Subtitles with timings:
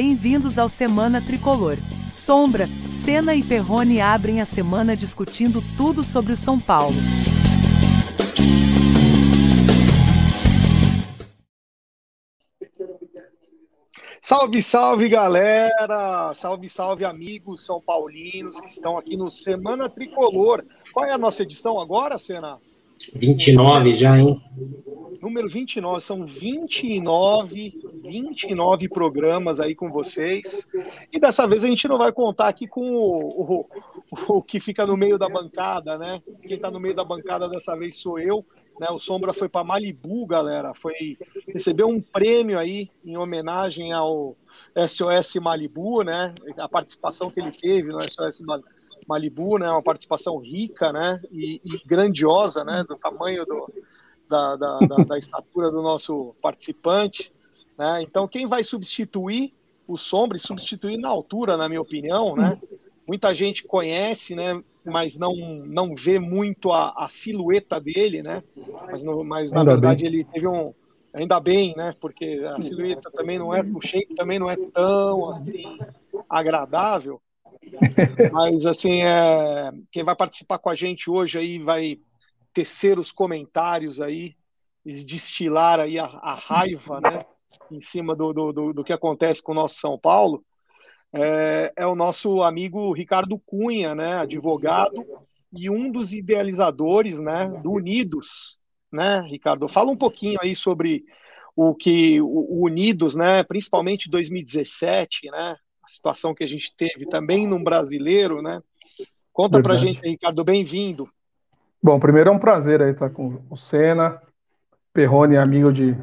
[0.00, 1.76] Bem-vindos ao Semana Tricolor.
[2.12, 2.68] Sombra,
[3.04, 6.94] Senna e Perrone abrem a semana discutindo tudo sobre o São Paulo.
[14.22, 16.32] Salve, salve galera!
[16.32, 20.64] Salve, salve amigos são paulinos que estão aqui no Semana Tricolor.
[20.92, 22.60] Qual é a nossa edição agora, Senna?
[23.14, 24.40] 29 já, hein?
[25.20, 30.68] Número 29, são 29, 29 programas aí com vocês.
[31.12, 34.86] E dessa vez a gente não vai contar aqui com o, o, o que fica
[34.86, 36.20] no meio da bancada, né?
[36.42, 38.44] Quem está no meio da bancada dessa vez sou eu.
[38.78, 40.72] Né, o Sombra foi para Malibu, galera.
[40.72, 41.18] Foi
[41.48, 44.36] recebeu um prêmio aí em homenagem ao
[44.86, 46.32] SOS Malibu, né?
[46.56, 48.68] A participação que ele teve no SOS Malibu,
[49.58, 49.70] né?
[49.70, 51.20] Uma participação rica, né?
[51.30, 52.84] E, e grandiosa, né?
[52.86, 53.72] Do tamanho do,
[54.28, 57.32] da, da, da, da estatura do nosso participante.
[57.76, 58.02] Né?
[58.02, 59.54] Então, quem vai substituir
[59.86, 62.60] o Sombra e substituir na altura, na minha opinião, né?
[63.06, 64.62] Muita gente conhece, né?
[64.84, 68.42] Mas não, não vê muito a, a silhueta dele, né?
[68.86, 70.12] Mas, no, mas na ainda verdade bem.
[70.12, 70.74] ele teve um.
[71.14, 71.94] Ainda bem, né?
[71.98, 75.78] Porque a silhueta também não é, o shape também não é tão assim
[76.28, 77.18] agradável.
[78.32, 81.98] Mas assim, é, quem vai participar com a gente hoje aí vai
[82.52, 84.34] tecer os comentários aí,
[84.84, 87.24] destilar aí a, a raiva, né?
[87.70, 90.42] Em cima do, do, do, que acontece com o nosso São Paulo
[91.12, 95.04] é, é o nosso amigo Ricardo Cunha, né, advogado
[95.52, 98.58] e um dos idealizadores, né, do Unidos,
[98.92, 99.68] né, Ricardo?
[99.68, 101.04] Fala um pouquinho aí sobre
[101.56, 105.56] o que o, Unidos, né, principalmente 2017, né,
[105.88, 108.62] situação que a gente teve também no brasileiro, né?
[109.32, 111.08] Conta para gente, Ricardo, bem-vindo.
[111.82, 114.20] Bom, primeiro é um prazer aí estar com o Senna,
[114.92, 115.96] Perrone, amigo de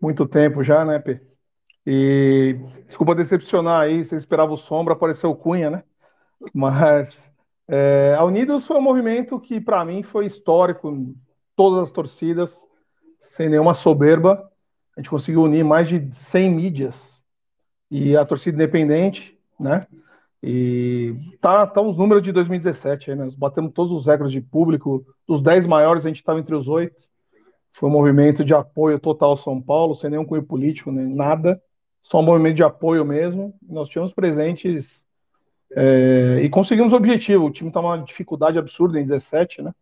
[0.00, 1.20] muito tempo já, né, P?
[1.86, 5.84] E desculpa decepcionar aí, você esperava o Sombra, apareceu o Cunha, né?
[6.52, 7.30] Mas
[7.68, 11.14] é, a Unidos foi um movimento que para mim foi histórico,
[11.54, 12.66] todas as torcidas,
[13.18, 14.50] sem nenhuma soberba.
[14.96, 17.19] A gente conseguiu unir mais de 100 mídias
[17.90, 19.86] e a torcida independente, né?
[20.42, 23.24] E tá, tá os números de 2017 aí, né?
[23.24, 26.68] Nós batemos todos os recordes de público, dos 10 maiores a gente estava entre os
[26.68, 27.08] oito.
[27.72, 31.60] Foi um movimento de apoio total ao São Paulo, sem nenhum cunho político, nem nada
[32.02, 33.54] só um movimento de apoio mesmo.
[33.62, 35.04] Nós tivemos presentes
[35.72, 37.46] é, e conseguimos o objetivo.
[37.46, 39.72] O time tá uma dificuldade absurda em 17, né?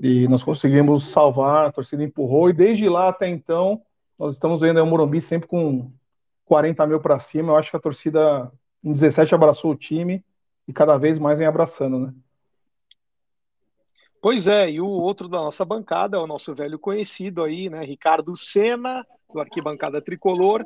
[0.00, 3.80] E nós conseguimos salvar, a torcida empurrou, e desde lá até então,
[4.18, 5.90] nós estamos vendo o Morumbi sempre com
[6.44, 7.52] 40 mil para cima.
[7.52, 8.50] Eu acho que a torcida
[8.82, 10.24] em 17 abraçou o time
[10.68, 12.14] e cada vez mais vem abraçando, né?
[14.20, 17.84] Pois é, e o outro da nossa bancada é o nosso velho conhecido aí, né?
[17.84, 20.64] Ricardo Sena, do Arquibancada Tricolor,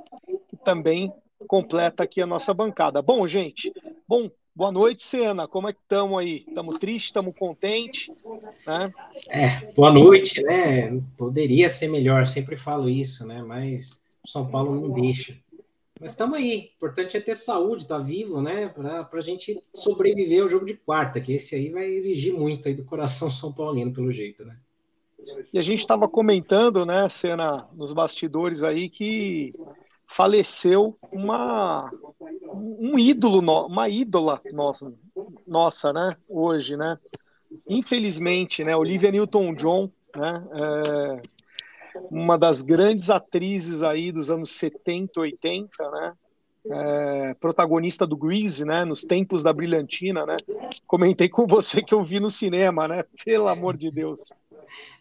[0.49, 1.13] que também
[1.49, 3.03] completa aqui a nossa bancada.
[3.03, 3.73] Bom, gente,
[4.07, 5.49] bom, boa noite, Sena.
[5.49, 6.45] Como é que estamos aí?
[6.47, 8.11] Estamos tristes, estamos contentes?
[8.65, 8.93] Né?
[9.29, 11.01] É, boa noite, né?
[11.17, 13.43] Poderia ser melhor, sempre falo isso, né?
[13.43, 15.37] Mas o São Paulo não deixa.
[16.01, 16.71] Mas estamos aí.
[16.73, 18.69] O importante é ter saúde, estar tá vivo, né?
[18.69, 22.75] Para a gente sobreviver ao jogo de quarta, que esse aí vai exigir muito aí
[22.75, 24.57] do coração São Paulino, pelo jeito, né?
[25.53, 29.53] E a gente estava comentando, né, cena nos bastidores aí, que
[30.07, 31.91] faleceu uma
[32.55, 34.91] um ídolo, uma ídola nossa,
[35.47, 36.99] nossa, né, hoje, né?
[37.69, 41.38] Infelizmente, né, Olivia Newton-John, né, é
[42.11, 46.13] uma das grandes atrizes aí dos anos 70, 80, né?
[46.71, 48.85] É, protagonista do Grease, né?
[48.85, 50.37] Nos tempos da brilhantina, né?
[50.87, 53.05] Comentei com você que eu vi no cinema, né?
[53.25, 54.33] Pelo amor de Deus.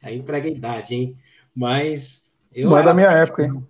[0.02, 1.18] Aí entrega a idade, hein?
[1.56, 2.26] Mas.
[2.54, 3.64] Eu Não é da minha época, hein?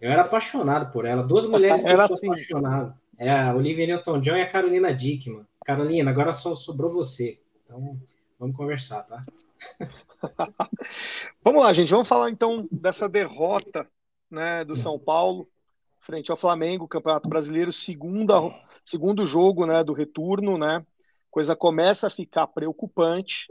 [0.00, 1.22] Eu era apaixonado por ela.
[1.22, 2.26] Duas mulheres que era eu sou assim.
[2.28, 2.94] apaixonado.
[3.18, 5.44] É a Olivia Newton-John e a Carolina Dickman.
[5.64, 7.38] Carolina, agora só sobrou você.
[7.64, 7.98] Então,
[8.38, 9.24] vamos conversar, tá?
[11.42, 11.90] vamos lá, gente.
[11.90, 13.88] Vamos falar então dessa derrota
[14.30, 15.48] né, do São Paulo
[16.00, 18.34] frente ao Flamengo, Campeonato Brasileiro, segunda,
[18.84, 20.84] segundo jogo né, do retorno, né?
[21.30, 23.48] Coisa começa a ficar preocupante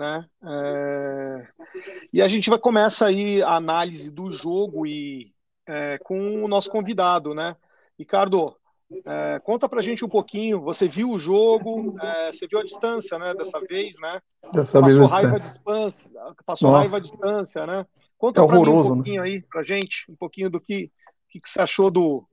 [0.00, 0.26] né?
[0.42, 1.48] É...
[2.12, 5.34] E a gente vai começar aí a análise do jogo e
[5.66, 7.54] é, com o nosso convidado, né?
[7.98, 8.56] Ricardo,
[9.04, 10.60] é, conta pra gente um pouquinho.
[10.62, 11.96] Você viu o jogo?
[12.00, 13.34] É, você viu a distância, né?
[13.34, 14.20] Dessa vez, né?
[14.52, 16.80] Dessa passou vez raiva à distância, passou Nossa.
[16.80, 17.86] raiva à distância, né?
[18.18, 18.88] Conta é pra mim um né?
[18.88, 19.28] pouquinho né?
[19.28, 20.90] aí pra gente, um pouquinho do que,
[21.28, 22.26] que, que você achou do,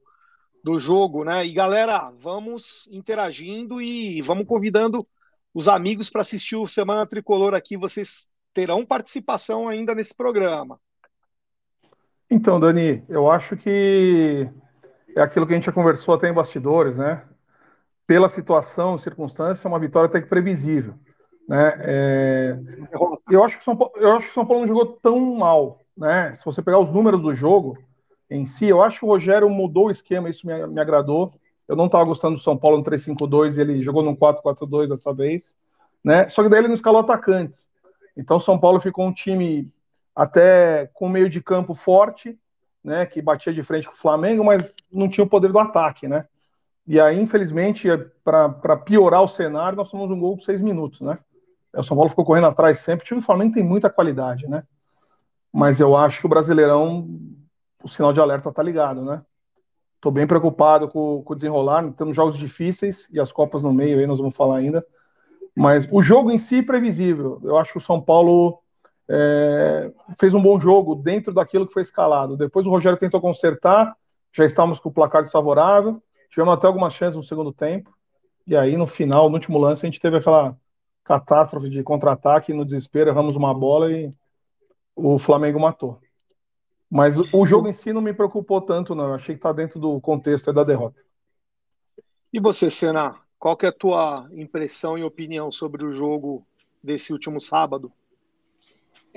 [0.63, 1.45] do jogo, né?
[1.45, 5.07] E galera, vamos interagindo e vamos convidando
[5.54, 10.80] os amigos para assistir o Semana Tricolor aqui, vocês terão participação ainda nesse programa.
[12.30, 14.50] Então, Dani, eu acho que
[15.17, 17.23] é aquilo que a gente já conversou até em bastidores, né?
[18.05, 20.93] Pela situação, circunstância, é uma vitória até que previsível.
[21.47, 21.73] Né?
[21.79, 22.59] É...
[23.29, 25.81] Eu, acho que São Paulo, eu acho que São Paulo não jogou tão mal.
[25.97, 26.33] Né?
[26.35, 27.77] Se você pegar os números do jogo
[28.29, 31.33] em si, eu acho que o Rogério mudou o esquema, isso me, me agradou.
[31.67, 35.13] Eu não estava gostando do São Paulo no 3-5-2 e ele jogou no 4-4-2 dessa
[35.13, 35.55] vez.
[36.03, 36.29] Né?
[36.29, 37.67] Só que daí ele não escalou atacantes.
[38.15, 39.73] Então São Paulo ficou um time
[40.15, 42.37] até com meio de campo forte,
[42.87, 46.07] né, que batia de frente com o Flamengo, mas não tinha o poder do ataque,
[46.07, 46.25] né?
[46.87, 47.85] E aí, infelizmente,
[48.23, 51.19] para piorar o cenário, nós tomamos um gol com seis minutos, né?
[51.75, 53.03] O São Paulo ficou correndo atrás sempre.
[53.03, 54.63] O time do Flamengo tem muita qualidade, né?
[55.51, 57.09] Mas eu acho que o Brasileirão,
[57.83, 59.21] o sinal de alerta tá ligado, né?
[59.99, 61.91] Tô bem preocupado com, com o desenrolar.
[61.91, 64.85] Temos jogos difíceis e as Copas no meio, aí nós vamos falar ainda.
[65.53, 67.41] Mas o jogo em si é previsível.
[67.43, 68.61] Eu acho que o São Paulo
[69.09, 72.38] é, fez um bom jogo dentro daquilo que foi escalado.
[72.38, 73.95] Depois o Rogério tentou consertar,
[74.33, 77.95] já estávamos com o placar desfavorável, tivemos até algumas chances no segundo tempo.
[78.45, 80.56] E aí, no final, no último lance, a gente teve aquela
[81.04, 84.12] catástrofe de contra-ataque no desespero, erramos uma bola e
[84.95, 86.00] o Flamengo matou.
[86.89, 89.09] Mas o jogo em si não me preocupou tanto, não.
[89.09, 91.00] Eu achei que está dentro do contexto da derrota.
[92.31, 93.15] E você, Senna?
[93.38, 96.45] Qual que é a tua impressão e opinião sobre o jogo
[96.81, 97.92] desse último sábado?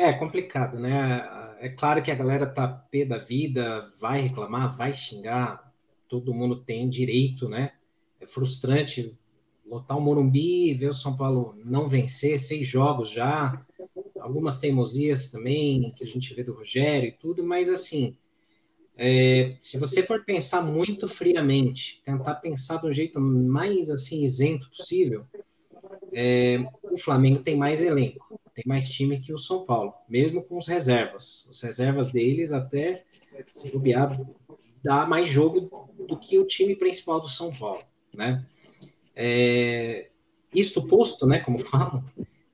[0.03, 1.29] É complicado, né?
[1.61, 5.71] É claro que a galera tá pé da vida, vai reclamar, vai xingar,
[6.09, 7.73] todo mundo tem direito, né?
[8.19, 9.15] É frustrante
[9.63, 13.63] lotar o Morumbi, ver o São Paulo não vencer, seis jogos já,
[14.19, 18.17] algumas teimosias também que a gente vê do Rogério e tudo, mas assim,
[18.97, 25.27] é, se você for pensar muito friamente, tentar pensar do jeito mais assim isento possível,
[26.11, 30.59] é, o Flamengo tem mais elenco, tem mais time que o São Paulo, mesmo com
[30.59, 31.47] os reservas.
[31.51, 33.05] Os reservas deles até
[33.51, 34.21] se bobear
[34.83, 38.45] dá mais jogo do que o time principal do São Paulo, né?
[39.15, 40.09] É,
[40.55, 42.05] isto posto, né, como falam,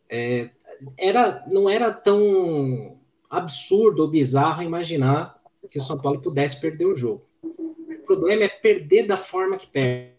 [0.08, 0.50] é,
[0.96, 2.98] era, não era tão
[3.28, 7.26] absurdo ou bizarro imaginar que o São Paulo pudesse perder o jogo.
[7.42, 10.14] O problema é perder da forma que perde.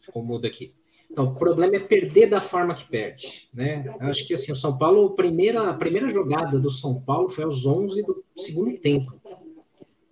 [0.00, 0.74] Ficou mudo aqui.
[1.14, 3.84] Então, o problema é perder da forma que perde, né?
[4.00, 7.44] Acho que assim, o São Paulo, a primeira, a primeira jogada do São Paulo foi
[7.44, 9.14] aos 11 do segundo tempo.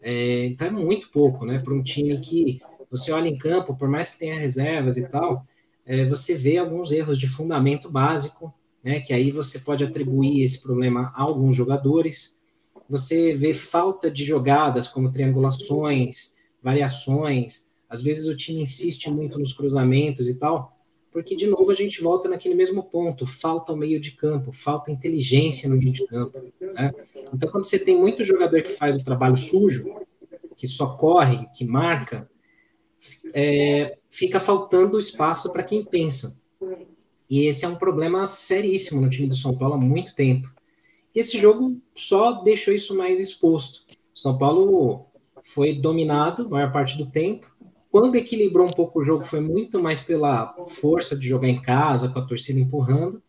[0.01, 1.59] É, então é muito pouco, né?
[1.59, 5.45] Para um time que você olha em campo, por mais que tenha reservas e tal,
[5.85, 9.01] é, você vê alguns erros de fundamento básico, né?
[9.01, 12.39] Que aí você pode atribuir esse problema a alguns jogadores.
[12.89, 16.33] Você vê falta de jogadas como triangulações,
[16.63, 17.69] variações.
[17.91, 20.79] Às vezes o time insiste muito nos cruzamentos e tal,
[21.13, 24.91] porque de novo a gente volta naquele mesmo ponto: falta o meio de campo, falta
[24.91, 26.39] inteligência no meio de campo.
[26.61, 26.93] Né?
[27.33, 29.95] Então, quando você tem muito jogador que faz o trabalho sujo,
[30.57, 32.29] que só corre, que marca,
[33.35, 36.41] é, fica faltando espaço para quem pensa.
[37.29, 40.51] E esse é um problema seríssimo no time do São Paulo há muito tempo.
[41.15, 43.85] E esse jogo só deixou isso mais exposto.
[44.15, 45.07] São Paulo
[45.43, 47.51] foi dominado a maior parte do tempo.
[47.93, 52.09] Quando equilibrou um pouco o jogo, foi muito mais pela força de jogar em casa,
[52.09, 53.23] com a torcida empurrando.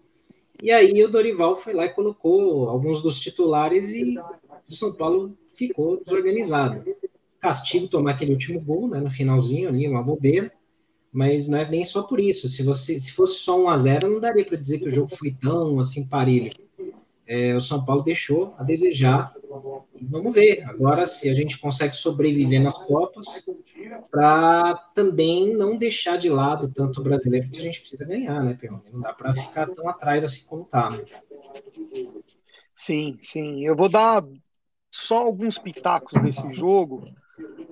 [0.62, 5.38] E aí o Dorival foi lá e colocou alguns dos titulares e o São Paulo
[5.53, 6.84] ficou desorganizado
[7.43, 10.50] castigo tomar aquele último gol, né, no finalzinho ali, uma bobeira,
[11.12, 12.48] mas não é nem só por isso.
[12.48, 15.13] Se você se fosse só 1 a 0 não daria para dizer que o jogo
[15.13, 16.53] foi tão assim parelho.
[17.27, 19.34] É, o São Paulo deixou a desejar.
[20.01, 23.45] Vamos ver agora se a gente consegue sobreviver nas Copas
[24.10, 28.57] para também não deixar de lado tanto o brasileiro, porque a gente precisa ganhar, né,
[28.60, 28.89] Perrone?
[28.91, 31.03] Não dá para ficar tão atrás assim como tá, né?
[32.75, 33.65] Sim, sim.
[33.65, 34.24] Eu vou dar
[34.91, 37.05] só alguns pitacos desse jogo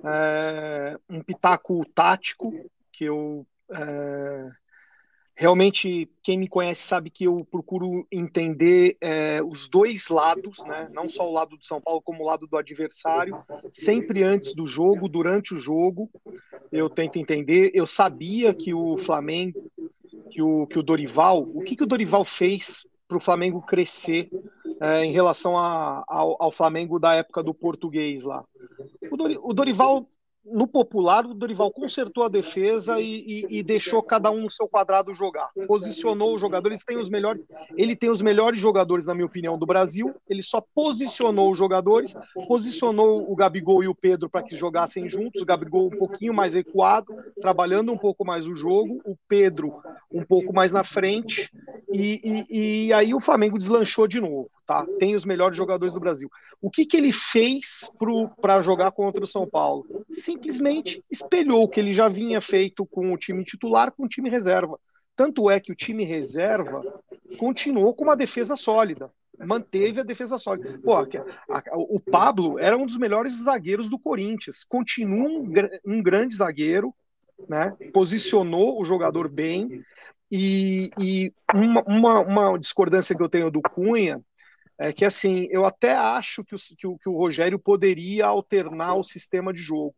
[0.04, 2.52] é, um pitaco tático,
[2.90, 4.50] que eu é,
[5.42, 10.88] realmente, quem me conhece sabe que eu procuro entender é, os dois lados, né?
[10.92, 14.68] não só o lado do São Paulo, como o lado do adversário, sempre antes do
[14.68, 16.08] jogo, durante o jogo,
[16.70, 17.72] eu tento entender.
[17.74, 19.68] Eu sabia que o Flamengo,
[20.30, 24.30] que o, que o Dorival, o que, que o Dorival fez para o Flamengo crescer
[24.80, 28.44] é, em relação a, ao, ao, Flamengo da época do português lá.
[29.10, 30.06] O, Dorival
[30.44, 34.68] no popular, o Dorival consertou a defesa e, e, e, deixou cada um no seu
[34.68, 35.50] quadrado jogar.
[35.66, 37.44] Posicionou os jogadores, tem os melhores,
[37.76, 40.14] ele tem os melhores jogadores, na minha opinião, do Brasil.
[40.28, 42.16] Ele só posicionou os jogadores,
[42.48, 45.40] posicionou o Gabigol e o Pedro para que jogassem juntos.
[45.40, 49.80] O Gabigol um pouquinho mais recuado, trabalhando um pouco mais o jogo, o Pedro
[50.12, 51.50] um pouco mais na frente,
[51.92, 54.50] e, e aí o Flamengo deslanchou de novo.
[54.66, 54.86] tá?
[54.98, 56.30] Tem os melhores jogadores do Brasil.
[56.60, 57.90] O que, que ele fez
[58.40, 59.86] para jogar contra o São Paulo?
[60.32, 64.30] Simplesmente espelhou o que ele já vinha feito com o time titular com o time
[64.30, 64.78] reserva.
[65.14, 66.82] Tanto é que o time reserva
[67.38, 70.78] continuou com uma defesa sólida manteve a defesa sólida.
[70.78, 71.06] Pô, a,
[71.48, 75.52] a, o Pablo era um dos melhores zagueiros do Corinthians, continua um,
[75.84, 76.94] um grande zagueiro,
[77.48, 77.76] né?
[77.92, 79.82] Posicionou o jogador bem.
[80.30, 84.22] E, e uma, uma, uma, discordância que eu tenho do Cunha
[84.78, 88.94] é que assim, eu até acho que o, que o, que o Rogério poderia alternar
[88.94, 89.94] o sistema de jogo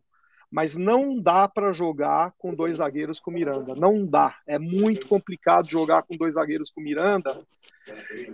[0.54, 3.74] mas não dá para jogar com dois zagueiros com Miranda.
[3.74, 4.36] Não dá.
[4.46, 7.44] É muito complicado jogar com dois zagueiros com Miranda.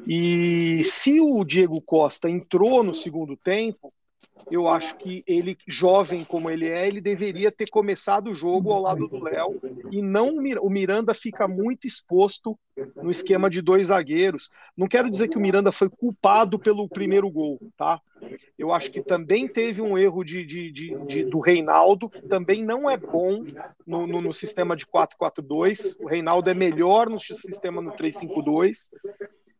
[0.06, 3.90] E se o Diego Costa entrou no segundo tempo,
[4.50, 8.82] eu acho que ele, jovem como ele é, ele deveria ter começado o jogo ao
[8.82, 12.58] lado do Léo e não o Miranda fica muito exposto
[12.96, 14.50] no esquema de dois zagueiros.
[14.76, 18.00] Não quero dizer que o Miranda foi culpado pelo primeiro gol, tá?
[18.58, 22.62] Eu acho que também teve um erro de, de, de, de do Reinaldo, que também
[22.62, 23.44] não é bom
[23.86, 25.96] no, no, no sistema de 4-4-2.
[26.00, 28.90] O Reinaldo é melhor no sistema no 3-5-2.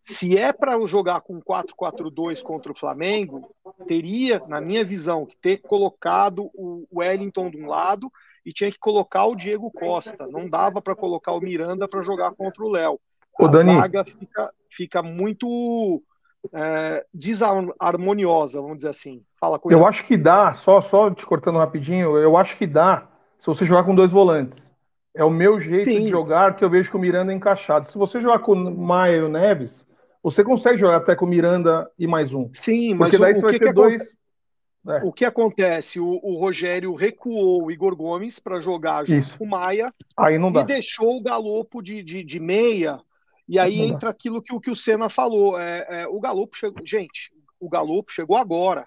[0.02, 3.54] Se é para jogar com 4-4-2 contra o Flamengo,
[3.87, 8.11] teria, na minha visão, que ter colocado o Wellington de um lado
[8.45, 10.26] e tinha que colocar o Diego Costa.
[10.26, 12.99] Não dava para colocar o Miranda para jogar contra o Léo.
[13.38, 13.75] A Dani.
[13.75, 16.02] zaga fica, fica muito
[16.52, 19.23] é, desarmoniosa, vamos dizer assim.
[19.38, 23.09] Fala com Eu acho que dá, só, só te cortando rapidinho, eu acho que dá
[23.38, 24.71] se você jogar com dois volantes.
[25.14, 26.04] É o meu jeito Sim.
[26.04, 27.88] de jogar que eu vejo que o Miranda é encaixado.
[27.88, 29.87] Se você jogar com o Maia e o Neves,
[30.23, 32.49] você consegue jogar até com Miranda e mais um.
[32.53, 34.15] Sim, mas daí o, você vai ter dois.
[34.89, 35.03] É.
[35.05, 36.00] O que acontece?
[36.00, 39.37] O, o, Rogério recuou o Igor Gomes para jogar junto Isso.
[39.37, 40.62] com o Maia aí não dá.
[40.62, 42.99] e deixou o Galopo de, de, de meia.
[43.47, 44.11] E aí não entra dá.
[44.11, 45.61] aquilo que, que o Senna falou.
[45.61, 46.85] É, é, o Galopo chegou.
[46.85, 48.87] Gente, o Galopo chegou agora.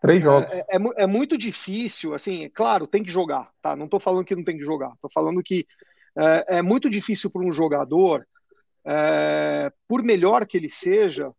[0.00, 0.50] Três jogos.
[0.50, 3.76] É, é, é, muito difícil, assim, é claro, tem que jogar, tá?
[3.76, 5.64] Não estou falando que não tem que jogar, estou falando que
[6.18, 8.26] é, é muito difícil para um jogador
[8.84, 11.32] é, por melhor que ele seja,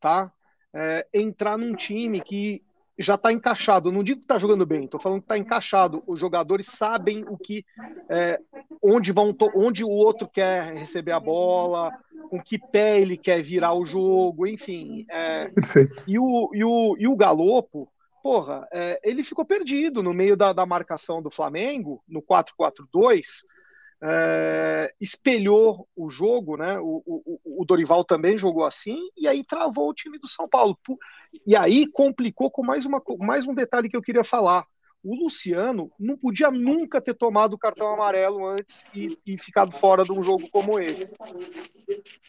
[0.00, 0.32] tá?
[0.72, 2.64] É, entrar num time que
[2.98, 3.90] já está encaixado.
[3.90, 6.02] Não digo que está jogando bem, estou falando que está encaixado.
[6.06, 7.64] Os jogadores sabem o que,
[8.08, 8.40] é,
[8.82, 11.90] onde vão, onde o outro quer receber a bola,
[12.30, 15.06] com que pé ele quer virar o jogo, enfim.
[15.10, 15.50] É,
[16.06, 17.88] e, o, e, o, e o Galopo,
[18.22, 23.44] porra, é, ele ficou perdido no meio da, da marcação do Flamengo, no 4-4-2
[24.06, 26.78] é, espelhou o jogo, né?
[26.78, 30.78] O, o, o, Dorival também jogou assim, e aí travou o time do São Paulo.
[31.46, 34.66] E aí complicou com mais, uma, mais um detalhe que eu queria falar.
[35.02, 40.04] O Luciano não podia nunca ter tomado o cartão amarelo antes e, e ficado fora
[40.04, 41.14] de um jogo como esse.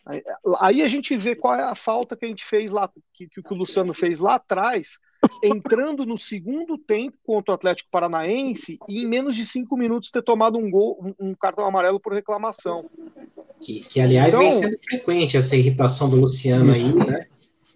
[0.06, 0.24] Aí,
[0.60, 3.54] aí, a gente vê qual é a falta que a gente fez lá, que, que
[3.54, 5.00] o Luciano fez lá atrás,
[5.44, 10.22] entrando no segundo tempo contra o Atlético Paranaense e em menos de cinco minutos ter
[10.22, 12.90] tomado um gol, um, cartão amarelo por reclamação.
[13.60, 17.28] Que, que aliás, então, vem sendo frequente essa irritação do Luciano aí, né?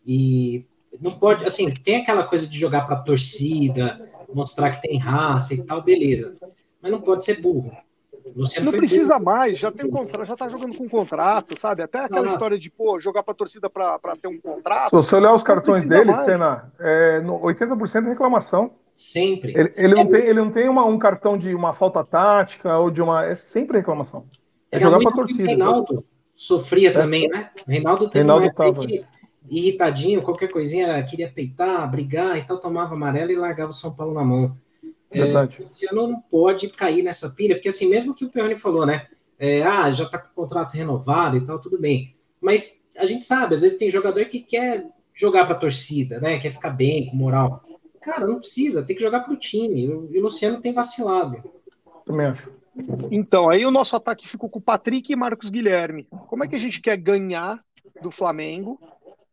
[0.05, 0.65] E
[1.01, 5.53] não pode, assim, tem aquela coisa de jogar para a torcida, mostrar que tem raça
[5.53, 6.37] e tal, beleza.
[6.81, 7.71] Mas não pode ser burro.
[8.39, 11.83] Luciano não precisa mais, já tem um contrato, já tá jogando com contrato, sabe?
[11.83, 12.29] Até aquela ah.
[12.29, 14.89] história de pô, jogar para torcida para ter um contrato.
[14.89, 18.71] Se você olhar os cartões dele, Senna, é, 80% é reclamação.
[18.95, 19.53] Sempre.
[19.57, 22.77] Ele, ele é não tem, ele não tem uma, um cartão de uma falta tática
[22.77, 23.25] ou de uma.
[23.25, 24.25] É sempre reclamação.
[24.71, 25.43] É, é jogar para torcida.
[25.43, 26.03] O Reinaldo
[26.33, 26.93] sofria é.
[26.93, 27.49] também, né?
[27.67, 28.87] O Reinaldo teve Reinaldo uma tava...
[28.87, 29.03] que,
[29.49, 34.13] irritadinho, qualquer coisinha, queria peitar, brigar e tal, tomava amarelo e largava o São Paulo
[34.13, 34.55] na mão.
[35.11, 35.57] É, Verdade.
[35.59, 38.85] É, o Luciano não pode cair nessa pilha, porque assim, mesmo que o Peone falou,
[38.85, 39.07] né?
[39.37, 42.15] É, ah, já tá com o contrato renovado e tal, tudo bem.
[42.41, 46.37] Mas a gente sabe, às vezes tem jogador que quer jogar para a torcida, né?
[46.39, 47.63] Quer ficar bem, com moral.
[48.01, 49.85] Cara, não precisa, tem que jogar para o time.
[49.85, 51.43] E o Luciano tem vacilado.
[52.05, 52.51] Também acho.
[53.11, 56.07] Então, aí o nosso ataque ficou com o Patrick e Marcos Guilherme.
[56.27, 57.63] Como é que a gente quer ganhar
[58.01, 58.79] do Flamengo,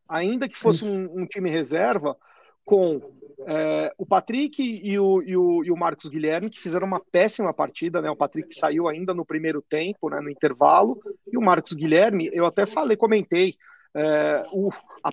[0.08, 2.16] ainda que fosse um, um time reserva,
[2.64, 3.00] com
[3.46, 7.52] é, o Patrick e o, e, o, e o Marcos Guilherme, que fizeram uma péssima
[7.52, 8.10] partida, né?
[8.10, 11.00] O Patrick saiu ainda no primeiro tempo, né, no intervalo,
[11.30, 13.54] e o Marcos Guilherme, eu até falei, comentei,
[13.94, 14.44] é,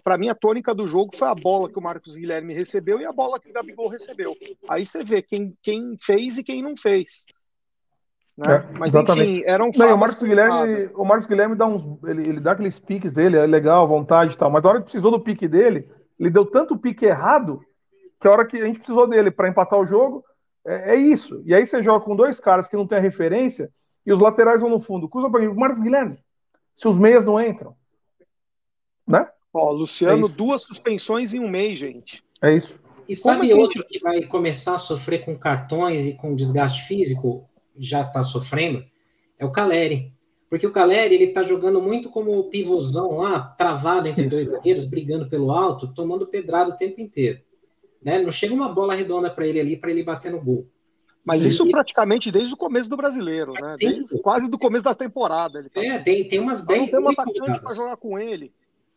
[0.04, 3.06] para mim a tônica do jogo foi a bola que o Marcos Guilherme recebeu e
[3.06, 4.36] a bola que o Gabigol recebeu.
[4.70, 7.26] Aí você vê quem, quem fez e quem não fez.
[8.38, 8.56] Né?
[8.56, 9.30] É, Mas exatamente.
[9.30, 12.80] enfim, eram não, o Marcos Guilherme, o Marcos Guilherme dá uns, ele, ele dá aqueles
[12.80, 14.50] piques dele, é legal, vontade e tal.
[14.50, 15.88] Mas na hora que precisou do pique dele,
[16.20, 17.62] ele deu tanto pique errado
[18.24, 20.24] que a hora que a gente precisou dele para empatar o jogo,
[20.66, 21.44] é, é, isso.
[21.46, 23.70] E aí você joga com dois caras que não tem a referência
[24.06, 25.10] e os laterais vão no fundo.
[25.10, 26.18] Cruza para o Marcos Guilherme.
[26.74, 27.76] Se os meias não entram,
[29.06, 29.28] né?
[29.54, 32.24] Ó, Luciano, é duas suspensões em um mês, gente.
[32.42, 32.74] É isso.
[33.10, 37.46] E sabe é outro que vai começar a sofrer com cartões e com desgaste físico?
[37.78, 38.86] Já está sofrendo?
[39.38, 40.14] É o Caleri.
[40.50, 45.28] Porque o Caleri, ele tá jogando muito como pivôzão lá, travado entre dois zagueiros, brigando
[45.28, 47.42] pelo alto, tomando pedrada o tempo inteiro.
[48.04, 48.20] Né?
[48.20, 50.68] Não chega uma bola redonda para ele ali, para ele bater no gol.
[51.24, 53.78] Mas isso praticamente desde o começo do brasileiro, né?
[53.80, 55.60] Desde, quase do começo da temporada.
[55.60, 56.04] Ele tá é, assim.
[56.04, 58.52] tem, tem umas 10 Não tem um atacante para jogar com ele.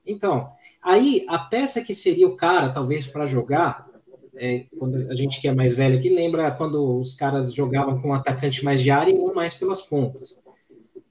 [0.05, 0.51] Então,
[0.83, 3.89] aí a peça que seria o cara, talvez, para jogar,
[4.35, 8.09] é, quando a gente que é mais velho aqui, lembra quando os caras jogavam com
[8.09, 10.43] um atacante mais de área e um mais pelas pontas.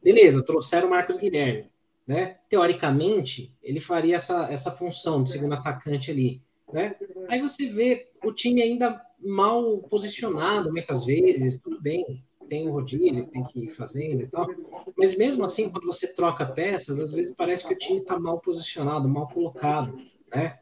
[0.03, 1.69] Beleza, trouxeram o Marcos Guilherme.
[2.05, 2.37] Né?
[2.47, 6.41] Teoricamente, ele faria essa, essa função de segundo atacante ali.
[6.71, 6.95] Né?
[7.29, 13.25] Aí você vê o time ainda mal posicionado muitas vezes, tudo bem, tem o rodízio,
[13.27, 14.47] tem que ir fazendo e tal,
[14.95, 18.39] mas mesmo assim, quando você troca peças, às vezes parece que o time está mal
[18.39, 19.97] posicionado, mal colocado,
[20.33, 20.59] né?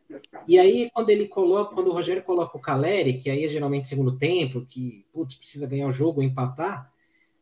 [0.48, 3.88] E aí, quando ele coloca, quando o Rogério coloca o Caleri, que aí é geralmente
[3.88, 6.92] segundo tempo, que, putz, precisa ganhar o jogo ou empatar,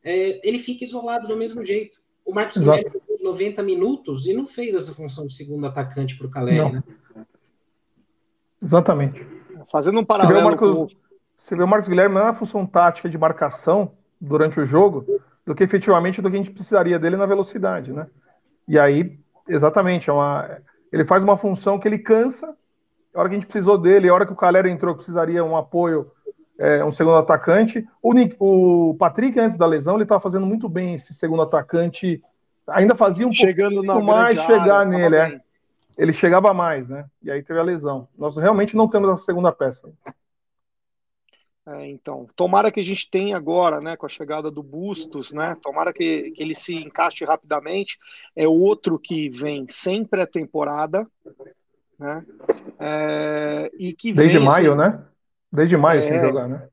[0.04, 2.02] é, ele fica isolado do mesmo jeito.
[2.26, 6.28] O Marcos Guilherme fez 90 minutos e não fez essa função de segundo atacante para
[6.28, 6.84] o Caleri, né?
[8.62, 9.26] Exatamente.
[9.72, 10.96] Fazendo um paralelo você vê, Marcos,
[11.50, 11.56] com...
[11.56, 15.06] vê o Marcos Guilherme não é uma função tática de marcação durante o jogo
[15.46, 18.08] do que efetivamente do que a gente precisaria dele na velocidade, né?
[18.68, 20.60] E aí, exatamente, é uma,
[20.92, 22.56] ele faz uma função que ele cansa,
[23.14, 25.58] a hora que a gente precisou dele, a hora que o Calera entrou, precisaria um
[25.58, 26.12] apoio,
[26.58, 27.86] é, um segundo atacante.
[28.02, 32.22] O, o Patrick, antes da lesão, ele estava fazendo muito bem esse segundo atacante,
[32.68, 35.42] ainda fazia um Chegando pouco mais chegar nele, é
[35.98, 37.06] ele chegava mais, né?
[37.22, 38.08] E aí teve a lesão.
[38.18, 39.92] Nós realmente não temos a segunda peça.
[41.68, 45.56] É, então, tomara que a gente tenha agora, né, com a chegada do Bustos, né,
[45.62, 48.00] tomara que, que ele se encaixe rapidamente.
[48.36, 51.08] É outro que vem sem pré-temporada,
[52.00, 52.26] né,
[52.80, 55.06] é, e que Desde vem, maio, assim, né?
[55.52, 56.68] Desde maio é, sem jogar, né?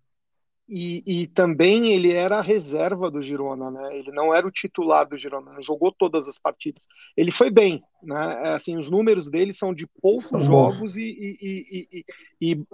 [0.69, 3.97] E, e, também ele era a reserva do Girona, né?
[3.97, 6.87] Ele não era o titular do Girona, não jogou todas as partidas.
[7.17, 8.39] Ele foi bem, né?
[8.43, 11.39] É, assim, os números dele são de poucos jogos e,
[12.39, 12.65] e,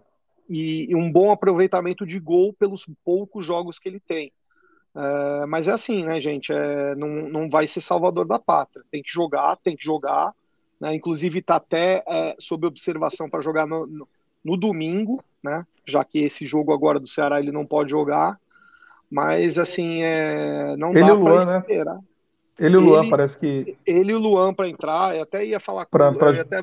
[0.51, 4.33] e, um bom aproveitamento de gol pelos poucos jogos que ele tem.
[4.97, 6.53] É, mas é assim, né, gente?
[6.53, 8.85] É, não, não vai ser salvador da pátria.
[8.91, 10.35] Tem que jogar, tem que jogar.
[10.81, 10.97] Né?
[10.97, 14.09] Inclusive está até é, sob observação para jogar no, no,
[14.45, 15.67] no domingo, né?
[15.87, 18.39] Já que esse jogo agora do Ceará ele não pode jogar.
[19.11, 21.59] Mas assim, é, não ele dá para né?
[21.59, 21.95] esperar.
[21.95, 22.01] Né?
[22.59, 23.77] Ele e o Luan parece que.
[23.85, 26.41] Ele e o Luan para entrar, eu até ia falar com ele, pra...
[26.41, 26.63] até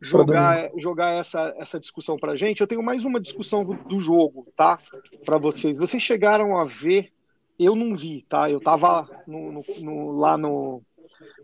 [0.00, 2.60] jogar, jogar essa, essa discussão para gente.
[2.60, 4.78] Eu tenho mais uma discussão do jogo, tá?
[5.24, 5.78] Para vocês.
[5.78, 7.12] Vocês chegaram a ver,
[7.58, 8.50] eu não vi, tá?
[8.50, 10.82] Eu tava no, no, no, lá no,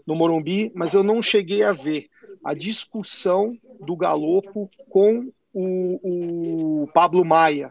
[0.07, 2.09] no Morumbi, mas eu não cheguei a ver
[2.42, 7.71] a discussão do Galopo com o, o Pablo Maia.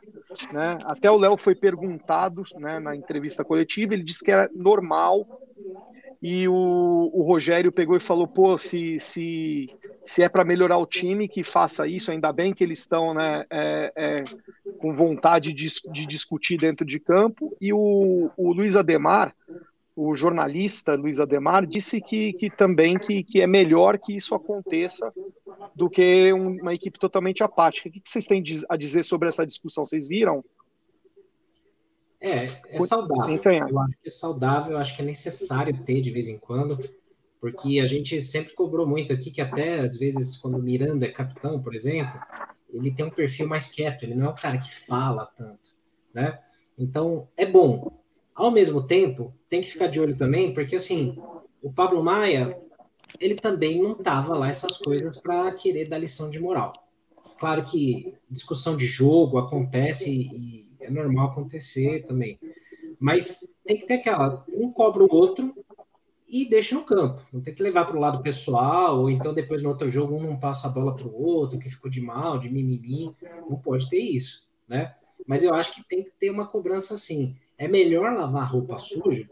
[0.51, 0.77] Né?
[0.83, 5.25] Até o Léo foi perguntado né, na entrevista coletiva, ele disse que era normal.
[6.21, 9.69] E o, o Rogério pegou e falou: pô, se, se,
[10.03, 12.11] se é para melhorar o time, que faça isso.
[12.11, 14.23] Ainda bem que eles estão né, é, é,
[14.79, 17.55] com vontade de, de discutir dentro de campo.
[17.61, 19.33] E o, o Luiz Ademar,
[19.97, 25.11] o jornalista Luiz Ademar disse que, que também que, que é melhor que isso aconteça
[25.75, 27.89] do que uma equipe totalmente apática.
[27.89, 29.83] O que vocês têm a dizer sobre essa discussão?
[29.83, 30.45] Vocês viram?
[32.21, 33.25] É, é saudável.
[33.27, 36.77] Eu acho que é saudável, eu acho que é necessário ter de vez em quando,
[37.41, 41.11] porque a gente sempre cobrou muito aqui que até às vezes quando o Miranda é
[41.11, 42.19] capitão, por exemplo,
[42.69, 45.73] ele tem um perfil mais quieto, ele não é o cara que fala tanto,
[46.13, 46.39] né?
[46.77, 47.96] Então, é bom.
[48.37, 51.17] Ao mesmo tempo, tem que ficar de olho também, porque assim,
[51.59, 52.55] o Pablo Maia,
[53.19, 56.71] ele também não tava lá essas coisas para querer dar lição de moral.
[57.39, 62.39] Claro que discussão de jogo acontece e é normal acontecer também.
[62.99, 65.51] Mas tem que ter aquela, um cobra o outro
[66.27, 67.25] e deixa no campo.
[67.33, 70.21] Não tem que levar para o lado pessoal, ou então depois no outro jogo um
[70.21, 73.15] não passa a bola para o outro, que ficou de mal, de mimimi.
[73.49, 74.93] Não pode ter isso, né?
[75.25, 77.35] Mas eu acho que tem que ter uma cobrança assim.
[77.57, 79.27] É melhor lavar roupa suja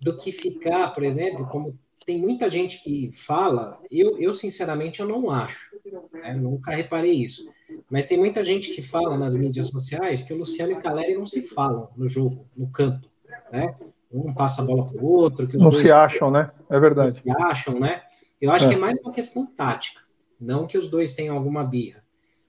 [0.00, 5.06] do que ficar, por exemplo, como tem muita gente que fala, eu, eu sinceramente eu
[5.06, 5.70] não acho,
[6.12, 6.34] né?
[6.34, 7.48] nunca reparei isso,
[7.88, 11.26] mas tem muita gente que fala nas mídias sociais que o Luciano e Caleri não
[11.26, 13.08] se falam no jogo, no campo,
[13.50, 13.74] né?
[14.12, 16.50] Um passa a bola para o outro, que os não se acham, né?
[16.68, 17.14] É verdade.
[17.14, 18.02] se acham, né?
[18.40, 18.68] Eu acho é.
[18.68, 20.00] que é mais uma questão tática,
[20.38, 22.02] não que os dois tenham alguma birra,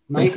[0.10, 0.36] mas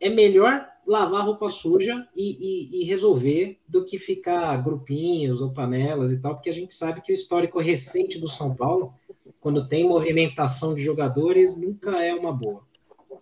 [0.00, 2.30] é melhor lavar roupa suja e,
[2.72, 7.02] e, e, resolver do que ficar grupinhos ou panelas e tal, porque a gente sabe
[7.02, 8.94] que o histórico recente do São Paulo
[9.40, 12.62] quando tem movimentação de jogadores, nunca é uma boa.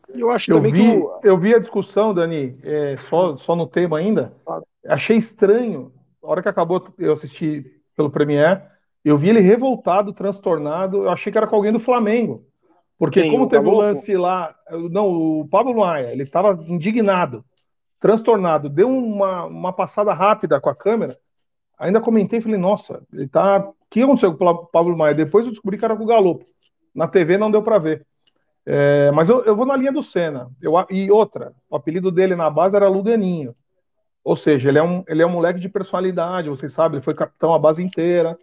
[0.08, 3.98] Eu acho eu vi, que eu vi a discussão, Dani, é, só, só no tema
[3.98, 4.32] ainda.
[4.86, 5.92] Achei estranho.
[6.22, 7.64] A hora que acabou, eu assisti
[7.96, 8.62] pelo Premier,
[9.04, 11.04] eu vi ele revoltado, transtornado.
[11.04, 12.44] Eu achei que era com alguém do Flamengo.
[12.98, 14.54] Porque Quem, como teve o lance lá,
[14.90, 17.44] não, o Pablo Maia, ele estava indignado,
[18.00, 21.18] transtornado, deu uma, uma passada rápida com a câmera.
[21.78, 23.58] Ainda comentei, falei, nossa, ele tá.
[23.58, 25.14] O que aconteceu com o Pablo Maia?
[25.14, 26.40] Depois eu descobri que era com o Galo.
[26.94, 28.06] Na TV não deu para ver.
[28.64, 30.50] É, mas eu, eu, vou na linha do Senna.
[30.60, 33.54] Eu, e outra, o apelido dele na base era Luganinho.
[34.24, 37.14] Ou seja, ele é, um, ele é um moleque de personalidade, vocês sabem, ele foi
[37.14, 38.36] capitão a base inteira.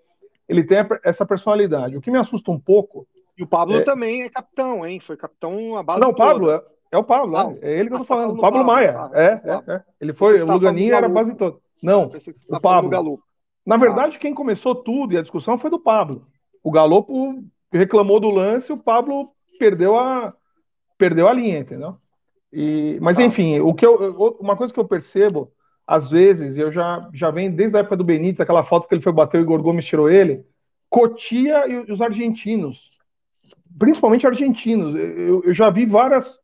[0.48, 1.98] Ele tem essa personalidade.
[1.98, 3.06] O que me assusta um pouco.
[3.38, 3.82] E o Pablo é...
[3.82, 5.00] também é capitão, hein?
[5.00, 6.64] Foi capitão a base Não, o Pablo, é,
[6.94, 8.40] é, o Pablo, ah, é ele que eu tô tá falando.
[8.40, 8.96] Pablo, Pablo Maia.
[8.98, 11.58] Ah, é, é, é, Ele foi, o Luganinho era a base toda.
[11.82, 12.12] Não,
[12.50, 13.20] o Pablo.
[13.66, 14.20] Na verdade, ah.
[14.20, 16.28] quem começou tudo e a discussão foi do Pablo.
[16.62, 20.34] O Galopo reclamou do lance, o Pablo perdeu a,
[20.98, 21.98] perdeu a linha, entendeu?
[22.52, 25.52] E, mas enfim, o que eu, uma coisa que eu percebo,
[25.88, 29.02] às vezes, eu já, já venho desde a época do Benítez, aquela foto que ele
[29.02, 30.46] foi bater e o Igor Gomes tirou ele,
[30.90, 32.92] Cotia e os argentinos,
[33.80, 34.94] principalmente argentinos.
[34.96, 36.38] Eu, eu já vi várias,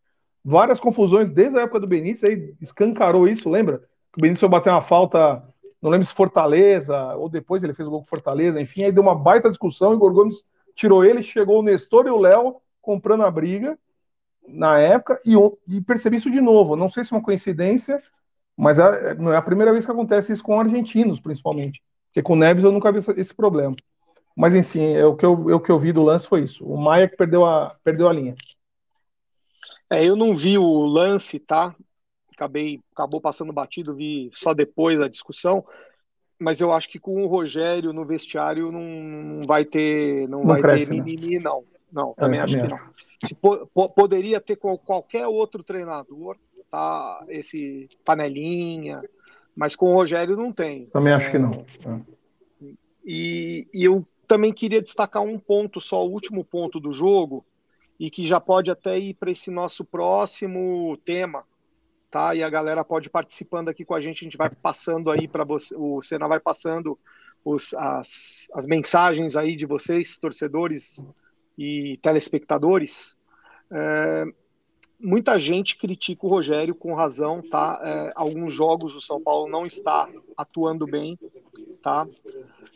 [0.44, 3.80] várias confusões desde a época do Benítez, aí escancarou isso, lembra?
[4.12, 5.44] Que o Benítez foi bater uma falta,
[5.82, 9.04] não lembro se Fortaleza, ou depois ele fez o gol com Fortaleza, enfim, aí deu
[9.04, 10.44] uma baita discussão, e o Gomes
[10.76, 13.78] tirou ele, chegou o Nestor e o Léo, comprando a briga
[14.48, 15.34] na época e,
[15.68, 16.76] e percebi isso de novo.
[16.76, 18.02] Não sei se é uma coincidência,
[18.58, 21.82] mas é, não é a primeira vez que acontece isso com argentinos, principalmente.
[22.08, 23.76] Porque com Neves eu nunca vi esse problema.
[24.36, 26.66] Mas, enfim, é, o, que eu, é o que eu vi do lance foi isso.
[26.66, 28.36] O Maia que perdeu a, perdeu a linha.
[29.90, 31.76] É, eu não vi o lance, tá?
[32.34, 35.66] Acabei, acabou passando batido, vi só depois a discussão.
[36.38, 40.48] Mas eu acho que com o Rogério no vestiário não, não vai ter, não, não
[40.48, 41.04] vai cresce, ter né?
[41.04, 41.64] mimimi, não.
[41.92, 42.80] Não, é, também é, acho que não.
[43.26, 46.38] Se po poderia ter com qualquer outro treinador,
[46.70, 47.26] tá?
[47.28, 49.02] Esse panelinha,
[49.56, 50.86] mas com o Rogério não tem.
[50.86, 51.66] Também acho é, que não.
[51.86, 52.00] É.
[53.04, 57.44] E, e, eu também queria destacar um ponto, só o último ponto do jogo,
[58.00, 61.44] e que já pode até ir para esse nosso próximo tema,
[62.10, 62.34] tá?
[62.34, 65.44] E a galera pode participando aqui com a gente, a gente vai passando aí para
[65.44, 66.98] você, o Senna vai passando
[67.44, 71.06] os, as, as mensagens aí de vocês, torcedores
[71.58, 73.18] e telespectadores,
[73.72, 74.26] é,
[75.00, 77.80] muita gente critica o Rogério com razão, tá?
[77.84, 81.18] É, alguns jogos o São Paulo não está atuando bem,
[81.82, 82.08] tá?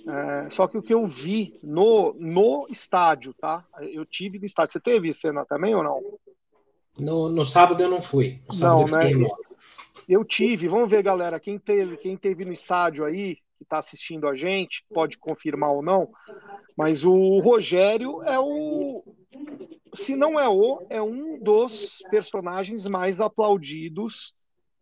[0.07, 3.65] É, só que o que eu vi no, no estádio, tá?
[3.79, 4.73] Eu tive no estádio.
[4.73, 6.01] Você teve cena também ou não?
[6.97, 8.41] No, no sábado eu não fui.
[8.59, 9.11] não, né?
[10.07, 10.67] Eu tive.
[10.67, 11.39] Vamos ver, galera.
[11.39, 15.81] Quem teve, quem teve no estádio aí, que está assistindo a gente, pode confirmar ou
[15.81, 16.09] não.
[16.75, 19.03] Mas o Rogério é o.
[19.93, 24.35] Se não é o, é um dos personagens mais aplaudidos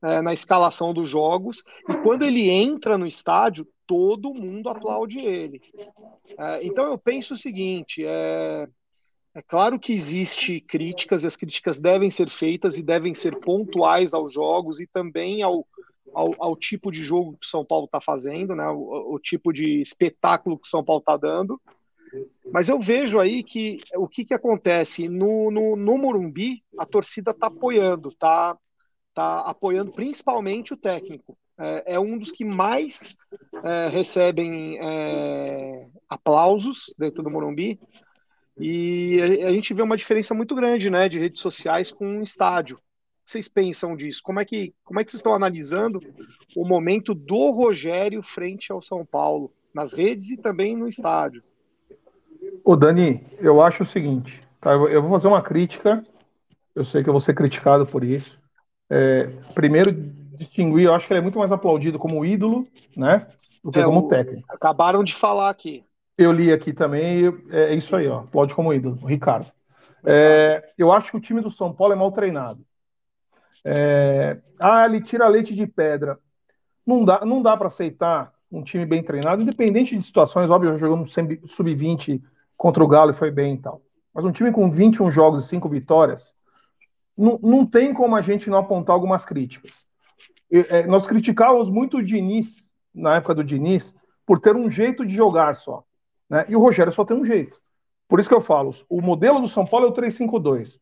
[0.04, 1.64] é, na escalação dos jogos.
[1.88, 5.62] E quando ele entra no estádio, todo mundo aplaude ele.
[6.38, 8.68] É, então eu penso o seguinte: é,
[9.34, 14.14] é claro que existe críticas, e as críticas devem ser feitas e devem ser pontuais
[14.14, 15.68] aos jogos e também ao,
[16.14, 19.82] ao, ao tipo de jogo que São Paulo está fazendo, né, o, o, tipo de
[19.82, 21.62] espetáculo que São Paulo está dando.
[22.52, 27.32] Mas eu vejo aí que o que, que acontece no, no, no Morumbi, a torcida
[27.32, 28.58] está apoiando, está
[29.14, 31.38] tá apoiando principalmente o técnico.
[31.58, 33.16] É, é um dos que mais
[33.64, 37.80] é, recebem é, aplausos dentro do Morumbi.
[38.60, 42.22] E a, a, gente vê uma diferença muito grande né, de redes sociais com um
[42.22, 42.78] estádio.
[42.78, 42.80] O
[43.26, 44.22] que vocês pensam disso?
[44.24, 46.02] Como é, que, como é que vocês estão analisando
[46.56, 51.44] o momento do Rogério frente ao São Paulo, nas redes e também no estádio?
[52.72, 54.72] Ô Dani, eu acho o seguinte, tá?
[54.72, 56.02] Eu vou fazer uma crítica,
[56.74, 58.40] eu sei que eu vou ser criticado por isso.
[58.90, 63.28] É, primeiro, distinguir, eu acho que ele é muito mais aplaudido como ídolo, né?
[63.62, 64.46] Do que é, como o, técnico.
[64.48, 65.84] Acabaram de falar aqui.
[66.18, 68.20] Eu li aqui também, é isso aí, ó.
[68.20, 69.52] Aplaude como ídolo, Ricardo.
[70.06, 72.66] É, eu acho que o time do São Paulo é mal treinado.
[73.66, 76.18] É, ah, ele tira leite de pedra.
[76.88, 80.50] Não dá, não dá para aceitar um time bem treinado, independente de situações.
[80.50, 82.22] Óbvio, já jogamos sub-20
[82.62, 83.82] contra o Galo e foi bem e tal.
[84.14, 86.32] Mas um time com 21 jogos e 5 vitórias,
[87.18, 89.72] não, não tem como a gente não apontar algumas críticas.
[90.52, 93.96] É, nós criticávamos muito o Diniz, na época do Diniz,
[94.28, 95.84] por ter um jeito de jogar só.
[96.30, 96.46] Né?
[96.50, 97.60] E o Rogério só tem um jeito.
[98.08, 100.78] Por isso que eu falo, o modelo do São Paulo é o 3-5-2.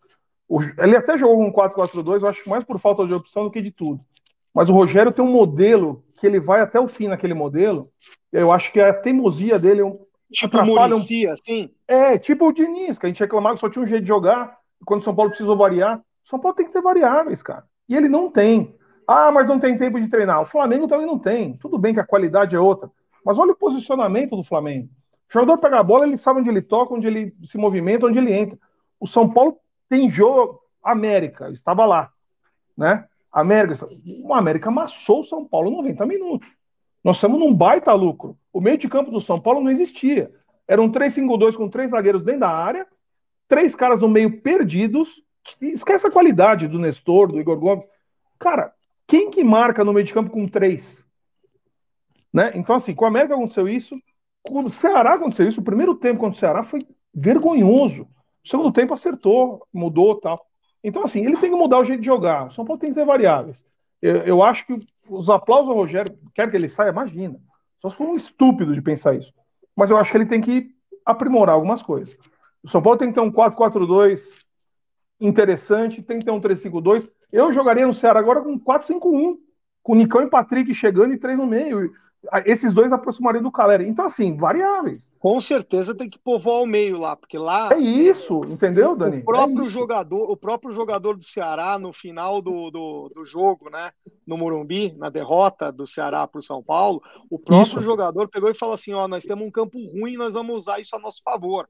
[0.80, 3.72] Ele até jogou um 4-4-2, eu acho mais por falta de opção do que de
[3.72, 4.04] tudo.
[4.54, 7.90] Mas o Rogério tem um modelo que ele vai até o fim naquele modelo.
[8.34, 9.82] Eu acho que a teimosia dele
[10.32, 11.74] Tipo o Muricy, assim?
[11.88, 14.58] É, tipo o Diniz, que a gente reclamava que só tinha um jeito de jogar,
[14.86, 15.98] quando o São Paulo precisou variar.
[16.26, 17.66] O São Paulo tem que ter variáveis, cara.
[17.88, 18.76] E ele não tem.
[19.08, 20.42] Ah, mas não tem tempo de treinar.
[20.42, 21.58] O Flamengo também não tem.
[21.58, 22.92] Tudo bem que a qualidade é outra.
[23.26, 24.88] Mas olha o posicionamento do Flamengo.
[25.28, 28.20] O jogador pega a bola, ele sabe onde ele toca, onde ele se movimenta, onde
[28.20, 28.58] ele entra.
[29.00, 29.58] O São Paulo
[29.90, 30.62] tem jogo.
[30.84, 32.12] América, estava lá.
[32.78, 33.06] Né?
[33.32, 33.88] América,
[34.24, 36.50] o América amassou o São Paulo 90 minutos.
[37.04, 38.38] Nós estamos num baita lucro.
[38.52, 40.32] O meio de campo do São Paulo não existia.
[40.68, 42.88] Era um 3-5-2 com três zagueiros dentro da área,
[43.48, 45.22] três caras no meio perdidos.
[45.62, 47.88] Esquece a qualidade do Nestor, do Igor Gomes.
[48.38, 48.74] Cara,
[49.08, 51.04] quem que marca no meio de campo com três?
[52.32, 52.52] Né?
[52.56, 54.00] Então, assim, com o América aconteceu isso,
[54.44, 55.62] com o Ceará aconteceu isso.
[55.62, 58.04] O primeiro tempo contra o Ceará foi vergonhoso.
[58.44, 60.46] O segundo tempo acertou, mudou tal.
[60.84, 62.48] Então, assim, ele tem que mudar o jeito de jogar.
[62.48, 63.66] O São Paulo tem que ter variáveis.
[64.02, 64.76] Eu, eu acho que
[65.10, 67.40] os aplausos ao Rogério, quer que ele saia, imagina.
[67.82, 69.34] Só se for um estúpido de pensar isso.
[69.76, 70.72] Mas eu acho que ele tem que
[71.06, 72.16] aprimorar algumas coisas.
[72.62, 74.20] O São Paulo tem que ter um 4-4-2
[75.20, 77.10] interessante, tem que ter um 3-5-2.
[77.32, 79.38] Eu jogaria no Ceará agora com 4-5-1,
[79.82, 81.92] com Nicão e Patrick chegando e três no meio
[82.46, 83.88] esses dois aproximariam do Caleri.
[83.88, 85.12] Então, assim, variáveis.
[85.20, 87.70] Com certeza tem que povoar o meio lá, porque lá.
[87.72, 89.20] É isso, entendeu, Dani?
[89.20, 93.70] O próprio é jogador, o próprio jogador do Ceará, no final do, do, do jogo,
[93.70, 93.92] né?
[94.28, 97.82] No Morumbi, na derrota do Ceará para o São Paulo, o próprio isso.
[97.82, 100.96] jogador pegou e falou assim: ó, nós temos um campo ruim, nós vamos usar isso
[100.96, 101.68] a nosso favor.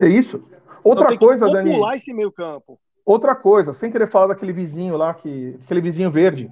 [0.00, 0.42] É isso.
[0.82, 1.78] Outra então, coisa, Dani.
[1.94, 2.78] esse meio campo.
[3.04, 6.50] Outra coisa, sem querer falar daquele vizinho lá, que, aquele vizinho verde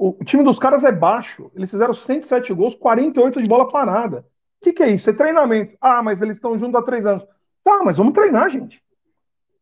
[0.00, 1.50] o time dos caras é baixo.
[1.54, 4.20] Eles fizeram 107 gols, 48 de bola parada.
[4.60, 5.10] O que, que, é isso?
[5.10, 5.76] É treinamento.
[5.78, 7.22] Ah, mas eles estão juntos há três anos.
[7.62, 8.82] Tá, mas vamos treinar, gente.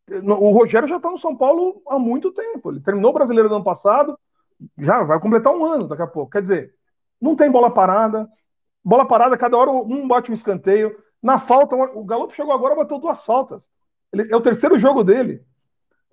[0.08, 2.70] O Rogério já está no São Paulo há muito tempo.
[2.70, 4.16] Ele terminou o brasileiro do ano passado,
[4.78, 6.30] já vai completar um ano daqui a pouco.
[6.30, 6.74] Quer dizer,
[7.20, 8.28] não tem bola parada.
[8.84, 10.96] Bola parada, cada hora um bate um escanteio.
[11.20, 13.68] Na falta, o Galo chegou agora, bateu duas faltas.
[14.12, 15.42] Ele, é o terceiro jogo dele.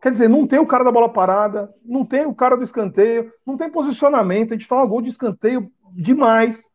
[0.02, 3.32] Quer dizer, não tem o cara da bola parada, não tem o cara do escanteio,
[3.46, 6.70] não tem posicionamento, a gente toma gol de escanteio demais.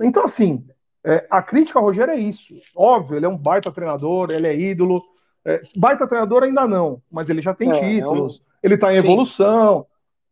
[0.00, 0.66] Então, assim,
[1.02, 2.54] é, a crítica ao Rogério é isso.
[2.74, 5.02] Óbvio, ele é um baita treinador, ele é ídolo.
[5.44, 8.58] É, baita treinador ainda não, mas ele já tem é, títulos, é um...
[8.62, 9.06] ele está em Sim.
[9.06, 9.86] evolução.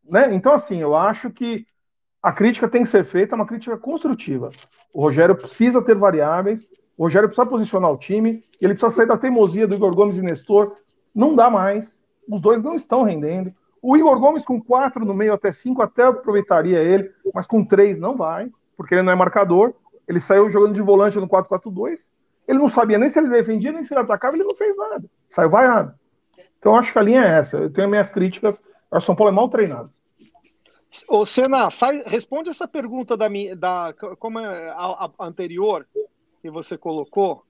[0.05, 0.35] Né?
[0.35, 1.66] Então, assim, eu acho que
[2.22, 4.50] a crítica tem que ser feita, é uma crítica construtiva.
[4.92, 9.18] O Rogério precisa ter variáveis, o Rogério precisa posicionar o time, ele precisa sair da
[9.18, 10.74] teimosia do Igor Gomes e Nestor.
[11.14, 13.52] Não dá mais os dois não estão rendendo.
[13.80, 17.98] O Igor Gomes com quatro no meio até cinco, até aproveitaria ele, mas com três
[17.98, 19.74] não vai, porque ele não é marcador.
[20.06, 21.98] Ele saiu jogando de volante no 4-4-2.
[22.46, 25.04] Ele não sabia nem se ele defendia, nem se ele atacava, ele não fez nada.
[25.28, 25.94] Saiu vaiado.
[26.58, 27.56] Então acho que a linha é essa.
[27.56, 28.62] Eu tenho minhas críticas.
[28.90, 29.90] O São Paulo é mal treinado.
[31.08, 35.87] Ô, Senna, faz, responde essa pergunta da, da como é a, a anterior
[36.40, 37.42] que você colocou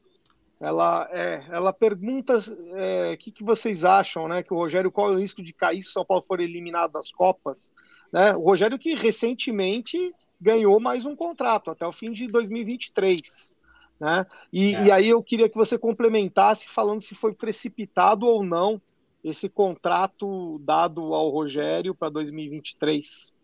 [0.63, 4.45] ela, é, ela pergunta o é, que, que vocês acham, né?
[4.45, 6.93] Que o Rogério, qual é o risco de cair se o São Paulo for eliminado
[6.93, 7.73] das Copas?
[8.13, 8.33] Né?
[8.37, 13.59] O Rogério que recentemente ganhou mais um contrato até o fim de 2023.
[13.99, 14.25] Né?
[14.53, 14.85] E, é.
[14.85, 18.81] e aí eu queria que você complementasse falando se foi precipitado ou não
[19.25, 23.35] esse contrato dado ao Rogério para 2023.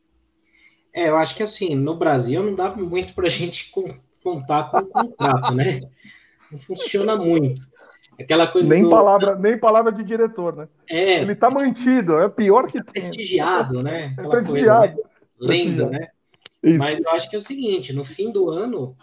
[0.93, 3.73] É, eu acho que assim, no Brasil não dava muito para a gente
[4.23, 5.81] contar com o contrato, né?
[6.51, 7.63] não funciona muito.
[8.19, 8.91] Aquela coisa nem do...
[8.91, 10.69] palavra nem palavra de diretor, né?
[10.89, 14.07] É, ele está mantido, é pior que prestigiado, né?
[14.07, 14.95] É Aquela é prestigiado.
[14.95, 15.09] Coisa, né?
[15.41, 16.09] Lenda, né?
[16.63, 16.79] Isso.
[16.79, 18.97] Mas eu acho que é o seguinte, no fim do ano,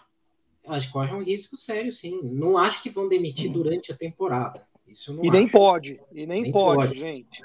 [0.67, 2.19] acho que corre um risco sério, sim.
[2.23, 4.61] Não acho que vão demitir durante a temporada.
[4.85, 5.37] Isso não e acho.
[5.37, 7.41] nem pode, e nem, nem pode, pode, gente.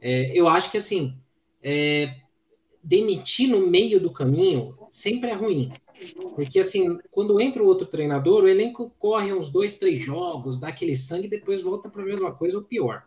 [0.00, 1.16] É, eu acho que assim,
[1.62, 2.14] é,
[2.82, 5.72] demitir no meio do caminho sempre é ruim.
[6.34, 10.68] Porque, assim, quando entra o outro treinador, o elenco corre uns dois, três jogos, dá
[10.68, 13.04] aquele sangue e depois volta para a mesma coisa ou pior,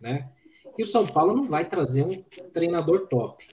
[0.00, 0.30] né?
[0.76, 3.46] E o São Paulo não vai trazer um treinador top.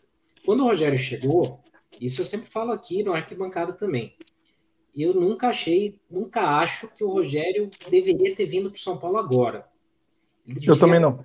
[0.46, 1.60] Quando o Rogério chegou,
[2.00, 4.16] isso eu sempre falo aqui no arquibancada também.
[4.96, 9.18] Eu nunca achei, nunca acho que o Rogério deveria ter vindo para o São Paulo
[9.18, 9.68] agora.
[10.48, 11.24] eu também não.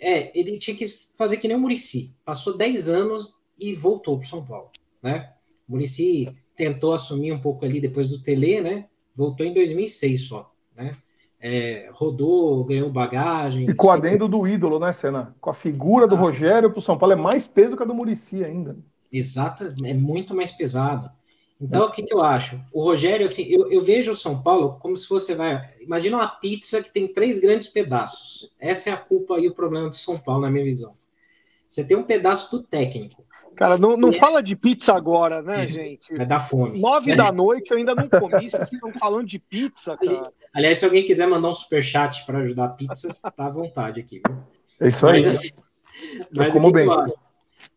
[0.00, 2.14] É, ele tinha que fazer que nem o Murici.
[2.24, 4.70] Passou 10 anos e voltou para o São Paulo,
[5.02, 5.32] né?
[5.68, 8.86] O Murici tentou assumir um pouco ali depois do Tele, né?
[9.14, 10.96] Voltou em 2006 só, né?
[11.38, 13.68] É, rodou, ganhou bagagem.
[13.68, 15.36] E com o adendo do ídolo, né, Senna?
[15.40, 17.94] Com a figura do Rogério para o São Paulo é mais peso que a do
[17.94, 18.76] Murici ainda.
[19.12, 21.10] Exato, é muito mais pesado.
[21.60, 21.86] Então, é.
[21.86, 22.60] o que, que eu acho?
[22.72, 26.28] O Rogério, assim, eu, eu vejo o São Paulo como se fosse, vai, imagina uma
[26.28, 28.52] pizza que tem três grandes pedaços.
[28.58, 30.94] Essa é a culpa e o problema do São Paulo, na minha visão.
[31.66, 33.24] Você tem um pedaço do técnico.
[33.56, 36.14] Cara, não, não fala de pizza agora, né, gente?
[36.14, 36.78] Vai dar fome.
[36.78, 40.30] Nove da noite eu ainda não comi, vocês estão falando de pizza, cara.
[40.54, 44.20] Aliás, se alguém quiser mandar um superchat para ajudar a pizza, tá à vontade aqui.
[44.26, 44.36] Viu?
[44.80, 45.24] É isso aí.
[45.24, 45.50] Mas, assim,
[46.30, 46.86] mas como bem.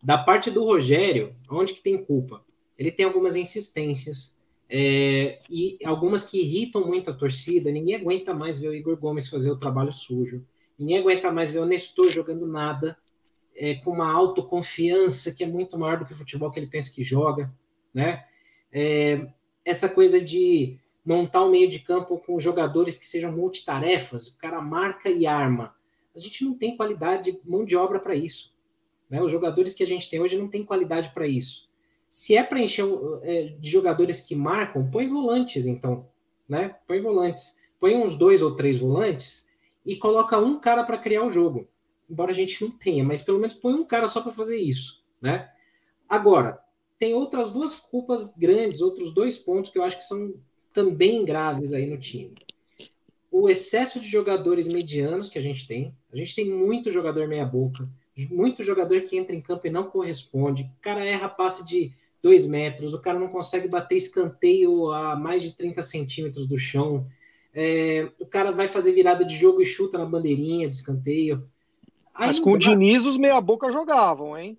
[0.04, 2.44] da parte do Rogério, onde que tem culpa?
[2.78, 4.38] Ele tem algumas insistências
[4.70, 7.72] é, e algumas que irritam muito a torcida.
[7.72, 10.46] Ninguém aguenta mais ver o Igor Gomes fazer o trabalho sujo.
[10.78, 12.98] Ninguém aguenta mais ver o Nestor jogando nada
[13.56, 16.94] é, com uma autoconfiança que é muito maior do que o futebol que ele pensa
[16.94, 17.52] que joga,
[17.94, 18.26] né?
[18.72, 19.28] É,
[19.66, 24.62] essa coisa de montar um meio de campo com jogadores que sejam multitarefas, o cara
[24.62, 25.76] marca e arma.
[26.16, 28.54] A gente não tem qualidade, mão de obra para isso.
[29.10, 29.22] Né?
[29.22, 31.68] Os jogadores que a gente tem hoje não tem qualidade para isso.
[32.10, 32.86] Se é para encher
[33.24, 36.08] é, de jogadores que marcam, põe volantes, então.
[36.48, 36.76] Né?
[36.88, 37.56] Põe volantes.
[37.80, 39.48] Põe uns dois ou três volantes
[39.86, 41.68] e coloca um cara para criar o jogo
[42.10, 45.04] embora a gente não tenha, mas pelo menos põe um cara só para fazer isso,
[45.22, 45.50] né?
[46.08, 46.60] Agora,
[46.98, 50.34] tem outras duas culpas grandes, outros dois pontos que eu acho que são
[50.74, 52.34] também graves aí no time.
[53.32, 55.96] O excesso de jogadores medianos que a gente tem.
[56.12, 57.88] A gente tem muito jogador meia-boca,
[58.30, 60.64] muito jogador que entra em campo e não corresponde.
[60.64, 65.42] O cara erra passe de dois metros, o cara não consegue bater escanteio a mais
[65.42, 67.08] de 30 centímetros do chão.
[67.54, 71.48] É, o cara vai fazer virada de jogo e chuta na bandeirinha de escanteio.
[72.28, 74.58] Mas com o Diniz os meia-boca jogavam, hein?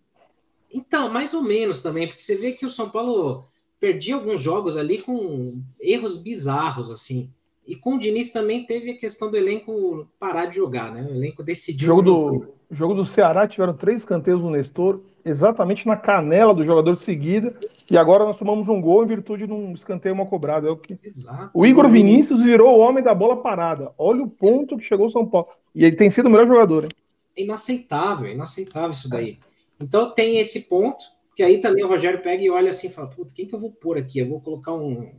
[0.72, 3.44] Então, mais ou menos também, porque você vê que o São Paulo
[3.78, 7.30] perdia alguns jogos ali com erros bizarros, assim.
[7.66, 11.06] E com o Diniz também teve a questão do elenco parar de jogar, né?
[11.10, 11.86] O elenco decidiu.
[11.86, 16.94] Jogo do, jogo do Ceará tiveram três escanteios no Nestor, exatamente na canela do jogador
[16.94, 17.54] de seguida,
[17.90, 20.68] e agora nós tomamos um gol em virtude de um escanteio uma cobrada.
[20.68, 20.98] É o, que...
[21.02, 21.50] Exato.
[21.52, 23.92] o Igor Vinícius virou o homem da bola parada.
[23.98, 25.48] Olha o ponto que chegou o São Paulo.
[25.74, 26.90] E ele tem sido o melhor jogador, hein?
[27.36, 29.38] É inaceitável, é inaceitável isso daí.
[29.80, 33.08] Então tem esse ponto, que aí também o Rogério pega e olha assim e fala,
[33.08, 34.18] puta, quem que eu vou pôr aqui?
[34.18, 35.10] Eu vou colocar um,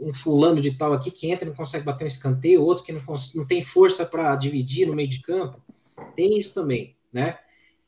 [0.00, 2.92] um fulano de tal aqui que entra e não consegue bater um escanteio, outro que
[2.92, 3.00] não,
[3.34, 5.62] não tem força para dividir no meio de campo.
[6.14, 7.38] Tem isso também, né?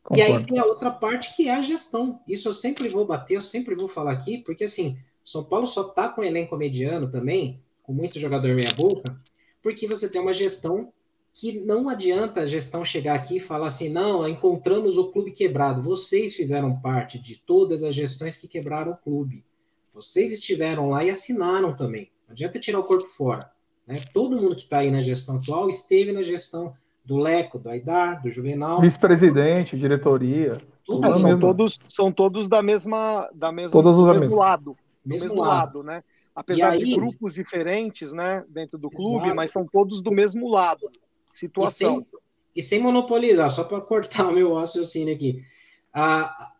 [0.03, 0.33] Concordo.
[0.33, 2.21] E aí tem a outra parte que é a gestão.
[2.27, 5.85] Isso eu sempre vou bater, eu sempre vou falar aqui, porque assim, São Paulo só
[5.85, 9.21] tá com elenco mediano também, com muito jogador meia boca,
[9.63, 10.93] porque você tem uma gestão
[11.37, 15.83] que não adianta a gestão chegar aqui e falar assim, não, encontramos o clube quebrado.
[15.83, 19.45] Vocês fizeram parte de todas as gestões que quebraram o clube.
[19.93, 22.11] Vocês estiveram lá e assinaram também.
[22.27, 23.51] Não adianta tirar o corpo fora.
[23.87, 24.03] Né?
[24.15, 26.73] Todo mundo que está aí na gestão atual esteve na gestão
[27.05, 28.81] do Leco, do Aidar, do Juvenal.
[28.81, 30.63] Vice-presidente, diretoria.
[30.89, 34.39] É, são, todos, são todos da mesma, da mesma todos do mesmo mesmo.
[34.39, 34.77] lado.
[35.05, 35.51] Do mesmo, mesmo lado.
[35.51, 36.03] lado, né?
[36.35, 39.37] Apesar aí, de grupos diferentes, né, dentro do clube, exato.
[39.37, 40.91] mas são todos do mesmo lado
[41.37, 42.01] situação.
[42.01, 42.21] E sem,
[42.57, 45.45] e sem monopolizar, só para cortar o meu raciocínio aqui.
[45.93, 46.53] A,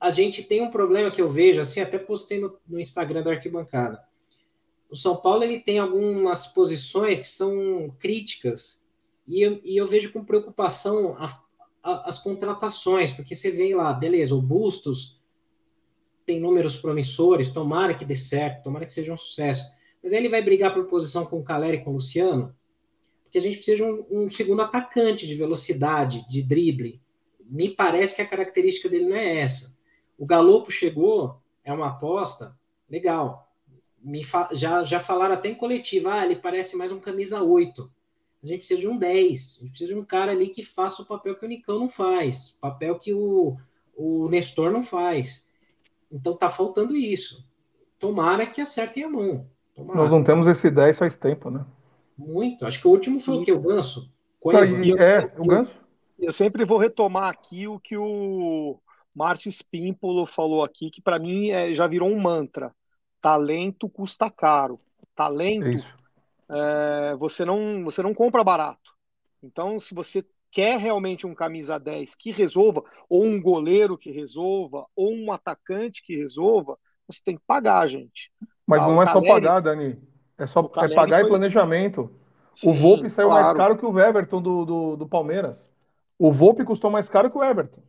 [0.00, 3.30] a gente tem um problema que eu vejo, assim, até postei no, no Instagram da
[3.30, 4.02] arquibancada.
[4.90, 8.84] O São Paulo ele tem algumas posições que são críticas,
[9.26, 11.42] e eu, e eu vejo com preocupação a,
[11.82, 15.20] a, as contratações, porque você vê lá, beleza, o Bustos
[16.26, 19.64] tem números promissores, tomara que dê certo, tomara que seja um sucesso.
[20.02, 22.54] Mas aí ele vai brigar por posição com o Caleri e com o Luciano
[23.34, 27.02] que a gente precisa de um, um, segundo atacante de velocidade, de drible.
[27.44, 29.76] Me parece que a característica dele não é essa.
[30.16, 32.56] O Galopo chegou, é uma aposta,
[32.88, 33.52] legal.
[34.00, 37.90] Me já, já falaram até em coletiva, ah, ele parece mais um camisa 8.
[38.40, 39.56] A gente precisa de um 10.
[39.58, 41.88] A gente precisa de um cara ali que faça o papel que o Nicão não
[41.88, 43.56] faz, papel que o,
[43.96, 45.44] o Nestor não faz.
[46.08, 47.44] Então tá faltando isso.
[47.98, 49.44] Tomara que acertem a mão.
[49.74, 50.02] Tomara.
[50.02, 51.66] Nós não temos esse 10 faz tempo, né?
[52.16, 52.64] Muito.
[52.66, 53.52] Acho que o último foi o que?
[53.52, 54.10] O Ganso?
[55.02, 55.70] é, o Ganso.
[56.18, 58.78] Eu, sempre vou retomar aqui o que o
[59.14, 62.74] Márcio Spímpolo falou aqui, que para mim é, já virou um mantra.
[63.20, 64.78] Talento custa caro.
[65.14, 65.84] Talento
[66.50, 68.92] é, você, não, você não compra barato.
[69.42, 74.86] Então, se você quer realmente um camisa 10 que resolva, ou um goleiro que resolva,
[74.94, 78.30] ou um atacante que resolva, você tem que pagar, gente.
[78.66, 79.98] Mas ah, não é Caleri, só pagar, Dani.
[80.38, 81.26] É só é pagar foi...
[81.26, 82.10] e planejamento.
[82.54, 83.44] Sim, o Volpe saiu claro.
[83.44, 85.68] mais caro que o Everton do, do, do, Palmeiras.
[86.18, 87.82] O Volpe custou mais caro que o Everton.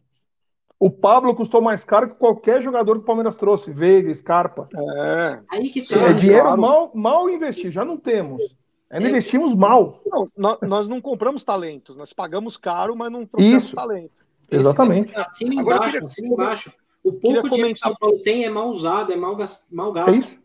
[0.79, 3.71] O Pablo custou mais caro que qualquer jogador que o Palmeiras trouxe.
[3.71, 4.67] Veiga, Scarpa.
[4.75, 6.61] É, Aí que tá, é dinheiro claro.
[6.61, 8.41] mal, mal investir, já não temos.
[8.89, 9.11] Ainda é.
[9.11, 10.01] investimos mal.
[10.05, 13.75] Não, nós, nós, não compramos talentos, nós pagamos caro, mas não trouxemos Isso.
[13.75, 14.25] talento.
[14.49, 15.09] Exatamente.
[15.09, 16.73] Esse, assina embaixo, queria, assina embaixo.
[17.03, 19.37] O pouco dinheiro que o São Paulo tem é mal usado, é mal,
[19.71, 20.09] mal gasto.
[20.09, 20.37] É isso.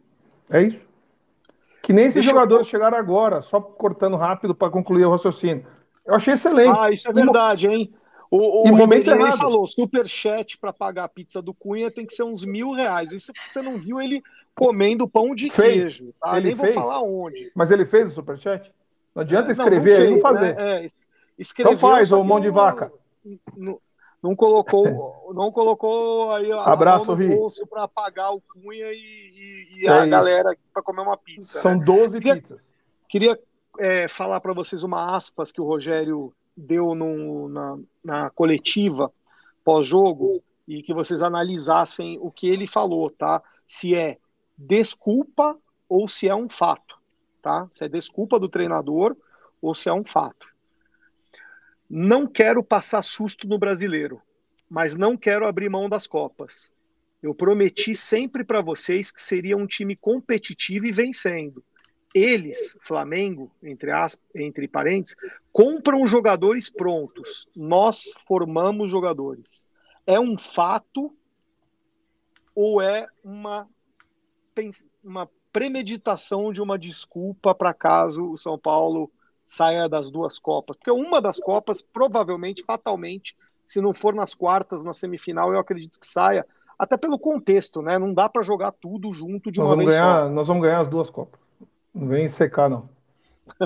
[0.50, 0.89] É isso.
[1.90, 2.70] Que nem esses Deixa jogadores eu...
[2.70, 5.66] chegaram agora, só cortando rápido para concluir o raciocínio.
[6.06, 6.78] Eu achei excelente.
[6.78, 7.92] Ah, isso é verdade, hein?
[8.30, 12.14] O, o e momento ele falou, superchat para pagar a pizza do Cunha tem que
[12.14, 13.10] ser uns mil reais.
[13.12, 14.22] Isso você não viu ele
[14.54, 15.96] comendo pão de fez.
[15.96, 16.36] queijo, tá?
[16.36, 16.74] Ele Nem fez.
[16.74, 17.50] vou falar onde.
[17.56, 18.72] Mas ele fez o superchat?
[19.12, 20.54] Não adianta escrever não, não fez, e fazer.
[20.54, 20.84] Né?
[20.84, 20.86] É,
[21.58, 22.92] então faz, ô mão de vaca.
[23.56, 23.80] Não,
[24.22, 29.82] não colocou, não colocou aí a Abraço, mão bolso para pagar o Cunha e, e,
[29.82, 30.10] e é a isso.
[30.10, 31.62] galera para comer uma pizza.
[31.62, 31.84] São né?
[31.84, 32.70] 12 queria, pizzas.
[33.08, 33.40] Queria
[33.78, 39.10] é, falar para vocês uma aspas que o Rogério deu no, na, na coletiva
[39.64, 43.42] pós-jogo e que vocês analisassem o que ele falou, tá?
[43.66, 44.18] Se é
[44.56, 45.56] desculpa
[45.88, 46.98] ou se é um fato,
[47.40, 47.66] tá?
[47.72, 49.16] Se é desculpa do treinador
[49.62, 50.49] ou se é um fato.
[51.92, 54.22] Não quero passar susto no brasileiro,
[54.68, 56.72] mas não quero abrir mão das Copas.
[57.20, 61.64] Eu prometi sempre para vocês que seria um time competitivo e vencendo.
[62.14, 65.16] Eles, Flamengo, entre, as, entre parênteses,
[65.52, 67.48] compram jogadores prontos.
[67.56, 69.68] Nós formamos jogadores.
[70.06, 71.12] É um fato
[72.54, 73.68] ou é uma,
[75.02, 79.10] uma premeditação de uma desculpa para caso o São Paulo
[79.50, 80.76] saia das duas Copas.
[80.76, 83.36] Porque uma das Copas, provavelmente, fatalmente,
[83.66, 86.46] se não for nas quartas, na semifinal, eu acredito que saia.
[86.78, 87.98] Até pelo contexto, né?
[87.98, 90.28] Não dá para jogar tudo junto de nós uma vez ganhar, só.
[90.30, 91.40] Nós vamos ganhar as duas Copas.
[91.92, 92.88] Não vem secar, não.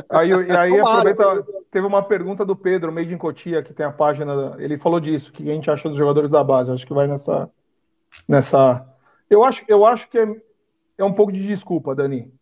[0.09, 4.57] Aí, aí aproveita, teve uma pergunta do Pedro, Made in Cotia, que tem a página.
[4.59, 6.72] Ele falou disso, que a gente acha dos jogadores da base.
[6.72, 7.51] Acho que vai nessa.
[8.26, 8.87] nessa...
[9.28, 10.26] Eu, acho, eu acho que é,
[10.97, 12.32] é um pouco de desculpa, Dani.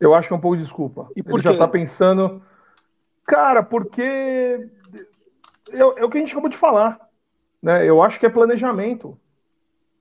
[0.00, 1.08] Eu acho que é um pouco de desculpa.
[1.16, 1.52] E por Ele quê?
[1.52, 2.42] já tá pensando.
[3.26, 4.68] Cara, porque.
[5.70, 7.00] É, é o que a gente acabou de falar.
[7.62, 7.88] Né?
[7.88, 9.18] Eu acho que é planejamento.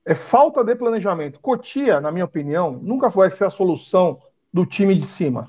[0.05, 1.39] É falta de planejamento.
[1.39, 4.19] Cotia, na minha opinião, nunca vai ser a solução
[4.51, 5.47] do time de cima.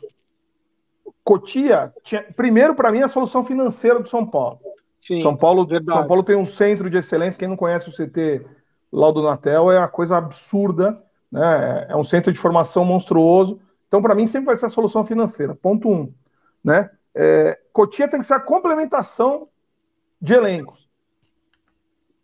[1.25, 4.61] Cotia, tinha, primeiro, para mim, é a solução financeira do São Paulo.
[4.99, 5.99] Sim, São Paulo, verdade.
[5.99, 7.39] São Paulo tem um centro de excelência.
[7.39, 8.47] Quem não conhece o CT
[8.93, 11.03] lá do Natel é uma coisa absurda.
[11.33, 11.87] Né?
[11.89, 13.61] É um centro de formação monstruoso.
[13.95, 15.55] Então, para mim, sempre vai ser a solução financeira.
[15.55, 16.13] Ponto um.
[16.65, 16.91] Né?
[17.15, 19.47] É, Cotia tem que ser a complementação
[20.21, 20.91] de elencos.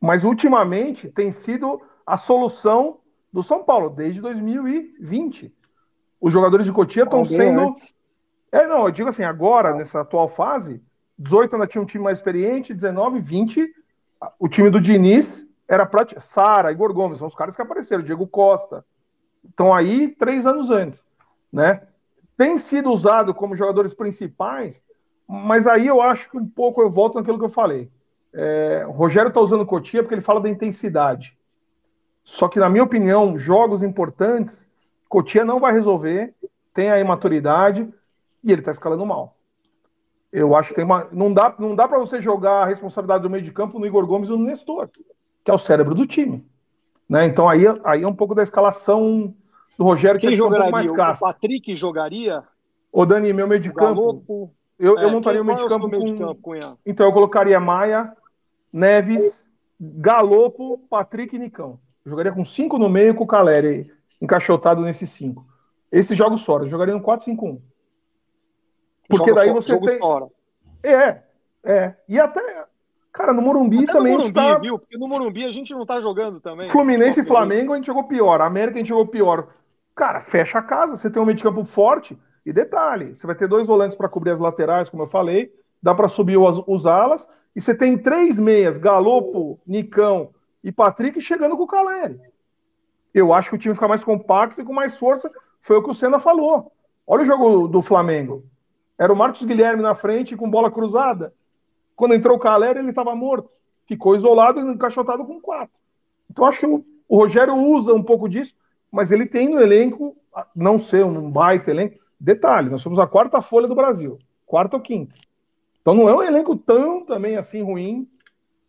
[0.00, 2.98] Mas, ultimamente, tem sido a solução
[3.32, 5.54] do São Paulo, desde 2020.
[6.20, 7.60] Os jogadores de Cotia estão sendo.
[7.60, 7.94] Antes.
[8.50, 10.82] É, não, eu digo assim, agora, nessa atual fase,
[11.20, 13.72] 18 ainda tinha um time mais experiente, 19, 20,
[14.40, 18.26] o time do Diniz era para Sara, Igor Gomes, são os caras que apareceram, Diego
[18.26, 18.84] Costa.
[19.48, 21.08] Estão aí três anos antes
[21.52, 21.82] né?
[22.36, 24.80] Tem sido usado como jogadores principais,
[25.28, 27.90] mas aí eu acho que um pouco eu volto naquilo que eu falei.
[28.32, 31.36] É, o Rogério está usando Cotia porque ele fala da intensidade.
[32.24, 34.66] Só que, na minha opinião, jogos importantes,
[35.08, 36.34] Cotia não vai resolver,
[36.72, 37.88] tem a imaturidade
[38.42, 39.36] e ele está escalando mal.
[40.32, 41.08] Eu acho que tem uma.
[41.10, 44.06] Não dá, não dá para você jogar a responsabilidade do meio de campo no Igor
[44.06, 44.88] Gomes e no Nestor,
[45.44, 46.46] que é o cérebro do time.
[47.08, 47.26] Né?
[47.26, 49.34] Então aí, aí é um pouco da escalação
[49.80, 50.68] do Rogério, Quem que jogaria?
[50.68, 51.16] Um mais caro.
[51.16, 52.44] O Patrick jogaria?
[52.92, 54.52] Ô, Dani, meu meio de campo.
[54.78, 55.86] Eu, é, eu montaria o meio de campo.
[55.86, 56.52] É meio de campo com...
[56.84, 58.14] Então eu colocaria Maia,
[58.70, 59.46] Neves,
[59.80, 61.80] Galopo, Patrick e Nicão.
[62.04, 65.46] Eu jogaria com cinco no meio com o Caleri encaixotado nesses cinco.
[65.90, 66.64] Esses jogos fora.
[66.64, 67.58] Eu jogaria no 4-5-1.
[69.08, 69.98] Porque daí você tem.
[69.98, 70.26] Fora.
[70.82, 71.22] É,
[71.64, 71.94] é.
[72.06, 72.66] E até.
[73.10, 74.12] Cara, no Morumbi até também.
[74.12, 74.58] No Morumbi, tá...
[74.58, 74.78] viu?
[74.78, 76.68] Porque no Morumbi a gente não tá jogando também.
[76.68, 78.42] Fluminense e Flamengo a gente jogou pior.
[78.42, 79.48] América a gente jogou pior.
[79.94, 82.18] Cara, fecha a casa, você tem um meio de campo forte.
[82.44, 85.94] E detalhe, você vai ter dois volantes para cobrir as laterais, como eu falei, dá
[85.94, 90.30] para subir os, os, alas, e você tem três meias, Galopo, Nicão
[90.64, 92.18] e Patrick chegando com o Caleri.
[93.12, 95.30] Eu acho que o time fica mais compacto e com mais força,
[95.60, 96.72] foi o que o Senna falou.
[97.06, 98.44] Olha o jogo do Flamengo.
[98.98, 101.34] Era o Marcos Guilherme na frente com bola cruzada.
[101.96, 103.54] Quando entrou o Caleri, ele estava morto.
[103.86, 105.74] Ficou isolado e encaixotado com quatro.
[106.30, 108.54] Então acho que o, o Rogério usa um pouco disso
[108.90, 110.16] mas ele tem no elenco,
[110.54, 111.98] não ser um baita elenco.
[112.18, 115.14] Detalhe, nós somos a quarta folha do Brasil, quarta ou quinta.
[115.80, 118.08] Então não é um elenco tão também assim ruim,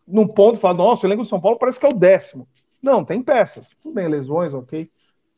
[0.06, 2.48] num ponto, falar, nossa, o elenco do São Paulo parece que é o décimo.
[2.82, 4.90] Não, tem peças, tudo bem, lesões, ok.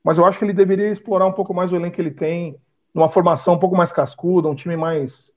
[0.03, 2.57] Mas eu acho que ele deveria explorar um pouco mais o elenco que ele tem,
[2.93, 5.33] numa formação um pouco mais cascuda, um time mais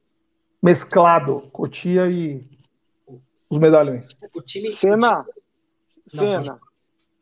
[0.62, 2.41] mesclado, Cotia e
[3.50, 4.08] os medalhões.
[4.36, 4.72] O time...
[4.72, 5.26] Cena,
[6.06, 6.60] Cena,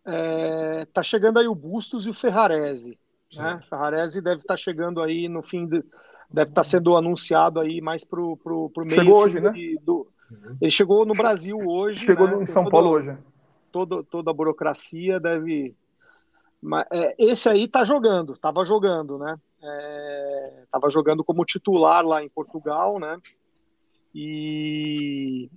[0.06, 2.98] é, tá chegando aí o Bustos e o Ferrarese.
[3.36, 3.60] Né?
[3.68, 5.84] Ferrarese deve estar tá chegando aí no fim de,
[6.30, 9.52] deve estar tá sendo anunciado aí mais pro, pro, pro meio chegou hoje, né?
[9.82, 10.08] do,
[10.62, 12.44] ele chegou no Brasil hoje chegou né?
[12.44, 13.18] em São Paulo hoje
[13.72, 15.76] toda, toda a burocracia deve
[16.62, 19.38] mas, é, esse aí tá jogando estava jogando né
[20.64, 23.18] estava é, jogando como titular lá em Portugal né
[24.14, 25.50] e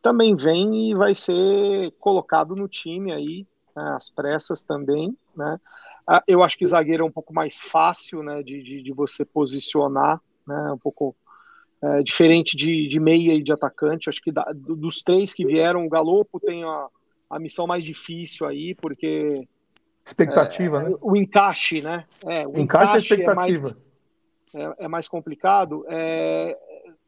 [0.00, 3.44] também vem e vai ser colocado no time aí,
[3.76, 5.60] né, às pressas também, né?
[6.08, 9.24] Ah, eu acho que zagueiro é um pouco mais fácil, né, de, de, de você
[9.24, 11.14] posicionar, né, um pouco
[11.82, 14.08] é, diferente de, de meia e de atacante.
[14.08, 16.86] Acho que da, dos três que vieram, o Galopo tem a,
[17.28, 19.46] a missão mais difícil aí, porque
[20.06, 20.96] expectativa, é, né?
[21.00, 22.06] O encaixe, né?
[22.24, 23.76] É, o encaixe, é encaixe é, mais,
[24.54, 25.84] é, é mais complicado.
[25.88, 26.56] É,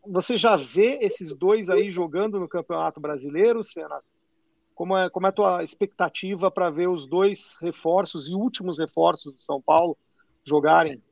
[0.05, 4.01] você já vê esses dois aí jogando no Campeonato Brasileiro, Senna?
[4.79, 9.33] Como é, como é a tua expectativa para ver os dois reforços e últimos reforços
[9.33, 9.99] do São Paulo
[10.45, 11.03] jogarem?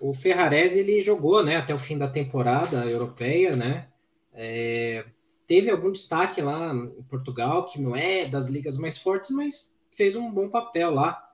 [0.00, 3.86] O Ferrarese ele jogou, né, até o fim da temporada europeia, né?
[4.34, 5.04] É,
[5.46, 10.16] teve algum destaque lá em Portugal, que não é das ligas mais fortes, mas fez
[10.16, 11.24] um bom papel lá.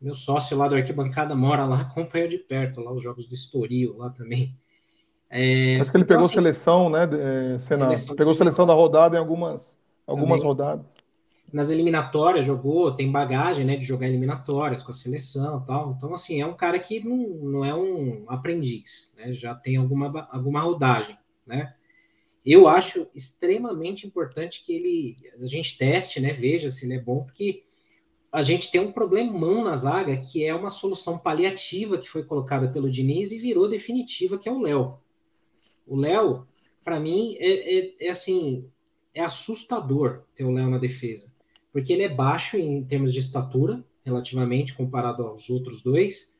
[0.00, 3.96] Meu sócio lá do Arquibancada mora lá, acompanha de perto lá os jogos do Estoril
[3.96, 4.58] lá também.
[5.30, 7.08] É, Acho que ele então, pegou assim, seleção, né,
[7.54, 10.84] é, Seleção pegou seleção da rodada em algumas, algumas rodadas
[11.52, 15.94] nas eliminatórias jogou, tem bagagem, né, de jogar eliminatórias com a seleção tal.
[15.96, 20.28] Então, assim, é um cara que não, não é um aprendiz, né, já tem alguma,
[20.32, 21.74] alguma rodagem, né.
[22.44, 27.22] Eu acho extremamente importante que ele, a gente teste, né, veja se ele é bom,
[27.22, 27.64] porque
[28.32, 32.66] a gente tem um problemão na zaga que é uma solução paliativa que foi colocada
[32.68, 34.98] pelo Diniz e virou definitiva, que é o Léo.
[35.86, 36.46] O Léo,
[36.82, 38.68] para mim, é, é, é assim,
[39.14, 41.32] é assustador ter o Léo na defesa
[41.72, 46.32] porque ele é baixo em termos de estatura, relativamente, comparado aos outros dois.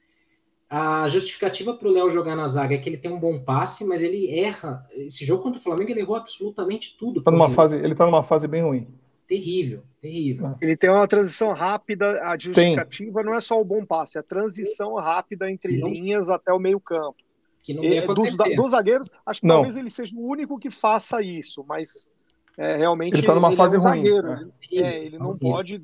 [0.68, 3.84] A justificativa para o Léo jogar na zaga é que ele tem um bom passe,
[3.84, 4.86] mas ele erra.
[4.92, 7.22] Esse jogo contra o Flamengo, ele errou absolutamente tudo.
[7.22, 8.88] Tá numa fase, ele está numa fase bem ruim.
[9.26, 10.46] Terrível, terrível.
[10.46, 10.56] Ah.
[10.60, 13.24] Ele tem uma transição rápida, a justificativa tem.
[13.24, 16.58] não é só o bom passe, é a transição rápida entre não, linhas até o
[16.58, 17.16] meio-campo.
[17.62, 19.56] Que não e, dos, dos, zagueiros, acho que não.
[19.56, 22.08] talvez ele seja o único que faça isso, mas
[22.57, 24.05] é, realmente ele está numa fase é um ruim.
[24.05, 24.48] Zagueiro, né?
[24.72, 25.82] É, ele não pode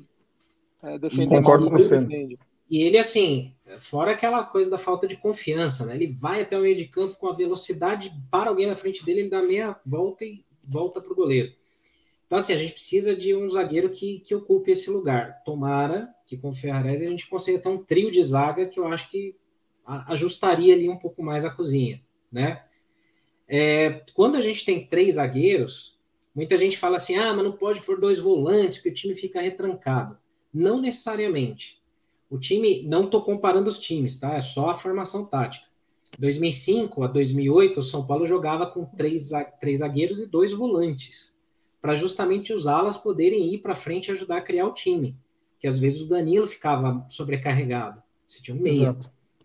[0.83, 1.97] é, defender Concordo com você.
[2.69, 5.95] E ele, assim, fora aquela coisa da falta de confiança, né?
[5.95, 9.21] Ele vai até o meio de campo com a velocidade, para alguém na frente dele,
[9.21, 11.51] ele dá meia volta e volta para o goleiro.
[12.27, 15.41] Então, assim, a gente precisa de um zagueiro que, que ocupe esse lugar.
[15.43, 18.85] Tomara que com o Ferrarese a gente consiga ter um trio de zaga que eu
[18.85, 19.35] acho que
[19.83, 21.99] ajustaria ali um pouco mais a cozinha,
[22.31, 22.63] né?
[23.47, 25.97] É, quando a gente tem três zagueiros,
[26.33, 29.41] Muita gente fala assim: ah, mas não pode pôr dois volantes, porque o time fica
[29.41, 30.17] retrancado.
[30.53, 31.79] Não necessariamente.
[32.29, 34.35] O time, não estou comparando os times, tá?
[34.35, 35.65] É só a formação tática.
[36.17, 41.35] 2005 a 2008, o São Paulo jogava com três, três zagueiros e dois volantes,
[41.81, 45.15] para justamente os alas poderem ir para frente e ajudar a criar o time.
[45.59, 48.01] Que às vezes o Danilo ficava sobrecarregado.
[48.25, 48.97] Você tinha um meio,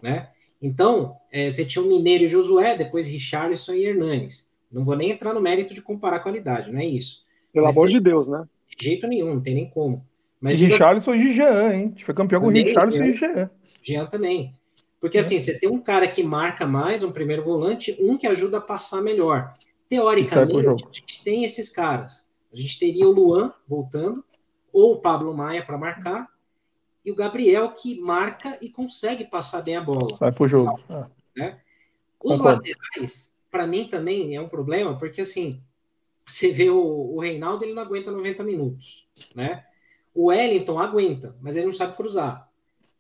[0.03, 0.31] né?
[0.61, 4.51] Então, é, você tinha o Mineiro e Josué, depois Richarlison e Hernanes.
[4.75, 7.25] Não vou nem entrar no mérito de comparar qualidade, não é isso.
[7.53, 8.45] Pelo Mas amor de Deus, né?
[8.77, 10.05] De jeito nenhum, não tem nem como.
[10.41, 11.85] Mas e Richarlison e Jean, hein?
[11.85, 13.51] A gente foi campeão com Richarlison e Jean.
[13.81, 14.55] Jean também.
[15.01, 18.59] Porque assim, você tem um cara que marca mais, um primeiro volante, um que ajuda
[18.59, 19.55] a passar melhor.
[19.89, 22.27] Teoricamente, a gente tem esses caras.
[22.53, 24.25] A gente teria o Luan voltando,
[24.73, 26.29] ou o Pablo Maia para marcar,
[27.05, 30.17] e o Gabriel que marca e consegue passar bem a bola.
[30.17, 30.81] Sai pro jogo.
[31.37, 31.61] Né?
[32.23, 32.63] Os Concordo.
[32.67, 35.63] laterais, para mim também é um problema, porque assim,
[36.27, 39.65] você vê o, o Reinaldo, ele não aguenta 90 minutos, né?
[40.13, 42.49] O Wellington aguenta, mas ele não sabe cruzar.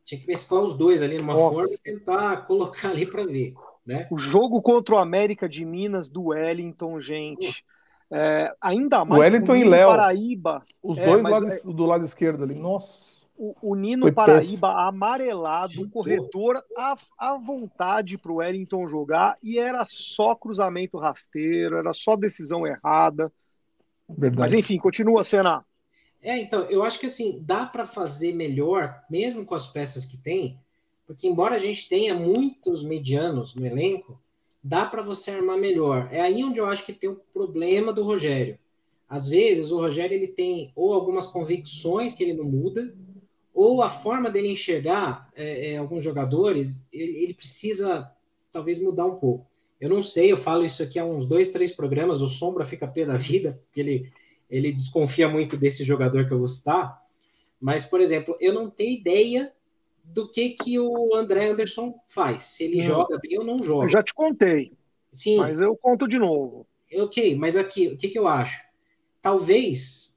[0.05, 1.61] Tinha que mesclar os dois ali numa Nossa.
[1.61, 4.07] forma e tentar colocar ali para ver, né?
[4.12, 7.64] O jogo contra o América de Minas do Wellington, gente.
[8.09, 9.88] É, ainda mais o Wellington e Léo.
[9.88, 10.62] Paraíba.
[10.80, 11.61] Os é, dois lados, é...
[11.64, 12.55] do lado esquerdo ali.
[12.55, 14.89] Nossa o, o Nino Foi Paraíba péssimo.
[14.89, 21.76] amarelado, o corredor à, à vontade para o Wellington jogar e era só cruzamento rasteiro,
[21.76, 23.32] era só decisão errada.
[24.09, 24.41] Verdade.
[24.41, 25.64] Mas enfim, continua, Senna.
[26.22, 30.16] É, então, eu acho que assim, dá para fazer melhor, mesmo com as peças que
[30.16, 30.59] tem,
[31.07, 34.18] porque embora a gente tenha muitos medianos no elenco,
[34.62, 36.09] dá para você armar melhor.
[36.11, 38.59] É aí onde eu acho que tem o problema do Rogério.
[39.07, 42.95] Às vezes o Rogério ele tem ou algumas convicções que ele não muda,
[43.55, 48.11] ou a forma dele enxergar é, é, alguns jogadores, ele, ele, precisa
[48.52, 49.46] talvez mudar um pouco.
[49.80, 52.86] Eu não sei, eu falo isso aqui há uns dois, três programas, o Sombra fica
[52.86, 54.12] pé da vida, porque ele,
[54.50, 57.00] ele desconfia muito desse jogador que eu vou citar,
[57.61, 59.52] mas, por exemplo, eu não tenho ideia
[60.02, 62.84] do que, que o André Anderson faz, se ele hum.
[62.84, 63.86] joga bem ou não joga.
[63.86, 64.72] Eu já te contei,
[65.12, 65.38] Sim.
[65.38, 66.66] mas eu conto de novo.
[66.92, 68.62] Ok, mas aqui, o que, que eu acho?
[69.22, 70.14] Talvez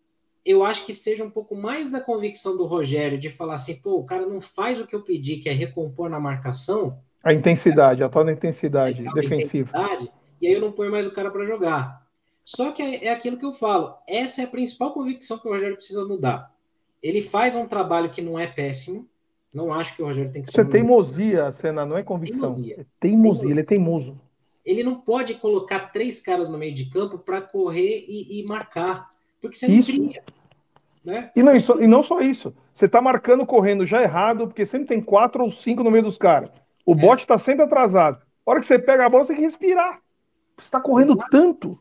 [0.48, 3.98] eu acho que seja um pouco mais da convicção do Rogério de falar assim, pô,
[3.98, 6.98] o cara não faz o que eu pedi, que é recompor na marcação.
[7.22, 9.70] A intensidade, a toda intensidade a defensiva.
[9.70, 12.08] Intensidade, e aí eu não ponho mais o cara para jogar.
[12.45, 13.93] Só que é, é aquilo que eu falo.
[14.08, 16.56] Essa é a principal convicção que o Rogério precisa mudar.
[17.04, 19.06] Ele faz um trabalho que não é péssimo.
[19.54, 20.62] Não acho que o Rogério tem que ser.
[20.62, 22.54] Isso é teimosia, Senna, não é convicção.
[22.54, 22.76] Teimosia.
[22.80, 24.18] É teimosia, ele é teimoso.
[24.64, 29.10] Ele não pode colocar três caras no meio de campo para correr e, e, marcar.
[29.41, 29.91] Porque você não Isso.
[29.91, 30.24] cria.
[31.08, 31.32] Né?
[31.34, 32.53] E, não, e não só isso.
[32.74, 36.18] Você está marcando correndo já errado, porque sempre tem quatro ou cinco no meio dos
[36.18, 36.49] caras.
[36.86, 36.95] O é.
[36.95, 38.22] bote está sempre atrasado.
[38.45, 40.01] A hora que você pega a bola, você tem que respirar.
[40.58, 41.30] Você está correndo Exato.
[41.32, 41.80] tanto.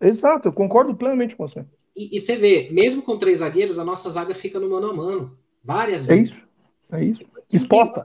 [0.00, 1.66] Exato, eu concordo plenamente com você.
[1.96, 4.94] E, e, você vê, mesmo com três zagueiros, a nossa zaga fica no mano a
[4.94, 5.36] mano.
[5.64, 6.32] Várias é vezes.
[6.32, 6.48] É isso.
[6.92, 7.24] É isso.
[7.52, 8.04] Exposta.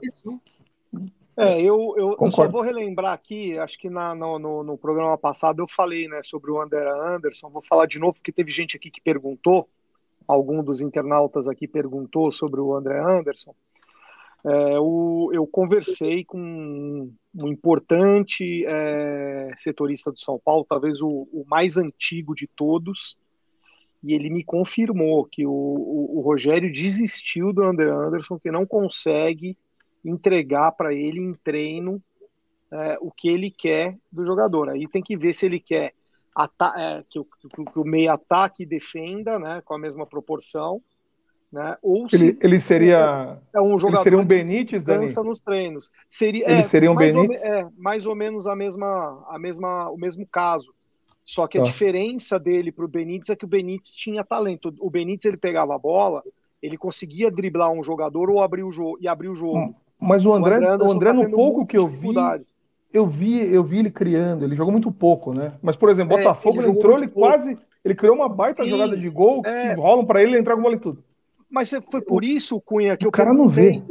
[1.36, 5.16] É, eu, eu, eu, só vou relembrar aqui, acho que na, no, no, no, programa
[5.16, 8.76] passado eu falei né, sobre o André Anderson, vou falar de novo, porque teve gente
[8.76, 9.68] aqui que perguntou,
[10.26, 13.54] algum dos internautas aqui perguntou sobre o André Anderson.
[14.44, 21.44] É, o, eu conversei com um importante é, setorista do São Paulo, talvez o, o,
[21.48, 23.18] mais antigo de todos,
[24.04, 28.64] e ele me confirmou que o, o, o Rogério desistiu do André Anderson, que não
[28.64, 29.58] consegue
[30.04, 32.00] entregar para ele em treino
[32.70, 34.68] é, o que ele quer do jogador.
[34.68, 35.92] Aí tem que ver se ele quer
[36.76, 40.82] é, que, o, que o meio ataque e defenda, né, com a mesma proporção,
[41.52, 41.76] né?
[41.80, 45.90] Ou ele, se ele seria é um jogador ele seria um Benítez, dança nos treinos.
[46.08, 47.40] Seria, ele é, seria um Benítez?
[47.40, 50.74] Ou, é, mais ou menos a mesma, a mesma, o mesmo caso.
[51.24, 51.64] Só que a ah.
[51.64, 54.74] diferença dele para o Benítez é que o Benítez tinha talento.
[54.80, 56.22] O Benítez ele pegava a bola,
[56.62, 59.58] ele conseguia driblar um jogador ou abrir o jogo e abrir o jogo.
[59.58, 62.12] Hum, mas o André, o André, o André tá no pouco que eu vi,
[62.92, 65.54] eu vi, eu vi ele criando, ele jogou muito pouco, né?
[65.62, 67.28] Mas, por exemplo, é, Botafogo ele entrou, ele pouco.
[67.28, 67.56] quase.
[67.84, 69.74] Ele criou uma baita Sim, jogada de gol, que é...
[69.74, 71.04] rolam para ele, ele entrar com bola e tudo.
[71.48, 73.82] Mas foi por isso, Cunha, que o eu cara não vê.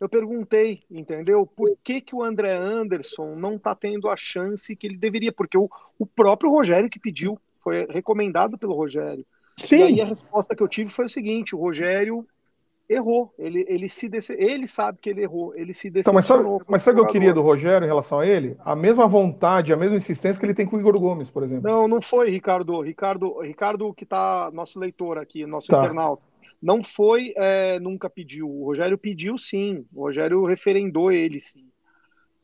[0.00, 1.46] Eu perguntei, entendeu?
[1.46, 5.30] Por que, que o André Anderson não está tendo a chance que ele deveria?
[5.30, 9.24] Porque o, o próprio Rogério que pediu, foi recomendado pelo Rogério.
[9.58, 9.76] Sim.
[9.76, 12.26] E aí a resposta que eu tive foi o seguinte: o Rogério
[12.92, 13.32] errou.
[13.38, 14.34] Ele, ele, se dece...
[14.34, 16.56] ele sabe que ele errou, ele se decepcionou.
[16.56, 18.56] Então, mas sabe, o que eu queria do Rogério em relação a ele?
[18.64, 21.68] A mesma vontade, a mesma insistência que ele tem com o Igor Gomes, por exemplo.
[21.68, 22.80] Não, não foi, Ricardo.
[22.80, 25.78] Ricardo, Ricardo que está nosso leitor aqui, nosso tá.
[25.78, 26.22] internauta.
[26.60, 28.48] Não foi, é, nunca pediu.
[28.48, 29.84] O Rogério pediu sim.
[29.92, 31.64] O Rogério referendou ele sim.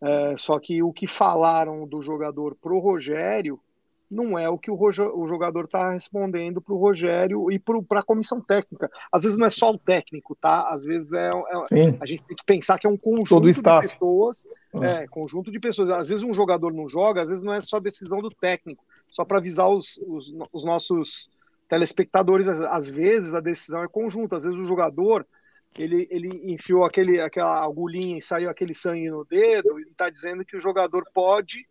[0.01, 3.61] É, só que o que falaram do jogador pro Rogério
[4.11, 8.03] não é o que o, o jogador está respondendo para o Rogério e para a
[8.03, 8.91] comissão técnica.
[9.13, 10.69] Às vezes não é só o técnico, tá?
[10.71, 14.49] Às vezes é, é a gente tem que pensar que é um conjunto de pessoas,
[14.75, 14.85] ah.
[14.85, 15.91] é, conjunto de pessoas.
[15.91, 18.85] Às vezes um jogador não joga, às vezes não é só decisão do técnico.
[19.11, 21.31] Só para avisar os, os, os, nossos
[21.69, 24.37] telespectadores, às, às vezes a decisão é conjunta.
[24.37, 25.27] Às vezes o jogador
[25.77, 30.45] ele, ele enfiou aquele, aquela agulhinha e saiu aquele sangue no dedo e está dizendo
[30.45, 31.67] que o jogador pode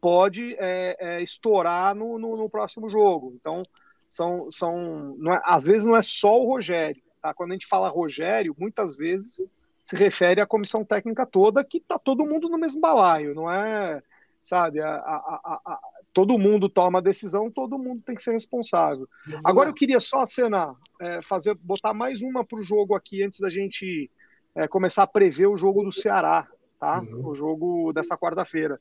[0.00, 3.32] pode é, é, estourar no, no, no, próximo jogo.
[3.38, 3.62] Então,
[4.08, 7.02] são, são é, às vezes não é só o Rogério.
[7.20, 7.34] Tá?
[7.34, 9.42] Quando a gente fala Rogério, muitas vezes
[9.82, 14.02] se refere à comissão técnica toda, que está todo mundo no mesmo balaio, não é,
[14.42, 15.80] sabe, a, a, a,
[16.12, 19.08] todo mundo toma a decisão, todo mundo tem que ser responsável.
[19.44, 23.40] Agora eu queria só, Cena, é, fazer, botar mais uma para o jogo aqui, antes
[23.40, 24.10] da gente
[24.54, 26.46] é, começar a prever o jogo do Ceará,
[26.78, 27.00] tá?
[27.00, 27.28] Uhum.
[27.28, 28.80] O jogo dessa quarta-feira.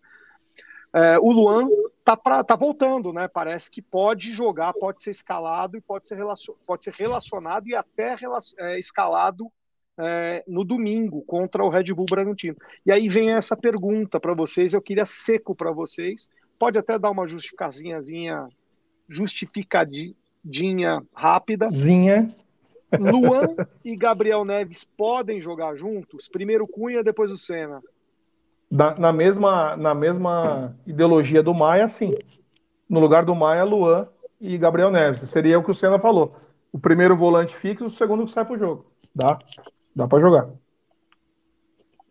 [0.93, 1.67] É, o Luan
[2.03, 3.27] tá, pra, tá voltando, né?
[3.27, 7.75] Parece que pode jogar, pode ser escalado e pode ser, relacion, pode ser relacionado e
[7.75, 8.15] até
[8.57, 9.51] é, escalado
[9.97, 12.57] é, no domingo contra o Red Bull Bragantino.
[12.85, 16.29] E aí vem essa pergunta para vocês, eu queria seco para vocês.
[16.57, 17.99] Pode até dar uma justificazinha,
[19.07, 21.69] justificadinha rápida.
[21.69, 22.35] Zinha.
[22.99, 26.27] Luan e Gabriel Neves podem jogar juntos?
[26.27, 27.79] Primeiro Cunha, depois o Senna
[28.69, 32.15] na, na, mesma, na mesma ideologia do Maia, sim.
[32.87, 34.07] No lugar do Maia, Luan
[34.39, 35.29] e Gabriel Neves.
[35.29, 36.35] Seria o que o Senna falou.
[36.71, 38.91] O primeiro volante fixo, o segundo que sai para o jogo.
[39.13, 39.39] Dá,
[39.95, 40.49] dá para jogar.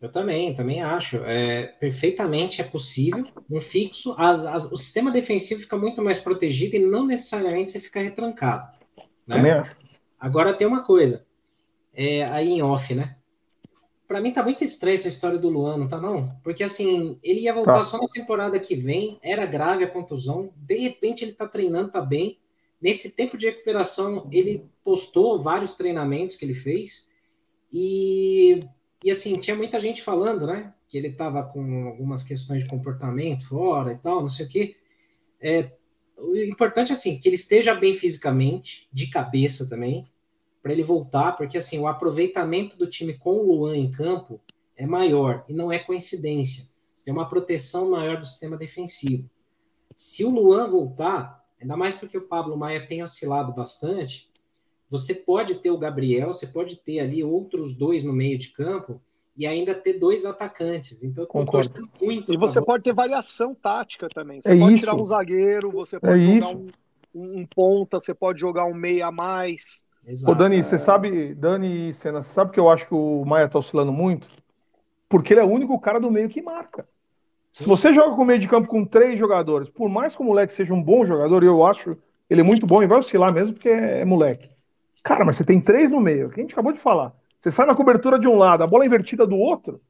[0.01, 1.17] Eu também, também acho.
[1.25, 3.27] É, perfeitamente é possível.
[3.51, 7.81] Um fixo, as, as, o sistema defensivo fica muito mais protegido e não necessariamente você
[7.81, 8.69] fica retrancado.
[9.27, 9.37] Né?
[9.37, 9.77] Também acho.
[10.19, 11.27] Agora tem uma coisa.
[11.93, 13.17] É, aí em off, né?
[14.09, 16.35] Para mim tá muito estranha essa história do Luan, não tá não?
[16.43, 17.85] Porque assim, ele ia voltar tá.
[17.85, 22.01] só na temporada que vem, era grave a contusão, de repente ele tá treinando, tá
[22.01, 22.39] bem.
[22.81, 27.07] Nesse tempo de recuperação, ele postou vários treinamentos que ele fez
[27.71, 28.61] e,
[29.05, 30.73] e assim, tinha muita gente falando, né?
[30.89, 34.77] Que ele tava com algumas questões de comportamento fora e tal, não sei o quê.
[35.39, 35.71] É,
[36.17, 40.05] o importante, assim, que ele esteja bem fisicamente, de cabeça também,
[40.69, 44.39] para ele voltar, porque assim, o aproveitamento do time com o Luan em campo
[44.77, 46.67] é maior e não é coincidência.
[46.95, 49.31] Você tem uma proteção maior do sistema defensivo.
[49.97, 54.29] Se o Luan voltar, ainda mais porque o Pablo Maia tem oscilado bastante,
[54.91, 59.01] você pode ter o Gabriel, você pode ter ali outros dois no meio de campo
[59.35, 61.03] e ainda ter dois atacantes.
[61.03, 61.89] Então, eu Concordo.
[61.99, 62.31] muito.
[62.31, 64.43] E você pode ter variação tática também.
[64.43, 64.83] Você É pode isso.
[64.83, 66.69] tirar um zagueiro, você pode É jogar um,
[67.15, 69.88] um ponta, você pode jogar um meia a mais.
[70.09, 70.33] Exato.
[70.33, 73.47] Ô, Dani, você sabe, Dani e Senna, você sabe que eu acho que o Maia
[73.47, 74.27] tá oscilando muito?
[75.07, 76.89] Porque ele é o único cara do meio que marca.
[77.53, 77.69] Se Sim.
[77.69, 80.53] você joga com o meio de campo com três jogadores, por mais que o moleque
[80.53, 81.97] seja um bom jogador, eu acho
[82.31, 84.51] ele muito bom, e vai oscilar mesmo porque é moleque.
[85.03, 87.13] Cara, mas você tem três no meio, que a gente acabou de falar.
[87.41, 89.81] Você sai na cobertura de um lado, a bola é invertida do outro,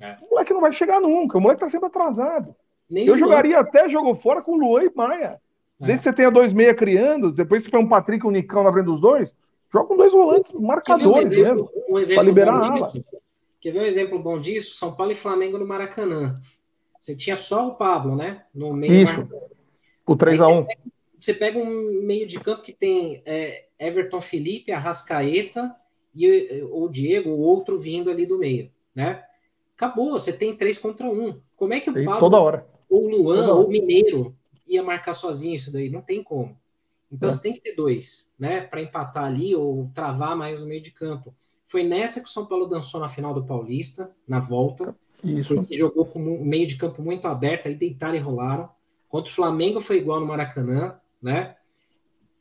[0.00, 0.16] É.
[0.22, 2.54] o moleque não vai chegar nunca, o moleque tá sempre atrasado.
[2.88, 5.40] Nem Eu jogaria até jogo fora com o Luan e Maia.
[5.80, 5.86] É.
[5.86, 8.62] Desde que você tenha dois meia criando, depois você põe um Patrick e um Nicão
[8.62, 9.34] na frente dos dois,
[9.70, 11.70] joga com dois volantes ver um marcadores mesmo.
[11.88, 12.90] um exemplo liberar bom a ala.
[12.92, 13.04] disso?
[13.60, 14.76] Quer ver um exemplo bom disso?
[14.76, 16.34] São Paulo e Flamengo no Maracanã.
[16.98, 18.44] Você tinha só o Pablo, né?
[18.54, 19.28] No meio Isso.
[20.06, 20.66] O 3x1.
[21.20, 25.74] Você pega um meio de campo que tem é, Everton Felipe, Arrascaeta
[26.14, 29.24] e ou o Diego, o outro vindo ali do meio, né?
[29.76, 31.40] Acabou, você tem três contra um.
[31.56, 32.66] Como é que o Pablo toda hora.
[32.88, 34.34] ou o Luan Toda ou o Mineiro
[34.66, 35.90] ia marcar sozinho isso daí?
[35.90, 36.56] Não tem como.
[37.10, 37.32] Então É.
[37.32, 38.60] você tem que ter dois, né?
[38.62, 41.34] Para empatar ali ou travar mais o meio de campo.
[41.66, 45.54] Foi nessa que o São Paulo dançou na final do Paulista, na volta, Isso.
[45.54, 48.68] porque jogou com um meio de campo muito aberto, aí deitaram e rolaram.
[49.08, 51.56] Contra o Flamengo foi igual no Maracanã, né?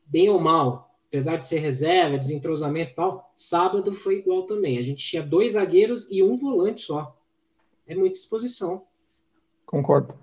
[0.05, 4.77] Bem ou mal, apesar de ser reserva, desentrosamento e tal, sábado foi igual também.
[4.77, 7.15] A gente tinha dois zagueiros e um volante só.
[7.85, 8.83] É muita exposição.
[9.65, 10.13] Concordo.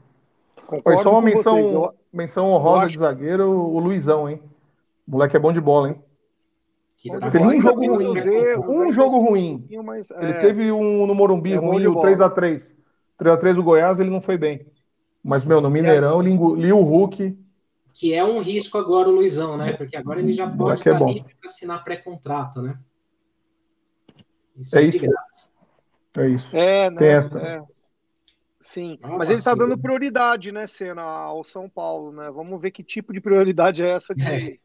[0.66, 1.72] Concordo Foi só uma com menção, vocês.
[1.72, 4.40] Eu- menção honrosa de zagueiro, o Luizão, hein?
[5.06, 6.02] O moleque é bom de bola, hein?
[7.20, 7.54] Tá de Teve bola.
[7.56, 8.50] um com- jogo ruim, né?
[8.52, 9.68] erros, Um jogo ruim.
[9.72, 12.06] um mas, Ele é, teve um no Morumbi É ruim, de o bola.
[12.08, 12.74] 3x3.
[13.18, 14.66] 3x3 do Goiás, ele não foi bem.
[15.22, 17.36] Mas, meu, no Mineirão, ele engoliu o Hulk.
[17.92, 19.72] Que é um risco agora o Luizão, né?
[19.74, 21.12] Porque agora ele já pode Moleque é estar bom.
[21.12, 22.78] livre para assinar pré-contrato, né?
[24.56, 25.06] Isso É é de isso.
[25.06, 25.48] graça.
[26.16, 26.48] É isso.
[26.56, 26.96] É, né?
[26.96, 27.38] Tem esta.
[27.38, 27.58] é.
[28.66, 29.68] Sim, Ah, mas ele tá vacilo.
[29.68, 32.30] dando prioridade, né, Senna, ao São Paulo, né?
[32.30, 34.58] Vamos ver que tipo de prioridade é essa de, É.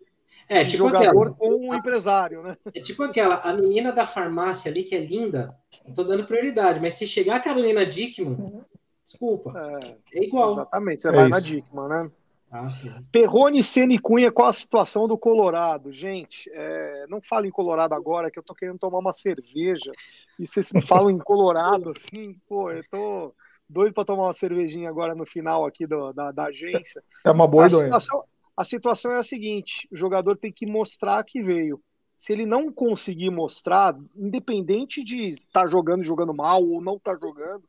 [0.48, 1.36] É, de tipo jogador aquela.
[1.36, 2.56] com o empresário, né?
[2.74, 5.54] É tipo aquela, a menina da farmácia ali que é linda,
[5.86, 8.64] eu tô dando prioridade, mas se chegar a Carolina Dickman,
[9.04, 10.52] desculpa, É, é igual.
[10.52, 11.30] exatamente, você É vai isso.
[11.32, 12.12] na Dickman, né?
[12.52, 12.90] Ah, sim.
[13.12, 15.92] Perrone, Senna e Cunha, qual a situação do Colorado?
[15.92, 19.92] Gente, é, não fala em Colorado agora, que eu tô querendo tomar uma cerveja,
[20.40, 23.34] e vocês me falam em Colorado, assim, pô, eu tô
[23.70, 27.04] doido para tomar uma cervejinha agora no final aqui do- da, da agência.
[27.24, 27.82] É uma boa A ideia.
[27.82, 28.24] situação,
[28.58, 31.82] a situação é a seguinte: o jogador tem que mostrar que veio.
[32.18, 37.64] Se ele não conseguir mostrar, independente de estar jogando jogando mal ou não estar jogando,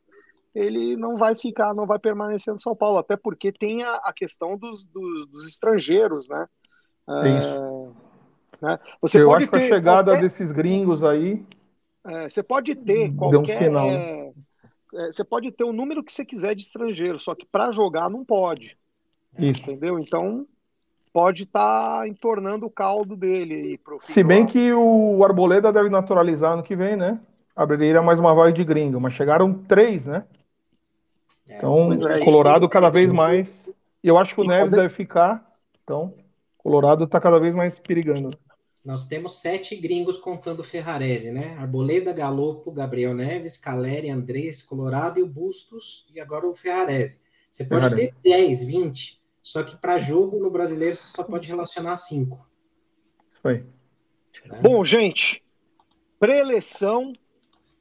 [0.55, 4.13] ele não vai ficar, não vai permanecer no São Paulo, até porque tem a, a
[4.13, 6.47] questão dos, dos, dos estrangeiros, né?
[7.09, 7.95] É isso.
[8.61, 8.79] né?
[9.01, 11.43] Você Eu pode acho que a ter chegada qualquer- desses gringos aí
[12.07, 13.63] é, você pode ter Deu um qualquer.
[13.63, 14.20] sinal, é, é,
[14.93, 18.25] você pode ter o número que você quiser de estrangeiro, só que para jogar não
[18.25, 18.77] pode.
[19.39, 19.63] Isso.
[19.63, 19.99] Entendeu?
[19.99, 20.47] Então
[21.13, 25.89] pode estar entornando o caldo dele aí pro fim Se bem que o Arboleda deve
[25.89, 27.21] naturalizar ano que vem, né?
[27.55, 30.25] Abriria mais uma vaga de gringo, mas chegaram três, né?
[31.49, 33.69] É, Então, é, Colorado cada vez mais.
[34.03, 35.45] E eu acho que o E Neves pode- deve ficar.
[35.83, 36.15] Então,
[36.57, 38.31] Colorado tá cada vez mais perigando.
[38.85, 41.55] Nós temos sete gringos contando o Ferrarese, né?
[41.59, 47.21] Arboleda, Galopo, Gabriel Neves, Caleri, Andrés, Colorado e o Bustos, e agora o Ferrarese.
[47.51, 48.15] Você pode Ferrarese.
[48.23, 52.47] ter 10, 20, só que para jogo no brasileiro você só pode relacionar cinco.
[53.45, 53.65] Aí.
[54.47, 54.61] né?
[54.63, 55.43] Bom, gente,
[56.19, 57.13] preleção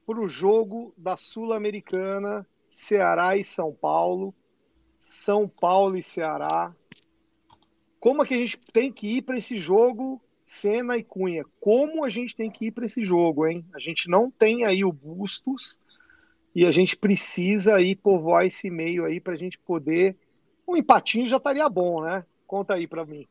[0.06, 4.34] para o jogo da Sul-Americana, Ceará e São Paulo,
[4.98, 6.74] São Paulo e Ceará.
[7.98, 10.20] Como é que a gente tem que ir para esse jogo,
[10.50, 11.44] Senna e Cunha?
[11.60, 13.64] Como a gente tem que ir para esse jogo, hein?
[13.72, 15.78] A gente não tem aí o Bustos
[16.52, 20.16] e a gente precisa aí povoar esse meio aí para a gente poder.
[20.66, 22.26] Um empatinho já estaria bom, né?
[22.48, 23.28] Conta aí para mim.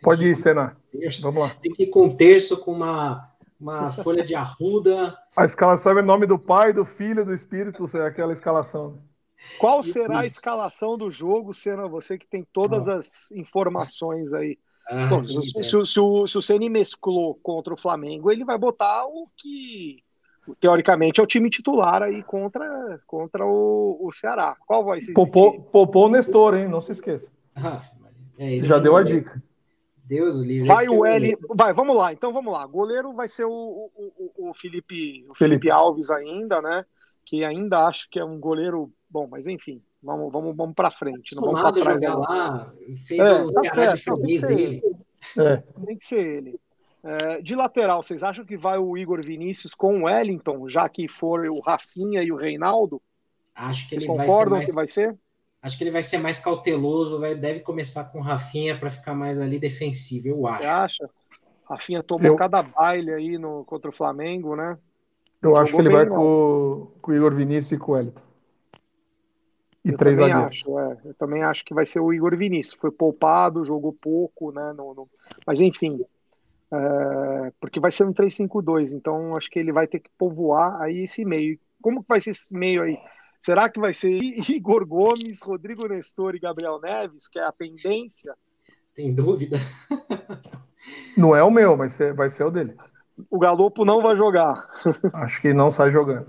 [0.00, 0.76] Pode ir, Senna.
[1.22, 1.50] Vamos lá.
[1.60, 3.28] Tem que ir com um terço, com uma,
[3.60, 5.18] uma folha de arruda.
[5.36, 9.02] A escalação é nome do Pai, do Filho, do Espírito, é aquela escalação.
[9.58, 11.88] Qual será a escalação do jogo, Senna?
[11.88, 14.56] Você que tem todas as informações aí.
[14.90, 15.64] Ah, Bom, que se, ideia.
[15.64, 20.02] se, se o, se o Ceni mesclou contra o Flamengo, ele vai botar o que
[20.60, 24.56] teoricamente é o time titular aí contra, contra o, o Ceará.
[24.66, 26.68] Qual vai ser Popou, o Nestor, hein?
[26.68, 27.30] Não se esqueça.
[27.54, 27.82] Ah.
[28.38, 28.82] É Você já aí.
[28.82, 29.42] deu a dica.
[30.04, 30.66] Deus o livre.
[30.66, 31.36] Vai o é L.
[31.50, 32.12] Vai, vamos lá.
[32.14, 32.64] Então vamos lá.
[32.64, 35.36] Goleiro vai ser o, o, o- o Felipe, o Felipe.
[35.38, 36.86] Felipe Alves ainda, né?
[37.26, 41.34] Que ainda acho que é um goleiro bom, mas enfim, Vamos, vamos, vamos para frente.
[41.34, 42.00] Não vamos para trás.
[42.00, 42.72] Jogar lá,
[43.06, 44.82] fez é, o tá certo, de tem que ser dele.
[44.84, 45.48] Ele.
[45.48, 45.56] É.
[45.84, 46.60] Tem que ser ele.
[47.02, 51.08] É, de lateral, vocês acham que vai o Igor Vinícius com o Wellington, já que
[51.08, 53.00] for o Rafinha e o Reinaldo?
[53.54, 54.68] Acho que ele vocês concordam mais...
[54.68, 55.16] que vai ser?
[55.60, 59.14] Acho que ele vai ser mais cauteloso, vai, deve começar com o Rafinha para ficar
[59.14, 60.58] mais ali defensivo, eu acho.
[60.60, 61.10] Você acha?
[61.68, 62.36] Rafinha tomou eu...
[62.36, 64.78] cada baile aí no, contra o Flamengo, né?
[65.42, 68.27] Eu Jogou acho que ele vai com, com, o Igor Vinícius e com o Wellington.
[69.84, 72.78] E eu três também acho, é, eu também acho que vai ser o Igor Vinícius.
[72.78, 74.72] Foi poupado, jogou pouco, né?
[74.76, 75.08] No, no...
[75.46, 76.04] Mas enfim,
[76.70, 81.04] é, porque vai ser um 3-5-2, então acho que ele vai ter que povoar aí
[81.04, 81.58] esse meio.
[81.80, 82.98] Como que vai ser esse meio aí?
[83.40, 84.10] Será que vai ser
[84.50, 88.34] Igor Gomes, Rodrigo Nestor e Gabriel Neves, que é a tendência?
[88.94, 89.58] Tem dúvida?
[91.16, 92.76] Não é o meu, vai ser, vai ser o dele.
[93.30, 94.68] O Galopo não vai jogar.
[95.12, 96.26] Acho que não sai jogando.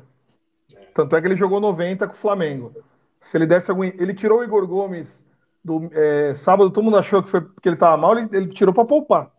[0.94, 2.74] Tanto é que ele jogou 90 com o Flamengo.
[3.22, 3.84] Se ele desse algum.
[3.84, 5.24] Ele tirou o Igor Gomes
[5.64, 8.74] do é, sábado, todo mundo achou que foi porque ele estava mal, ele, ele tirou
[8.74, 9.32] para poupar.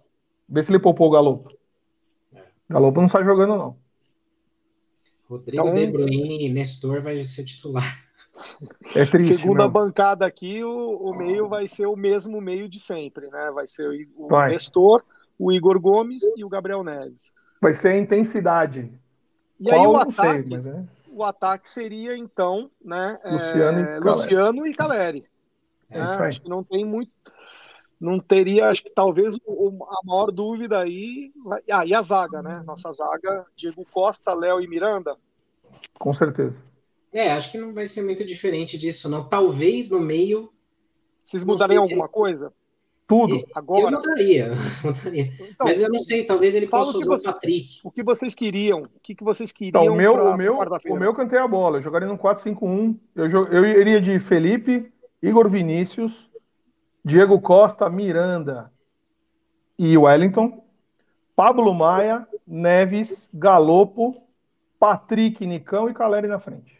[0.48, 1.50] Vê se ele poupou o Galopo.
[2.34, 2.42] É.
[2.68, 3.76] Galopo não sai jogando, não.
[5.28, 7.98] Rodrigo então, De Bruyne e Nestor vai ser titular.
[8.94, 12.80] É triste, Segundo a bancada aqui, o, o, meio vai ser o mesmo meio de
[12.80, 13.50] sempre, né?
[13.54, 15.04] Vai ser o, o Nestor,
[15.38, 17.34] o Igor Gomes e o Gabriel Neves.
[17.60, 18.90] Vai ser a intensidade.
[19.60, 20.84] E Qual, aí o ataque, sei, é...
[21.10, 23.18] o ataque seria então, né?
[23.24, 25.24] Luciano, é, e, Luciano e Caleri.
[25.90, 26.04] É, né?
[26.04, 27.10] Acho que não tem muito
[28.00, 31.30] não teria, acho que talvez o, a maior dúvida aí.
[31.70, 32.62] Ah, e a zaga, né?
[32.64, 35.16] Nossa zaga, Diego Costa, Léo e Miranda.
[35.98, 36.62] Com certeza.
[37.12, 39.28] É, acho que não vai ser muito diferente disso, não.
[39.28, 40.50] Talvez no meio.
[41.22, 42.12] Vocês mudariam alguma se...
[42.12, 42.52] coisa?
[43.10, 43.44] Tudo.
[43.56, 43.86] Agora.
[43.86, 44.52] Eu mudaria.
[44.84, 45.32] mudaria.
[45.50, 47.80] Então, Mas eu não sei, talvez ele possa usar você, o Patrick.
[47.82, 48.82] O que vocês queriam?
[48.82, 49.82] O que, que vocês queriam?
[49.82, 51.78] Então, o meu, o meu, o meu cantei a bola.
[51.78, 52.96] Eu jogaria no 4-5-1.
[53.16, 56.30] Eu, eu iria de Felipe, Igor Vinícius,
[57.04, 58.70] Diego Costa, Miranda
[59.76, 60.64] e Wellington,
[61.34, 64.22] Pablo Maia, Neves, Galopo,
[64.78, 66.79] Patrick, Nicão e Caleri na frente.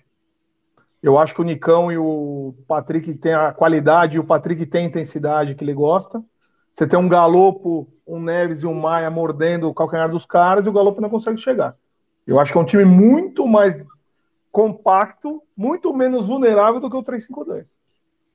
[1.03, 4.85] Eu acho que o Nicão e o Patrick têm a qualidade e o Patrick tem
[4.85, 6.23] a intensidade que ele gosta.
[6.75, 10.69] Você tem um Galopo, um Neves e um Maia mordendo o calcanhar dos caras e
[10.69, 11.75] o Galopo não consegue chegar.
[12.27, 13.83] Eu acho que é um time muito mais
[14.53, 17.65] compacto, muito menos vulnerável do que o 3-5-2.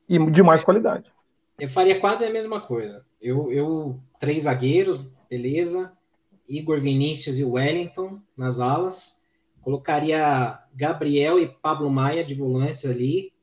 [0.08, 1.12] E de mais qualidade.
[1.60, 3.06] Eu faria quase a mesma coisa.
[3.22, 5.92] Eu, eu três zagueiros, beleza.
[6.48, 9.15] Igor Vinícius e Wellington nas alas.
[9.66, 13.34] Colocaria Gabriel e Pablo Maia de volantes ali,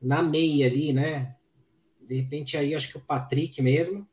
[0.00, 1.34] na meia ali, né?
[1.98, 4.06] De repente aí acho que o Patrick mesmo.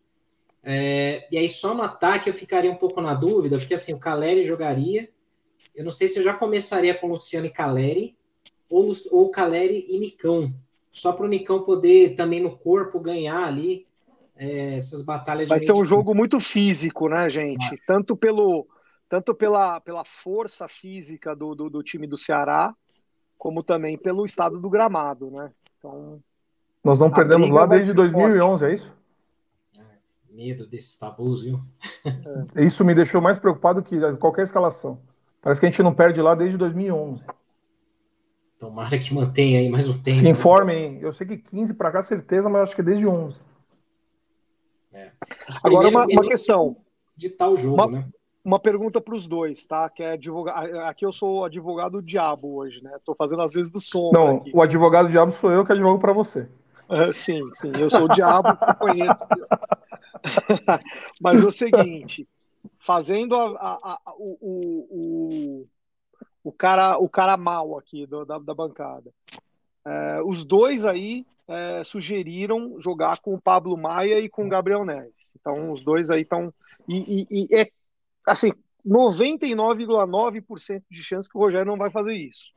[0.63, 3.99] É, e aí só no ataque eu ficaria um pouco na dúvida, porque assim, o
[3.99, 5.09] Caleri jogaria.
[5.75, 8.15] Eu não sei se eu já começaria com Luciano e Caleri,
[8.69, 10.55] ou, ou Caleri e Nicão
[10.89, 13.85] só para o Nicão poder também no corpo ganhar ali
[14.37, 15.49] é, essas batalhas.
[15.49, 17.75] Vai ser um jogo muito físico, né, gente?
[17.75, 17.77] Ah.
[17.85, 18.65] Tanto pelo
[19.09, 22.75] tanto pela, pela força física do, do, do, time do Ceará,
[23.37, 25.51] como também pelo estado do gramado, né?
[25.77, 26.21] Então,
[26.83, 28.65] nós não perdemos lá desde 2011, forte.
[28.65, 28.93] é isso?
[29.77, 29.83] É,
[30.29, 31.59] medo desses tabus, viu?
[32.55, 32.63] É.
[32.63, 34.99] Isso me deixou mais preocupado que qualquer escalação.
[35.41, 37.23] Parece que a gente não perde lá desde 2011.
[38.59, 40.19] Tomara que mantenha aí mais um tempo.
[40.19, 40.99] Se informem.
[40.99, 43.39] Eu sei que 15 para cá, certeza, mas acho que é desde 11.
[44.93, 45.11] É.
[45.63, 46.77] Agora, uma, uma questão.
[47.15, 48.09] De tal jogo, uma, né?
[48.47, 49.89] Uma pergunta para os dois, tá?
[49.89, 50.79] Que é advogado.
[50.83, 52.93] Aqui eu sou o advogado diabo hoje, né?
[52.95, 54.09] Estou fazendo às vezes do som.
[54.13, 54.51] Não, aqui.
[54.53, 56.47] o advogado diabo sou eu que advogo para você.
[56.89, 57.73] Uh, sim, sim.
[57.77, 59.17] Eu sou o diabo que conheço.
[61.19, 62.25] mas é o seguinte:
[62.79, 65.67] fazendo a, a, a, o, o
[66.41, 69.11] o cara, o cara mal aqui do, da, da bancada.
[69.85, 74.85] É, os dois aí é, sugeriram jogar com o Pablo Maia e com o Gabriel
[74.85, 75.35] Neves.
[75.37, 76.53] Então, os dois aí estão.
[76.87, 77.69] E, e, e, é
[78.27, 78.51] assim:
[78.85, 82.51] 99,9% de chance que o Rogério não vai fazer isso.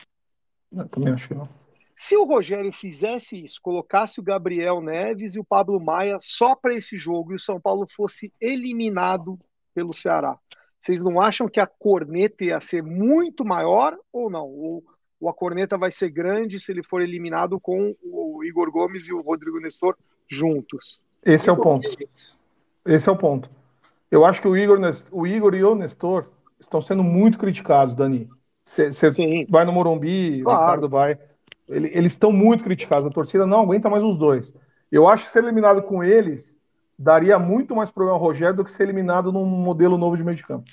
[0.72, 1.48] Eu também acho que não.
[1.94, 6.74] Se o Rogério fizesse isso, colocasse o Gabriel Neves e o Pablo Maia só para
[6.74, 9.38] esse jogo e o São Paulo fosse eliminado
[9.74, 10.38] pelo Ceará,
[10.80, 14.46] vocês não acham que a corneta ia ser muito maior ou não?
[14.46, 14.82] Ou,
[15.20, 19.12] ou a corneta vai ser grande se ele for eliminado com o Igor Gomes e
[19.12, 19.94] o Rodrigo Nestor
[20.26, 21.02] juntos?
[21.22, 21.86] Esse é o ponto.
[22.86, 23.50] Esse é o ponto.
[24.10, 24.78] Eu acho que o Igor,
[25.12, 26.26] o Igor e o Nestor
[26.58, 28.28] estão sendo muito criticados, Dani.
[28.64, 28.90] Você
[29.48, 30.58] vai no Morumbi, claro.
[30.58, 31.18] o Ricardo vai.
[31.68, 33.06] Ele, eles estão muito criticados.
[33.06, 34.54] A torcida não aguenta mais os dois.
[34.90, 36.56] Eu acho que ser eliminado com eles
[36.98, 40.36] daria muito mais problema ao Rogério do que ser eliminado num modelo novo de meio
[40.36, 40.64] de campo.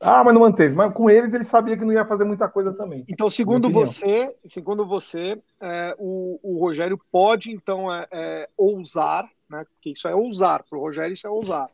[0.00, 0.74] Ah, mas não manteve.
[0.74, 3.04] Mas com eles ele sabia que não ia fazer muita coisa também.
[3.08, 9.64] Então, segundo você, segundo você, é, o, o, Rogério pode então é, é, ousar, né?
[9.64, 11.70] Porque isso é ousar para o Rogério, isso é ousar.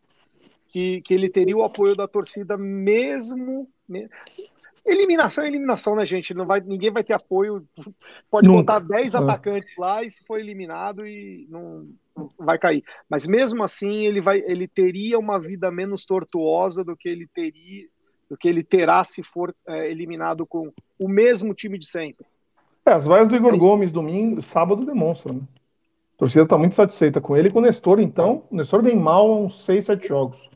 [0.68, 3.66] Que, que ele teria o apoio da torcida mesmo,
[4.88, 6.32] Eliminação é eliminação, né, gente?
[6.32, 7.62] Não vai, ninguém vai ter apoio.
[8.30, 8.60] Pode Nunca.
[8.60, 9.18] botar 10 é.
[9.18, 12.82] atacantes lá e se for eliminado e não, não, vai cair.
[13.08, 17.86] Mas mesmo assim, ele vai, ele teria uma vida menos tortuosa do que ele teria,
[18.30, 22.24] do que ele terá se for é, eliminado com o mesmo time de sempre.
[22.86, 25.34] É, as vaias do Igor é Gomes domingo, sábado demonstram.
[25.34, 25.42] Né?
[26.14, 27.48] A torcida está muito satisfeita com ele.
[27.48, 30.47] E com o Nestor, então, o Nestor vem mal há uns 6, 7 jogos.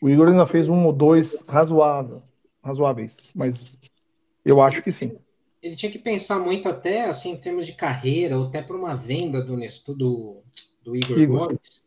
[0.00, 2.22] O Igor ainda fez um ou dois razoável
[2.62, 3.62] razoáveis, mas
[4.44, 5.16] eu acho que sim.
[5.62, 8.94] Ele tinha que pensar muito até assim em termos de carreira, ou até para uma
[8.94, 9.56] venda do,
[9.94, 10.42] do,
[10.82, 11.86] do Igor, Igor, Gomes,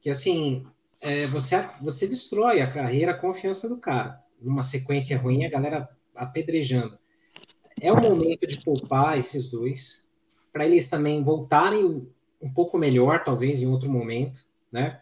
[0.00, 0.66] que assim
[1.00, 4.20] é, você, você destrói a carreira, a confiança do cara.
[4.40, 6.98] Numa sequência ruim, a galera apedrejando.
[7.80, 10.06] É o momento de poupar esses dois,
[10.52, 12.06] para eles também voltarem
[12.40, 15.00] um pouco melhor, talvez, em outro momento, né?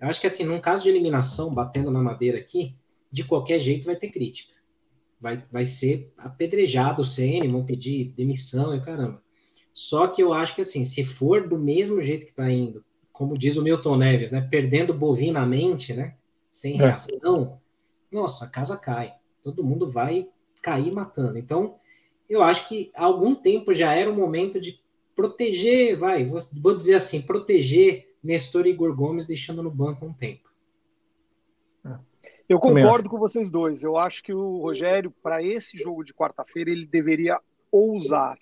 [0.00, 2.74] Eu acho que assim, num caso de eliminação, batendo na madeira aqui,
[3.10, 4.52] de qualquer jeito vai ter crítica.
[5.20, 9.20] Vai, vai ser apedrejado o CN, vão pedir demissão e caramba.
[9.72, 13.36] Só que eu acho que assim, se for do mesmo jeito que está indo, como
[13.36, 16.14] diz o Milton Neves, né, perdendo bovinamente, né,
[16.50, 16.76] sem é.
[16.76, 17.60] reação,
[18.12, 18.14] é.
[18.14, 19.14] nossa, a casa cai.
[19.42, 20.28] Todo mundo vai
[20.62, 21.38] cair matando.
[21.38, 21.76] Então,
[22.28, 24.78] eu acho que há algum tempo já era o momento de
[25.16, 30.12] proteger, vai, vou, vou dizer assim, proteger Nestor e Igor Gomes deixando no banco um
[30.12, 30.48] tempo.
[32.48, 33.82] Eu concordo com vocês dois.
[33.82, 37.38] Eu acho que o Rogério, para esse jogo de quarta-feira, ele deveria
[37.70, 38.38] ousar.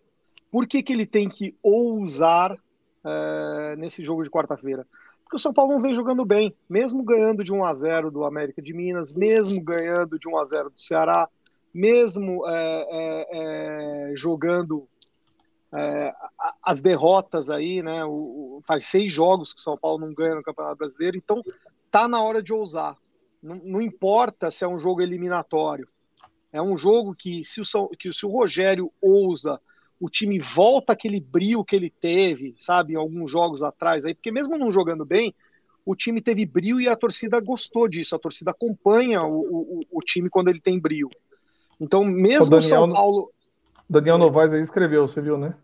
[0.48, 2.56] Por que, que ele tem que ousar
[3.04, 4.86] é, nesse jogo de quarta-feira?
[5.24, 8.24] Porque o São Paulo não vem jogando bem, mesmo ganhando de 1 a 0 do
[8.24, 11.28] América de Minas, mesmo ganhando de 1 a 0 do Ceará,
[11.74, 14.88] mesmo é, é, jogando
[16.62, 18.04] as derrotas aí, né?
[18.04, 21.42] O, faz seis jogos que o São Paulo não ganha no Campeonato Brasileiro, então
[21.90, 22.96] tá na hora de ousar.
[23.42, 25.88] Não, não, importa se é um jogo eliminatório.
[26.52, 29.60] É um jogo que se, o, que, se o Rogério ousa,
[30.00, 34.32] o time volta aquele brilho que ele teve, sabe, em alguns jogos atrás aí, porque
[34.32, 35.34] mesmo não jogando bem,
[35.84, 38.16] o time teve brilho e a torcida gostou disso.
[38.16, 41.08] A torcida acompanha o, o, o time quando ele tem brilho.
[41.80, 43.30] Então, mesmo o São Paulo.
[43.88, 45.54] Daniel Novaes aí escreveu, você viu, né?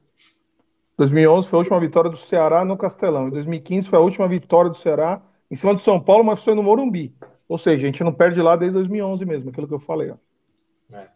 [0.97, 3.29] 2011 foi a última vitória do Ceará no Castelão.
[3.29, 6.55] Em 2015 foi a última vitória do Ceará em cima do São Paulo, mas foi
[6.55, 7.15] no Morumbi.
[7.49, 10.11] Ou seja, a gente não perde lá desde 2011 mesmo, aquilo que eu falei.
[10.11, 10.97] Ó.
[10.97, 11.09] É.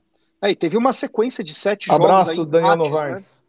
[0.43, 3.43] é e teve uma sequência de sete Abraço, jogos aí, Daniel Novaes.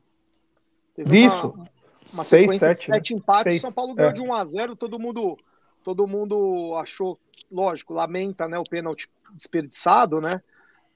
[0.98, 1.18] Né?
[1.20, 1.48] Isso.
[1.48, 1.68] Uma,
[2.14, 3.20] uma Seis, sequência sete, de sete né?
[3.20, 3.62] empates, Seis.
[3.62, 4.14] São Paulo ganhou é.
[4.14, 5.38] de 1 a 0 todo mundo,
[5.84, 7.18] todo mundo achou,
[7.52, 10.42] lógico, lamenta né, o pênalti desperdiçado, né?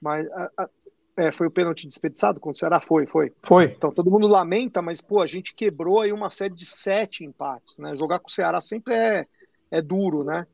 [0.00, 0.68] Mas a, a,
[1.16, 2.80] é, foi o pênalti desperdiçado contra o Ceará?
[2.80, 3.32] Foi, foi.
[3.42, 3.64] Foi.
[3.64, 7.78] Então todo mundo lamenta, mas pô, a gente quebrou aí uma série de sete empates,
[7.78, 7.94] né?
[7.96, 9.26] Jogar com o Ceará sempre é,
[9.70, 10.46] é duro, né?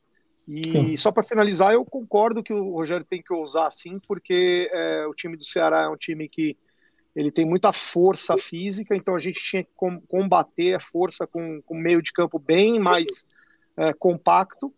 [0.46, 0.96] E sim.
[0.96, 5.14] só para finalizar, eu concordo que o Rogério tem que ousar sim, porque é, o
[5.14, 6.56] time do Ceará é um time que
[7.14, 9.70] ele tem muita força física, então a gente tinha que
[10.08, 13.26] combater a força com, com meio de campo bem mais
[13.76, 14.72] é, compacto.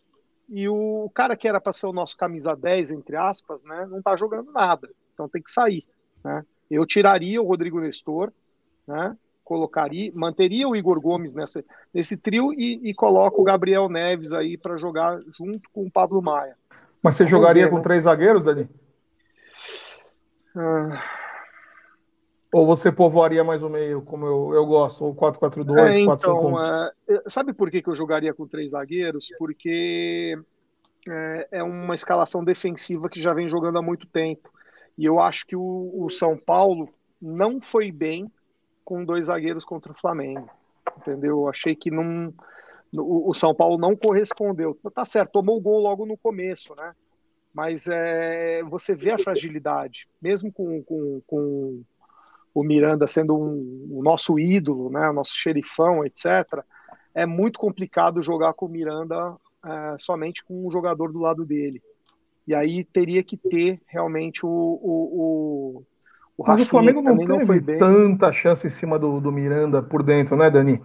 [0.49, 3.99] E o cara que era para ser o nosso camisa 10, entre aspas, né, não
[3.99, 5.85] está jogando nada, então tem que sair.
[6.23, 6.43] Né?
[6.69, 8.31] Eu tiraria o Rodrigo Nestor,
[8.87, 14.33] né, colocaria, manteria o Igor Gomes nessa, nesse trio e, e coloca o Gabriel Neves
[14.33, 16.55] aí para jogar junto com o Pablo Maia.
[17.03, 17.83] Mas você Vamos jogaria ver, com né?
[17.83, 18.69] três zagueiros, Dani?
[20.55, 21.19] Ah...
[22.53, 26.91] Ou você povoaria mais o meio, como eu, eu gosto, ou 4-4-2, é, então, 4-5-1?
[27.09, 29.29] É, sabe por que, que eu jogaria com três zagueiros?
[29.39, 30.37] Porque
[31.07, 34.51] é, é, uma escalação defensiva que já vem jogando há muito tempo.
[34.97, 36.89] E eu acho que o, o São Paulo
[37.21, 38.31] não foi bem
[38.83, 40.49] com dois zagueiros contra o Flamengo.
[40.97, 41.47] Entendeu?
[41.47, 42.33] Achei que não,
[42.93, 44.77] o, São Paulo não correspondeu.
[44.93, 46.93] Tá certo, tomou o gol logo no começo, né?
[47.53, 51.83] Mas é, você vê a fragilidade, mesmo com, com, com
[52.53, 56.63] o Miranda sendo um, o nosso ídolo, né, o nosso xerifão, etc.
[57.13, 59.35] É muito complicado jogar com o Miranda
[59.65, 61.81] é, somente com um jogador do lado dele.
[62.51, 65.83] E aí teria que ter realmente o, o, o
[66.37, 67.77] o Mas o Flamengo não teve não foi bem.
[67.77, 70.81] tanta chance em cima do, do Miranda por dentro, né, Dani?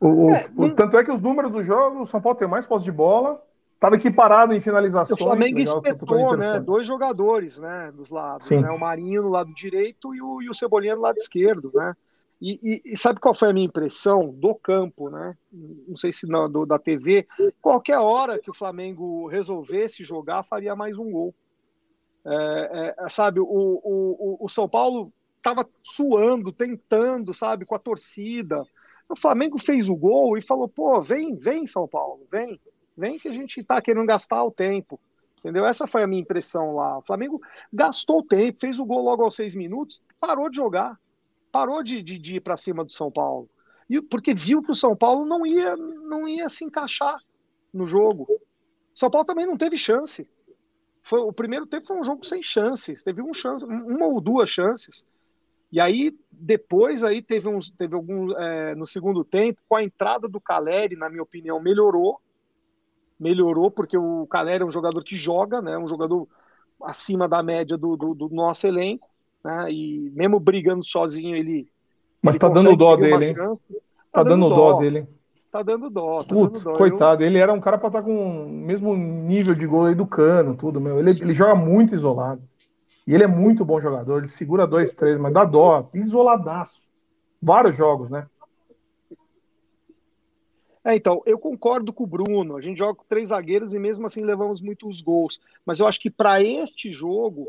[0.00, 2.64] O, é, o, Tanto é que os números do jogo, o São Paulo tem mais
[2.64, 3.42] posse de bola,
[3.74, 5.20] estava equiparado em finalizações.
[5.20, 6.60] O Flamengo espetou, né?
[6.60, 7.92] Dois jogadores, né?
[7.94, 8.70] Dos lados, né?
[8.70, 11.94] O Marinho no lado direito e o, e o Cebolinha no lado esquerdo, né?
[12.40, 15.36] E, e, e, sabe qual foi a minha impressão do campo, né?
[15.50, 17.26] Não sei se na, do, da TV.
[17.60, 21.34] Qualquer hora que o Flamengo resolvesse jogar, faria mais um gol.
[22.26, 28.62] É, é, sabe, o, o, o São Paulo estava suando, tentando, sabe, com a torcida.
[29.08, 32.60] O Flamengo fez o gol e falou: pô, vem, vem, São Paulo, vem,
[32.96, 35.00] vem que a gente está querendo gastar o tempo.
[35.38, 35.64] Entendeu?
[35.64, 36.98] Essa foi a minha impressão lá.
[36.98, 37.40] O Flamengo
[37.72, 40.98] gastou o tempo, fez o gol logo aos seis minutos, parou de jogar,
[41.56, 43.48] parou de, de, de ir para cima do São Paulo.
[43.88, 47.16] E, porque viu que o São Paulo não ia, não ia se encaixar
[47.72, 48.26] no jogo.
[48.94, 50.28] São Paulo também não teve chance.
[51.02, 53.02] Foi, o primeiro tempo foi um jogo sem chances.
[53.02, 55.06] Teve um chance, uma ou duas chances.
[55.72, 58.32] E aí, depois, aí teve, uns, teve algum.
[58.32, 62.20] É, no segundo tempo, com a entrada do Caleri, na minha opinião, melhorou.
[63.18, 65.78] Melhorou, porque o Caleri é um jogador que joga, né?
[65.78, 66.28] Um jogador
[66.82, 69.08] acima da média do, do, do nosso elenco.
[69.46, 69.72] Né?
[69.72, 71.68] E mesmo brigando sozinho, ele.
[72.20, 73.34] Mas ele tá dando dó dele, hein?
[73.34, 73.52] Tá,
[74.12, 75.06] tá, dando, dó, dó dele
[75.56, 76.22] tá dando dó.
[76.22, 76.78] Tá Putz, dando dó.
[76.78, 77.26] coitado, eu...
[77.26, 80.06] ele era um cara para estar tá com o mesmo nível de gol aí do
[80.06, 80.98] Cano, tudo, meu.
[80.98, 82.42] Ele, ele joga muito isolado.
[83.06, 86.80] E ele é muito bom jogador, ele segura dois, três, mas dá dó, isoladaço.
[87.40, 88.26] Vários jogos, né?
[90.84, 92.56] É, então, eu concordo com o Bruno.
[92.56, 95.40] A gente joga com três zagueiros e mesmo assim levamos muitos gols.
[95.64, 97.48] Mas eu acho que para este jogo,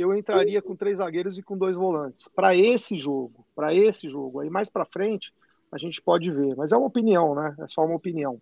[0.00, 2.28] eu entraria com três zagueiros e com dois volantes.
[2.28, 4.40] Para esse jogo, para esse jogo.
[4.40, 5.32] Aí mais para frente,
[5.72, 6.56] a gente pode ver.
[6.56, 7.54] Mas é uma opinião, né?
[7.58, 8.40] É só uma opinião.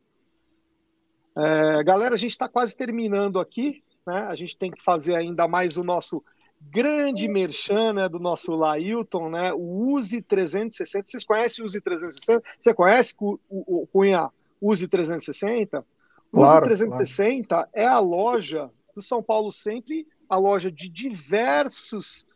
[1.36, 3.82] É, galera, a gente está quase terminando aqui.
[4.06, 4.18] Né?
[4.28, 6.22] A gente tem que fazer ainda mais o nosso
[6.60, 9.52] grande merchan né, do nosso Lailton, né?
[9.52, 11.06] O Use 360.
[11.06, 12.42] Vocês conhecem o Use 360?
[12.58, 14.30] Você conhece o, o, o Cunha
[14.60, 15.84] Use 360?
[16.32, 17.68] O Use 360 claro.
[17.72, 22.26] é a loja do São Paulo Sempre, a loja de diversos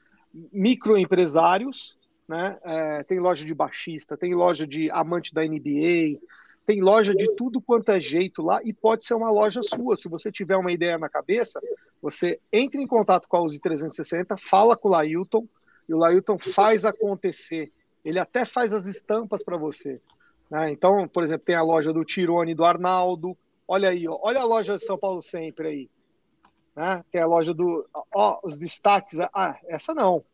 [0.53, 1.99] microempresários
[2.31, 2.57] né?
[2.63, 6.21] É, tem loja de baixista, tem loja de amante da NBA,
[6.65, 9.97] tem loja de tudo quanto é jeito lá e pode ser uma loja sua.
[9.97, 11.61] Se você tiver uma ideia na cabeça,
[12.01, 15.45] você entra em contato com a Uzi 360, fala com o Lailton
[15.89, 17.73] e o Lailton faz acontecer.
[18.05, 20.01] Ele até faz as estampas para você.
[20.49, 20.71] Né?
[20.71, 23.37] Então, por exemplo, tem a loja do Tirone do Arnaldo.
[23.67, 25.91] Olha aí, ó, olha a loja de São Paulo sempre aí.
[26.75, 27.05] Né?
[27.11, 27.87] Tem a loja do.
[28.15, 29.19] Ó, os destaques.
[29.21, 30.25] Ah, essa não.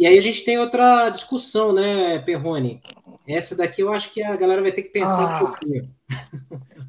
[0.00, 2.80] E aí a gente tem outra discussão, né, Perrone?
[3.28, 5.36] Essa daqui eu acho que a galera vai ter que pensar ah.
[5.36, 5.94] um pouquinho.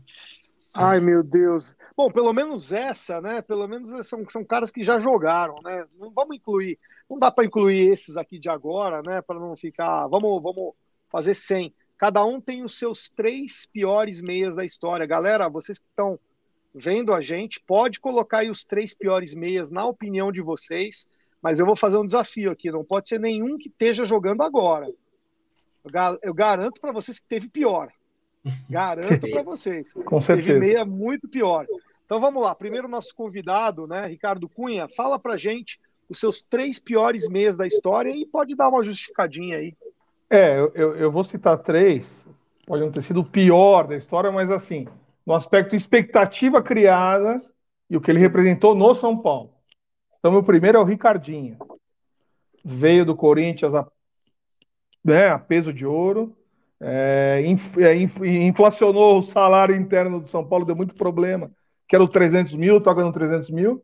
[0.74, 1.76] Ai, meu Deus.
[1.96, 3.42] Bom, pelo menos essa, né?
[3.42, 5.86] Pelo menos são, são caras que já jogaram, né?
[6.00, 9.22] Não vamos incluir, não dá para incluir esses aqui de agora, né?
[9.22, 10.08] Para não ficar.
[10.08, 10.74] Vamos, vamos
[11.10, 11.74] fazer 100.
[11.98, 15.06] Cada um tem os seus três piores meias da história.
[15.06, 16.18] Galera, vocês que estão
[16.74, 21.06] vendo a gente, pode colocar aí os três piores meias na opinião de vocês,
[21.42, 22.72] mas eu vou fazer um desafio aqui.
[22.72, 24.90] Não pode ser nenhum que esteja jogando agora.
[26.22, 27.92] Eu garanto para vocês que teve pior.
[28.70, 29.94] Garanto para vocês.
[29.94, 30.48] Com certeza.
[30.48, 31.66] Teve meia muito pior.
[32.06, 32.54] Então vamos lá.
[32.54, 37.66] Primeiro, nosso convidado, né, Ricardo Cunha, fala para gente os seus três piores meias da
[37.66, 39.74] história e pode dar uma justificadinha aí.
[40.30, 42.26] É, eu, eu vou citar três.
[42.66, 44.88] Pode não ter sido o pior da história, mas assim,
[45.26, 47.42] no aspecto expectativa criada
[47.90, 49.54] e o que ele representou no São Paulo.
[50.20, 51.58] Então, meu primeiro é o Ricardinho.
[52.64, 53.88] Veio do Corinthians a,
[55.04, 56.36] né, a peso de ouro
[56.82, 57.44] é,
[57.80, 57.96] é
[58.44, 61.52] inflacionou o salário interno do São Paulo, deu muito problema,
[61.88, 63.84] que era o 300 mil, toca no 300 mil,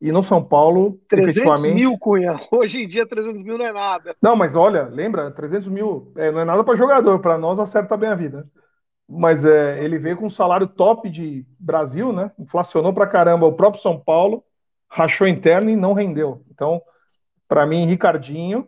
[0.00, 4.16] e no São Paulo, 300 mil, Cunha, hoje em dia 300 mil não é nada.
[4.20, 7.96] Não, mas olha, lembra, 300 mil é, não é nada para jogador, para nós acerta
[7.96, 8.44] bem a vida.
[9.08, 12.32] Mas é, ele veio com um salário top de Brasil, né?
[12.38, 14.42] Inflacionou para caramba o próprio São Paulo,
[14.88, 16.42] rachou interno e não rendeu.
[16.50, 16.82] Então,
[17.46, 18.66] Para mim, Ricardinho.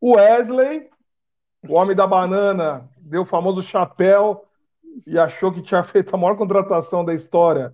[0.00, 0.88] O Wesley,
[1.66, 4.44] o homem da banana, deu o famoso chapéu
[5.06, 7.72] e achou que tinha feito a maior contratação da história.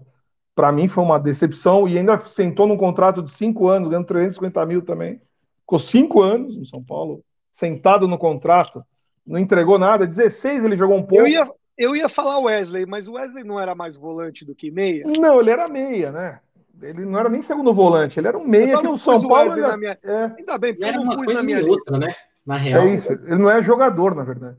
[0.55, 4.67] Para mim foi uma decepção e ainda sentou num contrato de cinco anos, ganhando 350
[4.67, 5.21] mil também.
[5.61, 8.85] Ficou cinco anos no São Paulo, sentado no contrato,
[9.27, 10.07] não entregou nada.
[10.07, 11.25] 16 ele jogou um pouco.
[11.25, 14.71] Eu ia, eu ia falar Wesley, mas o Wesley não era mais volante do que
[14.71, 15.05] meia?
[15.19, 16.41] Não, ele era meia, né?
[16.83, 19.53] Ele não era nem segundo volante, ele era um meia que no São Paulo.
[19.53, 19.99] Ainda, minha...
[20.03, 20.25] é...
[20.39, 21.99] ainda bem, porque era eu não uma pus coisa na minha outra, lista.
[21.99, 22.15] né?
[22.45, 22.83] Na real.
[22.83, 24.59] É isso, ele não é jogador, na verdade.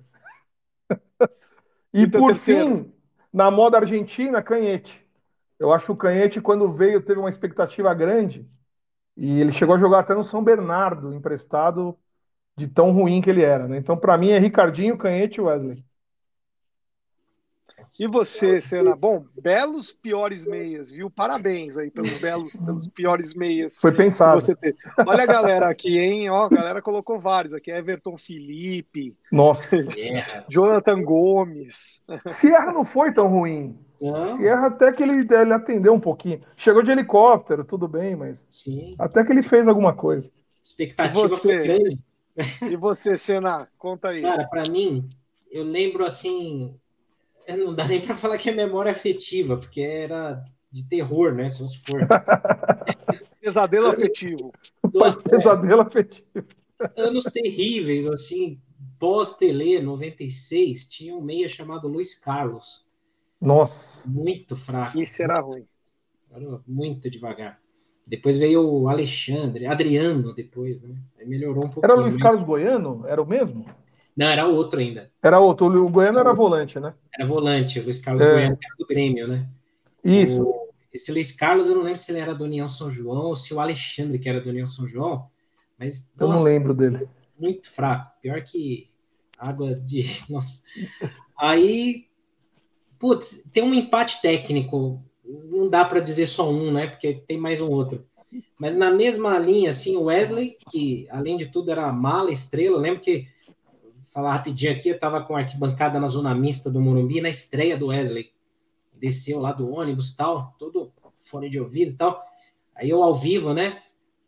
[1.93, 2.85] E por terceiro.
[2.85, 2.93] fim,
[3.33, 5.05] na moda argentina, Canhete.
[5.59, 8.49] Eu acho que o Canhete, quando veio, teve uma expectativa grande.
[9.17, 11.97] E ele chegou a jogar até no São Bernardo, emprestado
[12.57, 13.67] de tão ruim que ele era.
[13.67, 13.77] Né?
[13.77, 15.85] Então, para mim, é Ricardinho, Canhete e Wesley.
[17.99, 18.95] E você, Senna?
[18.95, 21.09] Bom, belos piores meias, viu?
[21.09, 24.39] Parabéns aí pelos belos, pelos piores meias Foi que pensado.
[24.41, 24.77] você teve.
[25.05, 26.30] Olha a galera aqui, hein?
[26.30, 27.72] Ó, a galera colocou vários aqui.
[27.72, 29.81] Everton Felipe, Nossa.
[29.84, 30.45] Guerra.
[30.49, 32.03] Jonathan Gomes.
[32.27, 33.77] Sierra não foi tão ruim.
[34.01, 36.41] Não, Sierra até que ele, ele atendeu um pouquinho.
[36.57, 38.95] Chegou de helicóptero, tudo bem, mas sim.
[38.99, 40.30] até que ele fez alguma coisa.
[40.61, 41.53] Expectativa E você?
[41.55, 41.99] foi grande.
[42.67, 43.69] E você, Senna?
[43.77, 44.22] Conta aí.
[44.22, 45.07] Cara, pra mim,
[45.49, 46.77] eu lembro assim.
[47.49, 51.49] Não dá nem pra falar que é memória afetiva, porque era de terror, né?
[51.49, 52.01] Se você for.
[53.41, 54.51] Pesadelo afetivo.
[54.93, 56.26] Nossa, é, Pesadelo afetivo.
[56.97, 58.59] anos terríveis, assim,
[58.99, 62.84] pós-Tele 96, tinha um meia chamado Luiz Carlos.
[63.39, 64.01] Nossa.
[64.07, 64.99] Muito fraco.
[64.99, 65.67] Isso era ruim.
[66.31, 67.59] Era muito devagar.
[68.07, 70.95] Depois veio o Alexandre, Adriano depois, né?
[71.19, 71.85] Aí melhorou um pouquinho.
[71.91, 73.03] Era o Luiz mas- Carlos Goiano?
[73.07, 73.65] Era o mesmo?
[74.15, 75.11] Não, era outro ainda.
[75.21, 75.65] Era outro.
[75.85, 76.93] O Goiano era volante, né?
[77.17, 78.31] Era volante, o Luiz Carlos É.
[78.33, 79.47] Goiano, era do Grêmio, né?
[80.03, 80.43] Isso.
[80.43, 83.35] O- esse Luiz Carlos, eu não lembro se ele era do União São João ou
[83.35, 85.27] se o Alexandre, que era do União São João,
[85.77, 87.05] mas Eu não nossa, lembro dele.
[87.37, 88.11] muito fraco.
[88.21, 88.89] Pior que
[89.37, 90.03] água de.
[90.29, 90.61] Nossa.
[91.37, 92.07] Aí,
[92.97, 95.03] putz, tem um empate técnico.
[95.23, 96.87] Não dá para dizer só um, né?
[96.87, 98.05] Porque tem mais um outro.
[98.59, 102.77] Mas na mesma linha, assim, o Wesley, que além de tudo era mala, estrela.
[102.77, 103.27] Lembro que,
[104.15, 107.77] falar rapidinho aqui, eu tava com a arquibancada na zona mista do Morumbi na estreia
[107.77, 108.31] do Wesley.
[108.93, 110.93] Desceu lá do ônibus e tal, todo
[111.25, 112.23] fone de ouvido e tal.
[112.73, 113.81] Aí eu ao vivo, né?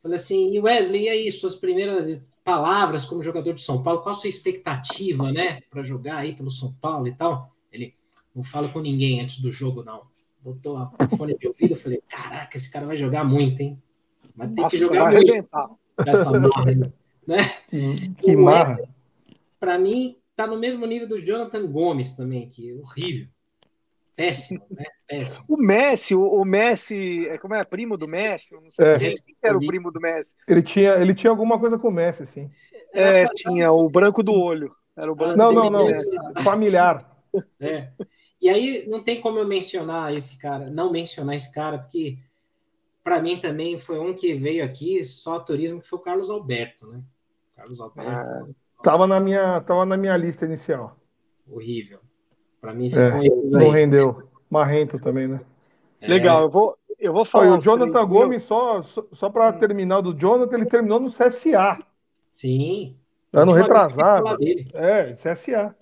[0.04, 4.14] Falei assim, e Wesley, e aí, suas primeiras palavras como jogador de São Paulo, qual
[4.14, 7.56] a sua expectativa, né, para jogar aí pelo São Paulo e tal?
[7.72, 7.96] Ele,
[8.36, 10.02] não falo com ninguém antes do jogo, não.
[10.42, 13.82] Botou a fone de ouvido, eu falei, caraca, esse cara vai jogar muito, hein?
[14.36, 15.70] Mas tem Nossa, que vai jogar muito arrebentar.
[16.06, 16.94] essa marra,
[17.26, 17.38] né?
[17.70, 18.97] Que, que O marra.
[19.60, 23.28] Para mim, tá no mesmo nível do Jonathan Gomes também, que é horrível.
[24.16, 24.86] Péssimo, né?
[25.08, 25.46] Péssimo.
[25.48, 28.56] O Messi, o, o Messi, é como é primo do Messi?
[28.56, 29.00] Eu não sei É.
[29.00, 30.36] quem quem era o primo do Messi.
[30.48, 32.50] Ele tinha, ele tinha alguma coisa com o Messi, sim.
[32.92, 34.76] É, tinha o branco do olho.
[34.96, 36.44] Era o branco Não, do não, não.
[36.44, 37.16] Familiar.
[37.60, 37.90] É.
[38.42, 42.18] E aí não tem como eu mencionar esse cara, não mencionar esse cara, porque
[43.04, 46.88] para mim também foi um que veio aqui só turismo, que foi o Carlos Alberto,
[46.88, 47.02] né?
[47.56, 48.12] Carlos Alberto.
[48.12, 48.48] Ah,
[48.82, 50.96] Tava na minha, tava na minha lista inicial.
[51.50, 52.00] horrível.
[52.62, 53.72] Para mim É, ficam esses não aí.
[53.72, 54.24] rendeu.
[54.50, 55.42] Marrento também, né?
[56.02, 57.52] É, Legal, eu vou, eu vou Olha, falar.
[57.52, 58.44] o os Jonathan Gomes, meus.
[58.44, 61.80] só, só, só para terminar do Jonathan, ele terminou no CSA.
[62.30, 62.96] Sim.
[63.34, 64.38] Ano que eu retrasado.
[64.74, 65.76] É, CSA.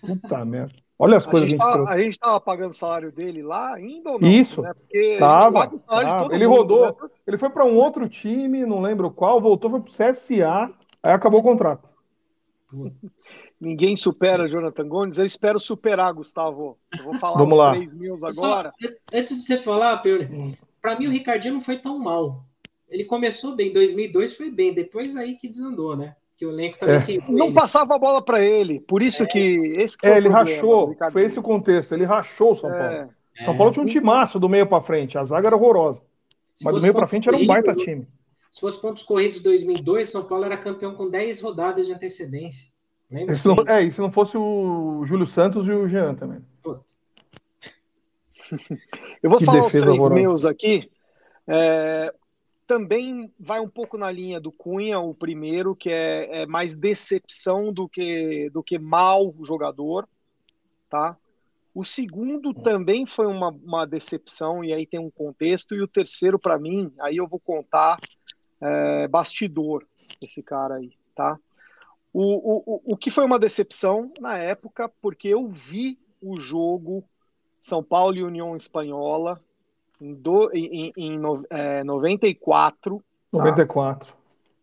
[0.00, 0.72] Puta merda.
[0.98, 3.42] Olha as A coisas que gente, a gente a gente tava pagando o salário dele
[3.42, 4.28] lá ainda ou não?
[4.28, 4.60] Isso.
[4.60, 4.74] Né?
[4.74, 6.34] Porque a gente Tava, paga o salário de tava.
[6.34, 6.86] Ele mundo, rodou.
[7.02, 7.08] né?
[7.26, 10.70] Ele foi para um outro time, não lembro qual, voltou, foi pro CSA,
[11.02, 11.88] aí acabou o contrato.
[13.60, 15.18] Ninguém supera Jonathan Gomes.
[15.18, 16.78] Eu espero superar, Gustavo.
[16.96, 17.70] Eu vou falar Vamos os lá.
[17.72, 18.72] três meus Só- agora.
[19.12, 20.52] antes de você falar, Pedro, Hum.
[20.80, 22.44] para mim o Ricardinho não foi tão mal.
[22.88, 26.16] Ele começou bem, 2002 foi bem, depois aí que desandou, né?
[26.36, 27.30] Que o elenco também É.
[27.30, 27.54] Não ele.
[27.54, 28.80] passava a bola para ele.
[28.80, 29.38] Por isso que
[29.76, 30.96] esse que foi É, o ele problema rachou.
[31.12, 31.92] Foi esse o contexto.
[31.94, 32.84] Ele rachou o São Paulo.
[32.84, 33.08] É,
[33.44, 35.18] São Paulo tinha um timaço do meio para frente.
[35.18, 36.00] A zaga era horrorosa.
[36.54, 38.06] Se Mas do meio para frente era um baita time.
[38.50, 42.68] Se fosse pontos corridos 2002, São Paulo era campeão com 10 rodadas de antecedência.
[43.10, 43.34] Lembra?
[43.34, 46.44] Se não, é, e se não fosse o Júlio Santos e o Jean também.
[49.22, 50.14] Eu vou Que falar os três horrorosa.
[50.14, 50.90] meus aqui.
[51.46, 52.12] É,
[52.66, 57.72] também vai um pouco na linha do Cunha, o primeiro, que é, é mais decepção
[57.72, 60.08] do que, do que mal jogador,
[60.88, 61.16] tá?
[61.74, 65.74] O segundo também foi uma, uma decepção, e aí tem um contexto.
[65.74, 67.96] E o terceiro, para mim, aí eu vou contar
[68.60, 69.86] é, bastidor,
[70.20, 71.38] esse cara aí, tá?
[72.12, 72.22] O,
[72.74, 77.04] o, o- que foi uma decepção na época, porque eu vi o jogo
[77.60, 79.40] São Paulo e União Espanhola
[80.00, 83.02] em, do, em, em, no- é, 94.
[83.32, 84.12] 94.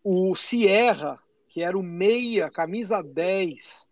[0.04, 1.18] o Sierra,
[1.48, 3.86] que era o meia, camisa 10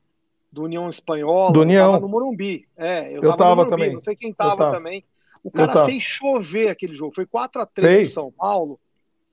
[0.52, 1.92] do União Espanhola, do União.
[1.92, 2.68] tava no Morumbi.
[2.76, 3.92] É, eu, eu tava, tava no Morumbi, também.
[3.94, 4.76] não sei quem tava, tava.
[4.76, 5.04] também.
[5.42, 7.14] O cara fez chover aquele jogo.
[7.14, 8.80] Foi 4 a 3 pro São Paulo.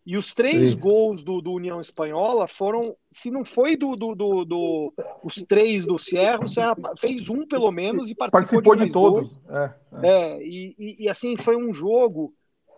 [0.05, 0.79] E os três Sim.
[0.79, 4.93] gols do, do, União Espanhola foram, se não foi do, do, do, do,
[5.23, 8.91] os três do Sierra, o Sierra fez um pelo menos e participou, participou de, de
[8.91, 9.39] todos.
[9.47, 10.09] É, é.
[10.09, 12.33] é e, e, e, assim foi um jogo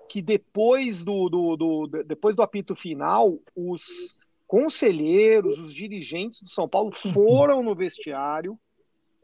[0.07, 6.69] que depois do, do, do, depois do apito final, os conselheiros, os dirigentes do São
[6.69, 8.55] Paulo foram no vestiário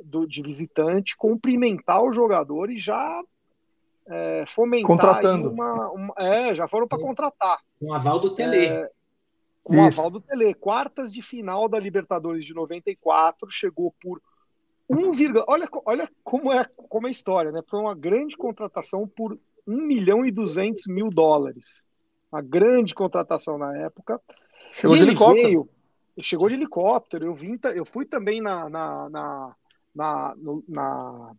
[0.03, 3.21] do, de visitante cumprimentar o jogador e já
[4.07, 8.67] é, fomentar contratando uma, uma, é, já foram para contratar com aval do Tele.
[8.67, 8.89] É,
[9.63, 9.99] com Isso.
[9.99, 10.53] aval do Tele.
[10.53, 14.21] Quartas de final da Libertadores de 94 chegou por
[14.87, 15.11] 1,
[15.47, 17.61] olha olha como é como é a história né?
[17.67, 21.87] Foi uma grande contratação por 1 milhão e 200 mil dólares.
[22.31, 24.21] Uma grande contratação na época.
[24.73, 25.47] Chegou e de helicóptero.
[25.47, 25.69] veio,
[26.21, 27.25] chegou de helicóptero.
[27.25, 29.55] Eu vim eu fui também na, na, na
[29.93, 31.33] na, no, na,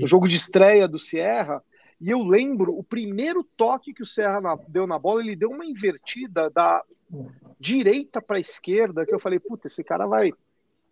[0.00, 1.62] no jogo de estreia do Sierra,
[2.02, 5.50] e eu lembro o primeiro toque que o Serra na, deu na bola, ele deu
[5.50, 6.82] uma invertida da
[7.60, 10.32] direita para a esquerda, que eu falei, puta, esse cara vai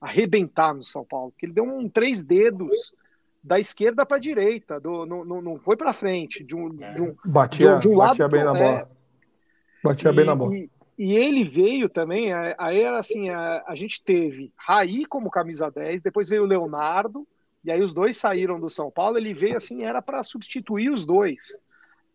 [0.00, 2.94] arrebentar no São Paulo, que ele deu um três dedos
[3.42, 7.02] da esquerda para a direita, do, não, não, não foi para frente, de um, de
[7.02, 8.90] um, batia, de um, de um batia lado bem na é, bola.
[9.82, 10.56] Batia e, bem na bola.
[10.56, 15.70] E, e ele veio também, aí era assim, a, a, gente teve Raí como camisa
[15.70, 17.26] 10, depois veio o Leonardo,
[17.64, 21.04] e aí os dois saíram do São Paulo, ele veio assim, era para substituir os
[21.04, 21.58] dois.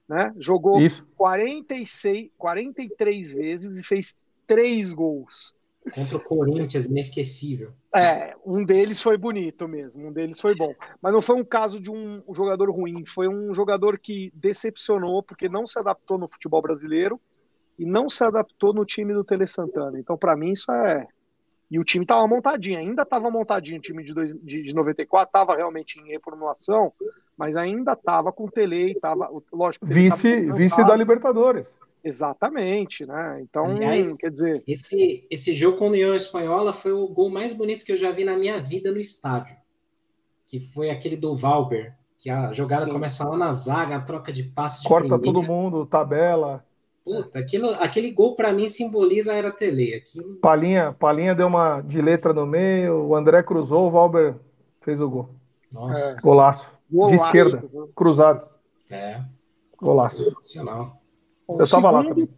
[0.07, 0.33] Né?
[0.37, 1.05] Jogou Isso.
[1.15, 4.15] 46, 43 vezes e fez
[4.45, 5.55] três gols.
[5.93, 7.71] Contra o Corinthians, inesquecível.
[7.93, 10.73] É, um deles foi bonito mesmo, um deles foi bom.
[10.99, 15.47] Mas não foi um caso de um jogador ruim, foi um jogador que decepcionou porque
[15.47, 17.21] não se adaptou no futebol brasileiro
[17.77, 19.99] e não se adaptou no time do Tele Santana.
[19.99, 21.07] Então, para mim, isso é.
[21.69, 25.27] E o time estava montadinho, ainda estava montadinho o time de, dois, de, de 94,
[25.27, 26.93] estava realmente em reformulação,
[27.35, 29.29] mas ainda estava com o Tele, estava.
[29.51, 31.67] Lógico, vice, vice da Libertadores.
[32.03, 33.39] Exatamente, né?
[33.41, 34.63] Então, Aliás, quer dizer.
[34.67, 38.11] Esse, esse jogo com a União Espanhola foi o gol mais bonito que eu já
[38.11, 39.57] vi na minha vida no estádio.
[40.47, 42.91] Que foi aquele do Valber, que a jogada Sim.
[42.91, 45.33] começa lá na zaga, a troca de passes de Corta primeira.
[45.33, 46.63] todo mundo, tabela.
[47.05, 49.93] Puta, aquilo, aquele gol para mim simboliza a era Tele.
[49.93, 50.37] Aquilo...
[50.37, 54.33] Palinha, Palinha deu uma de letra no meio, o André cruzou, o Valber
[54.81, 55.29] fez o gol.
[55.71, 56.01] Nossa.
[56.01, 56.21] É.
[56.21, 56.67] Golaço.
[56.91, 57.15] Golaço.
[57.15, 57.63] De esquerda,
[57.95, 58.47] cruzado.
[58.89, 59.21] É.
[59.77, 60.23] Golaço.
[60.23, 60.99] Sensacional.
[61.47, 62.29] Bom, Eu o tava lá segundo- também.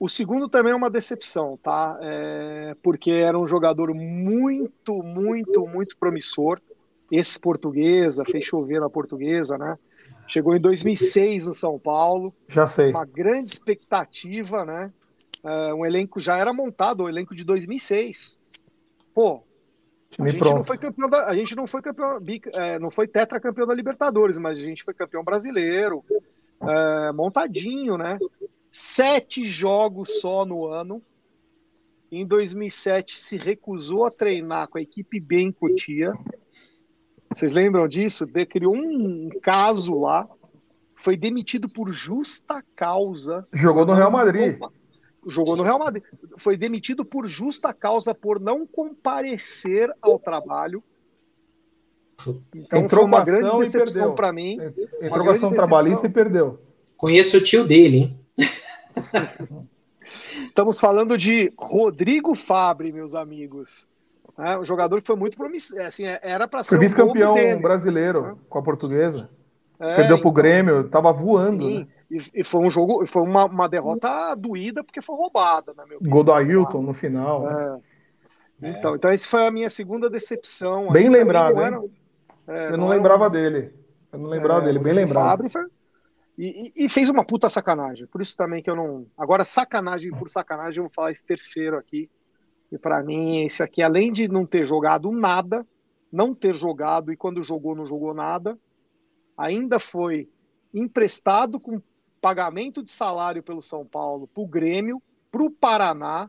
[0.00, 1.98] O segundo também é uma decepção, tá?
[2.02, 6.60] É, porque era um jogador muito, muito, muito promissor.
[7.10, 9.78] Ex-portuguesa, fez chover na portuguesa, né?
[10.26, 12.34] Chegou em 2006 no São Paulo.
[12.48, 12.90] Já sei.
[12.90, 14.92] uma grande expectativa, né?
[15.44, 18.40] É, um elenco já era montado, o elenco de 2006.
[19.14, 19.42] Pô,
[20.18, 22.18] a gente não foi campeão da, a gente não foi campeão,
[22.52, 26.04] é, não foi tetracampeão da Libertadores, mas a gente foi campeão brasileiro,
[26.62, 28.18] é, montadinho, né?
[28.70, 31.02] Sete jogos só no ano.
[32.10, 36.12] Em 2007 se recusou a treinar com a equipe B em Cotia.
[37.34, 38.24] Vocês lembram disso?
[38.26, 40.28] De- Criou um caso lá.
[40.94, 43.46] Foi demitido por justa causa.
[43.52, 44.58] Jogou no Real Madrid.
[45.26, 46.02] Jogou no Real Madrid.
[46.38, 50.82] Foi demitido por justa causa por não comparecer ao trabalho.
[52.54, 54.58] Então Entrou foi uma grande decepção para mim.
[55.02, 56.60] Entrou ação trabalhista e perdeu.
[56.96, 58.20] Conheço o tio dele, hein?
[60.46, 63.88] Estamos falando de Rodrigo Fabre, meus amigos.
[64.38, 65.80] É, um jogador que foi muito promissor.
[65.80, 67.56] Assim, era para ser Foi o vice-campeão dele.
[67.62, 69.28] brasileiro com a portuguesa.
[69.78, 71.64] É, Perdeu pro então, Grêmio, tava voando.
[71.68, 71.78] sim.
[71.80, 71.86] né?
[72.10, 75.96] E, e foi um jogo, foi uma, uma derrota doída porque foi roubada, na minha
[75.96, 76.12] opinião.
[76.12, 77.42] Gol do Ailton no final.
[77.42, 77.80] né?
[78.62, 78.70] É.
[78.70, 80.90] Então, então, essa foi a minha segunda decepção.
[80.92, 81.80] Bem Aí, lembrado, não era-
[82.46, 83.74] é, Eu não era lembrava um- dele.
[84.12, 85.44] Eu não lembrava é, dele, bem o lembrado.
[86.38, 88.06] E, e- e fez uma puta sacanagem.
[88.06, 89.06] Por isso também que eu não.
[89.18, 92.08] Agora, sacanagem por sacanagem, eu vou falar esse terceiro aqui.
[92.74, 95.64] E pra mim, esse aqui, além de não ter jogado nada,
[96.10, 98.58] não ter jogado e quando jogou, não jogou nada,
[99.36, 100.28] ainda foi
[100.72, 101.80] emprestado com
[102.20, 106.28] pagamento de salário pelo São Paulo pro Grêmio, pro Paraná,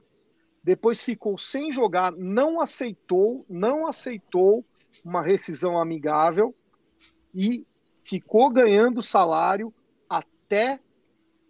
[0.64, 4.64] depois ficou sem jogar, não aceitou, não aceitou
[5.04, 6.54] uma rescisão amigável
[7.34, 7.66] e
[8.04, 9.74] ficou ganhando salário
[10.08, 10.80] até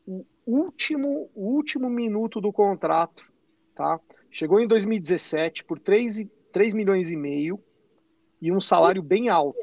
[0.08, 3.30] o último, o último minuto do contrato,
[3.76, 4.00] tá?
[4.38, 7.58] Chegou em 2017 por 3, e- 3 milhões e meio
[8.42, 9.58] e um salário bem alto.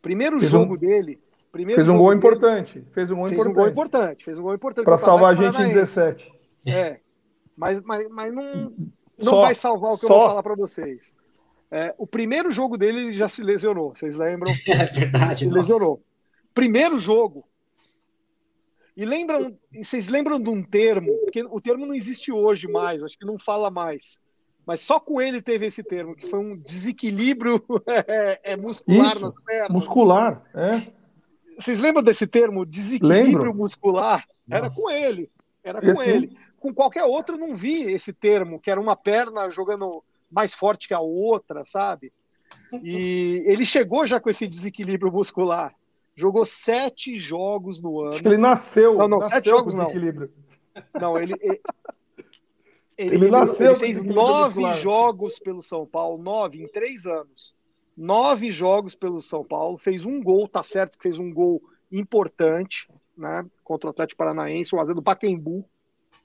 [0.00, 1.18] Primeiro Fez um- jogo dele,
[1.50, 2.86] primeiro Fez um jogo gol dele, importante.
[2.92, 3.72] Fez um gol fez um gol importante.
[3.72, 5.74] importante, fez um gol importante Para salvar a gente em Paranaense.
[5.80, 6.32] 17.
[6.64, 7.00] É.
[7.56, 8.72] mas, mas, mas não,
[9.18, 11.16] não Só- vai salvar o que eu só- vou falar para vocês.
[11.68, 14.52] É, o primeiro jogo dele ele já se lesionou, vocês lembram?
[14.68, 15.38] É verdade.
[15.38, 15.56] se nossa.
[15.58, 16.00] lesionou.
[16.54, 17.44] Primeiro jogo.
[18.96, 23.18] E lembram, vocês lembram de um termo, porque o termo não existe hoje mais, acho
[23.18, 24.20] que não fala mais.
[24.66, 27.64] Mas só com ele teve esse termo, que foi um desequilíbrio
[28.06, 29.70] é, é, muscular Isso, nas pernas.
[29.70, 30.92] Muscular, é.
[31.58, 33.54] Vocês lembram desse termo, desequilíbrio Lembro.
[33.54, 34.24] muscular?
[34.50, 34.80] Era Nossa.
[34.80, 35.30] com ele.
[35.64, 36.36] Era com Esse- ele.
[36.58, 40.94] Com qualquer outro não vi esse termo, que era uma perna jogando mais forte que
[40.94, 42.12] a outra, sabe?
[42.82, 45.74] E ele chegou já com esse desequilíbrio muscular.
[46.14, 48.34] Jogou sete jogos no Acho que ano.
[48.34, 48.94] ele nasceu.
[48.98, 49.86] Não, não, nasceu sete jogos não.
[49.86, 50.30] desequilíbio.
[51.00, 51.34] Não, ele.
[51.40, 51.60] Ele,
[52.98, 57.54] ele- Ele nasceu ele fez nove jogos pelo São Paulo, nove em três anos.
[57.96, 62.88] Nove jogos pelo São Paulo, fez um gol, tá certo que fez um gol importante,
[63.16, 63.44] né?
[63.64, 65.64] Contra o Atlético Paranaense, o Azedo do Paquembu.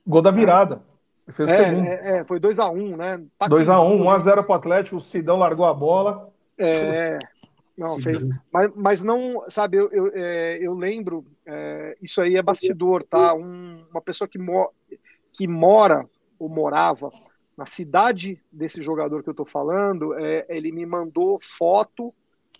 [0.05, 0.81] Gol da virada.
[1.27, 1.49] Ele fez.
[1.49, 3.21] É, é, é, foi 2x1, né?
[3.41, 6.29] 2x1, 1x0 pro Atlético, o Sidão largou a bola.
[6.57, 7.19] É,
[7.77, 8.25] não, Sim, fez.
[8.51, 13.35] Mas, mas não, sabe, eu, eu, é, eu lembro, é, isso aí é bastidor, tá?
[13.35, 14.71] Um- uma pessoa que, mo
[15.31, 16.09] que mora
[16.39, 17.11] ou morava
[17.55, 22.13] na cidade desse jogador que eu tô falando, é, ele me mandou foto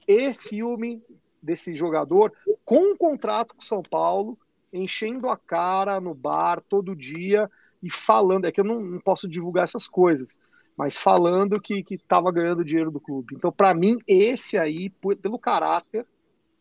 [0.08, 1.04] e filme
[1.42, 2.32] desse jogador
[2.64, 4.38] com um contrato com São Paulo,
[4.72, 7.50] enchendo a cara no bar todo dia
[7.82, 10.40] e falando, é que eu não, não posso divulgar essas coisas,
[10.78, 13.36] mas falando que que estava ganhando dinheiro do clube.
[13.36, 14.90] Então, para mim, esse aí,
[15.22, 16.06] pelo caráter,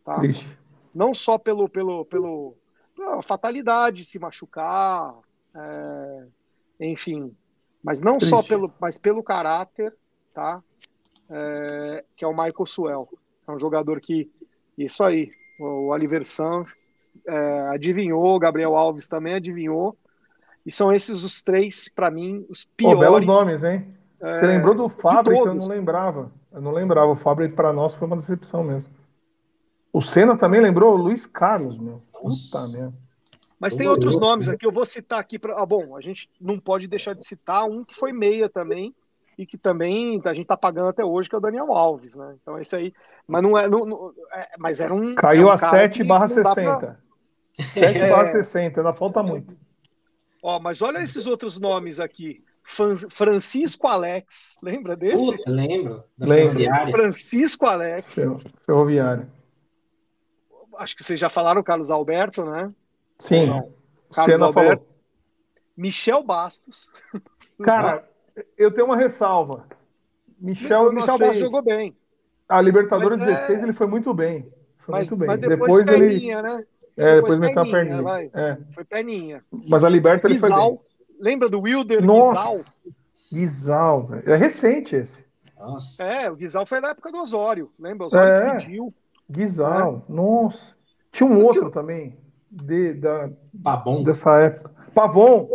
[0.04, 0.20] tá?
[0.94, 2.56] Não só pelo, pelo, pelo
[2.96, 5.14] pela fatalidade, se machucar,
[5.54, 6.26] é,
[6.80, 7.36] enfim,
[7.84, 8.48] mas não só Triste.
[8.48, 9.94] pelo, mas pelo caráter,
[10.34, 10.62] tá?
[11.28, 13.08] É, que é o Michael Suel.
[13.46, 14.30] É um jogador que,
[14.78, 15.30] isso aí,
[15.60, 16.64] o Oliver San
[17.26, 19.96] é, adivinhou, o Gabriel Alves também adivinhou,
[20.64, 22.98] e são esses os três, para mim, os piores.
[22.98, 23.95] belos nomes, hein?
[24.20, 26.30] É, Você lembrou do Fábio, que eu não lembrava.
[26.52, 27.12] Eu não lembrava.
[27.12, 28.92] O Fábio, para nós, foi uma decepção mesmo.
[29.92, 32.02] O Senna também lembrou o Luiz Carlos, meu.
[32.12, 32.68] Puta Nossa.
[32.68, 32.94] merda.
[33.58, 34.54] Mas tem outros nomes né?
[34.54, 35.38] aqui, eu vou citar aqui.
[35.38, 35.60] Pra...
[35.60, 38.94] Ah, bom, a gente não pode deixar de citar um que foi meia também,
[39.38, 42.36] e que também a gente tá pagando até hoje, que é o Daniel Alves, né?
[42.40, 42.92] Então esse aí.
[43.26, 43.68] Mas não é.
[43.68, 45.14] Não, não- é- mas era um.
[45.14, 47.00] Caiu é um a cara 7 que barra não dá pra- 60.
[47.72, 48.32] 7 barra É.
[48.32, 49.56] 60, ainda falta muito.
[50.42, 52.44] Ó, mas olha esses outros nomes aqui.
[52.66, 55.24] Francisco Alex, lembra desse?
[55.24, 56.02] Puta, lembro.
[56.18, 56.90] Da Lembro.
[56.90, 58.14] Francisco Alex.
[58.14, 59.30] Ferro- Ferroviário.
[60.76, 62.72] Acho que vocês já falaram, Carlos Alberto, né?
[63.18, 63.46] Sim.
[64.12, 64.52] Carlos Senna Alberto.
[64.84, 64.96] falou.
[65.76, 66.90] Michel Bastos.
[67.62, 68.06] Cara,
[68.58, 69.64] eu tenho uma ressalva.
[70.38, 71.96] Michel, Michel Bastos jogou bem.
[72.48, 74.42] A Libertadores Mas é- 16 ele foi muito bem.
[74.78, 75.26] Foi Mas, muito bem.
[75.28, 76.08] mas depois, depois ele.
[76.10, 76.64] perninha, né?
[76.96, 78.30] É, depois depois meteu a perninha, perninha.
[78.34, 78.74] É.
[78.74, 79.44] Foi perninha.
[79.68, 80.80] Mas a Liberta ele foi bem.
[81.18, 82.30] Lembra do Wilder Nossa.
[82.30, 82.60] Guizal?
[83.32, 84.32] Guizal, velho.
[84.32, 85.24] É recente esse.
[85.58, 86.02] Nossa.
[86.02, 87.70] É, o Guizal foi na época do Osório.
[87.78, 88.04] Lembra?
[88.04, 88.50] O Osório É.
[88.56, 88.94] pediu.
[89.30, 90.04] Guizal.
[90.08, 90.74] Nossa.
[91.10, 92.16] Tinha um outro também.
[92.50, 93.28] De, da,
[94.04, 94.70] dessa época.
[94.94, 95.48] Pavon.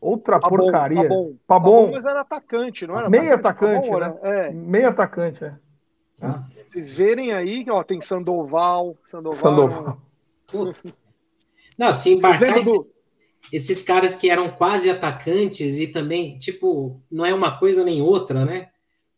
[0.00, 1.08] Outra bom, porcaria.
[1.46, 4.14] Tá bom, mas era atacante, não era Meio atacante, bom, né?
[4.22, 5.54] É, Meio atacante, é.
[6.22, 8.96] Ah, vocês verem aí, ó, tem Sandoval.
[9.04, 9.38] Sandoval.
[9.38, 9.98] Sandoval.
[11.76, 12.99] Não, se Vocês embarcar lembram do.
[13.52, 18.44] Esses caras que eram quase atacantes e também, tipo, não é uma coisa nem outra,
[18.44, 18.68] né?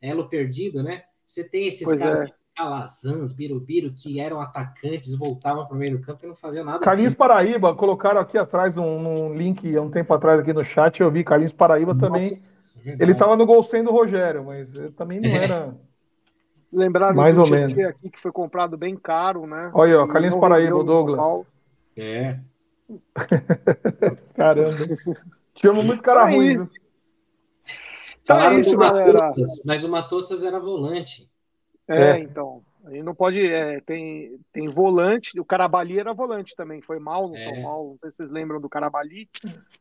[0.01, 1.03] Elo perdido, né?
[1.27, 2.33] Você tem esses Pois caras, é.
[2.55, 6.81] Calazans, Birubiru, que eram atacantes, voltavam para o meio do campo e não faziam nada.
[6.81, 11.01] Carlinhos Paraíba, colocaram aqui atrás um, um link há um tempo atrás aqui no chat,
[11.01, 12.31] eu vi Carlinhos Paraíba também.
[12.31, 13.03] Nossa, verdade.
[13.11, 15.45] Ele tava no gol sem do Rogério, mas também não É.
[15.45, 15.75] era.
[16.73, 17.79] Lembraram Mais do ou menos.
[17.79, 19.71] aqui, que foi comprado bem caro, né?
[19.75, 21.47] Olha aí, ó, Carlinhos Paraíba, Douglas.
[21.97, 22.39] É.
[24.35, 24.71] Caramba.
[25.55, 26.35] Tivemos muito cara Aí.
[26.35, 26.69] ruim, viu?
[28.27, 28.77] Falaram é isso.
[28.79, 31.29] Matossas, mas o Matossas era volante.
[31.89, 32.19] É, É.
[32.19, 32.63] então.
[32.85, 33.41] Aí não pode.
[33.47, 35.39] é, tem, tem volante.
[35.39, 36.81] O Carabali era volante também.
[36.81, 37.41] Foi mal no É.
[37.41, 37.91] São Paulo.
[37.93, 39.29] Não sei se vocês lembram do Carabali.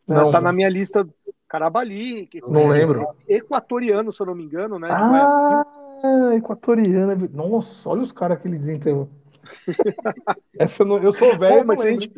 [0.07, 0.31] Não.
[0.31, 1.07] Tá na minha lista.
[1.47, 2.27] Carabali.
[2.27, 3.07] Que Não lembro.
[3.27, 4.87] Equatoriano, se eu não me engano, né?
[4.87, 5.65] de Ah,
[6.35, 7.15] equatoriana.
[7.33, 9.09] Nossa, olha os caras que ele desenterrou.
[10.57, 12.11] Essa eu, não, eu sou velho, Pô, mas se a gente,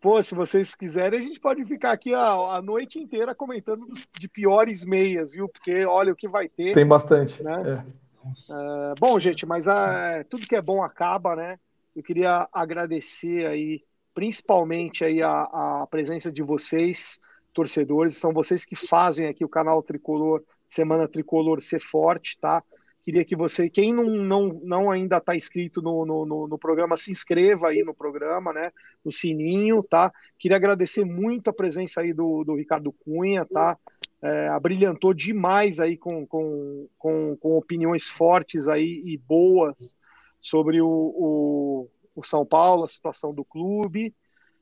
[0.00, 3.86] pô, se vocês quiserem, a gente pode ficar aqui a, a noite inteira comentando
[4.18, 5.48] de piores meias, viu?
[5.48, 6.74] Porque olha o que vai ter.
[6.74, 7.42] Tem bastante.
[7.42, 7.82] Né?
[7.84, 8.06] É.
[8.50, 11.58] É, bom, gente, mas ah, tudo que é bom acaba, né?
[11.94, 13.82] Eu queria agradecer aí,
[14.14, 17.20] principalmente aí a, a presença de vocês,
[17.52, 18.16] torcedores.
[18.16, 22.62] São vocês que fazem aqui o canal Tricolor, Semana Tricolor ser forte, tá?
[23.06, 27.12] Queria que você, quem não, não, não ainda está inscrito no, no, no, programa, se
[27.12, 28.72] inscreva aí no programa, né?
[29.04, 30.12] No sininho, tá?
[30.36, 33.78] Queria agradecer muito a presença aí do, do Ricardo Cunha, tá?
[34.20, 39.96] É, abrilhantou demais aí com, com, com, com, opiniões fortes aí e boas
[40.40, 44.12] sobre o, o, o São Paulo, a situação do clube.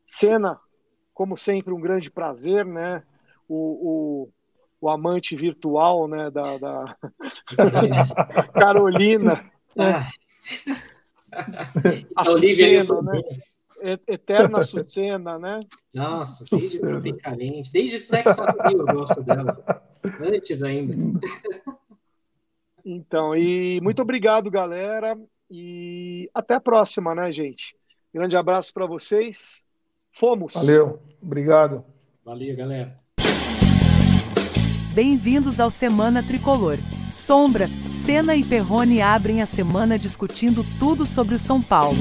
[0.06, 0.60] Cena,
[1.14, 3.04] como sempre, um grande prazer, né?
[3.48, 4.28] O, o,
[4.84, 6.30] o amante virtual, né?
[6.30, 6.96] Da, da...
[8.52, 9.50] Carolina.
[9.74, 10.10] Né?
[12.14, 13.22] A Sucena, né?
[14.06, 15.60] Eterna Sucena, né?
[15.92, 17.72] Nossa, desde Tropicalente.
[17.72, 19.82] Desde Sexo eu gosto dela.
[20.20, 20.94] Antes ainda.
[22.84, 25.18] Então, e muito obrigado, galera.
[25.50, 27.74] E até a próxima, né, gente?
[28.12, 29.64] Grande abraço para vocês.
[30.12, 30.54] Fomos.
[30.54, 31.00] Valeu.
[31.22, 31.84] Obrigado.
[32.22, 33.03] Valeu, galera.
[34.94, 36.78] Bem-vindos ao Semana Tricolor.
[37.10, 37.68] Sombra,
[38.06, 41.98] Senna e Perrone abrem a semana discutindo tudo sobre o São Paulo.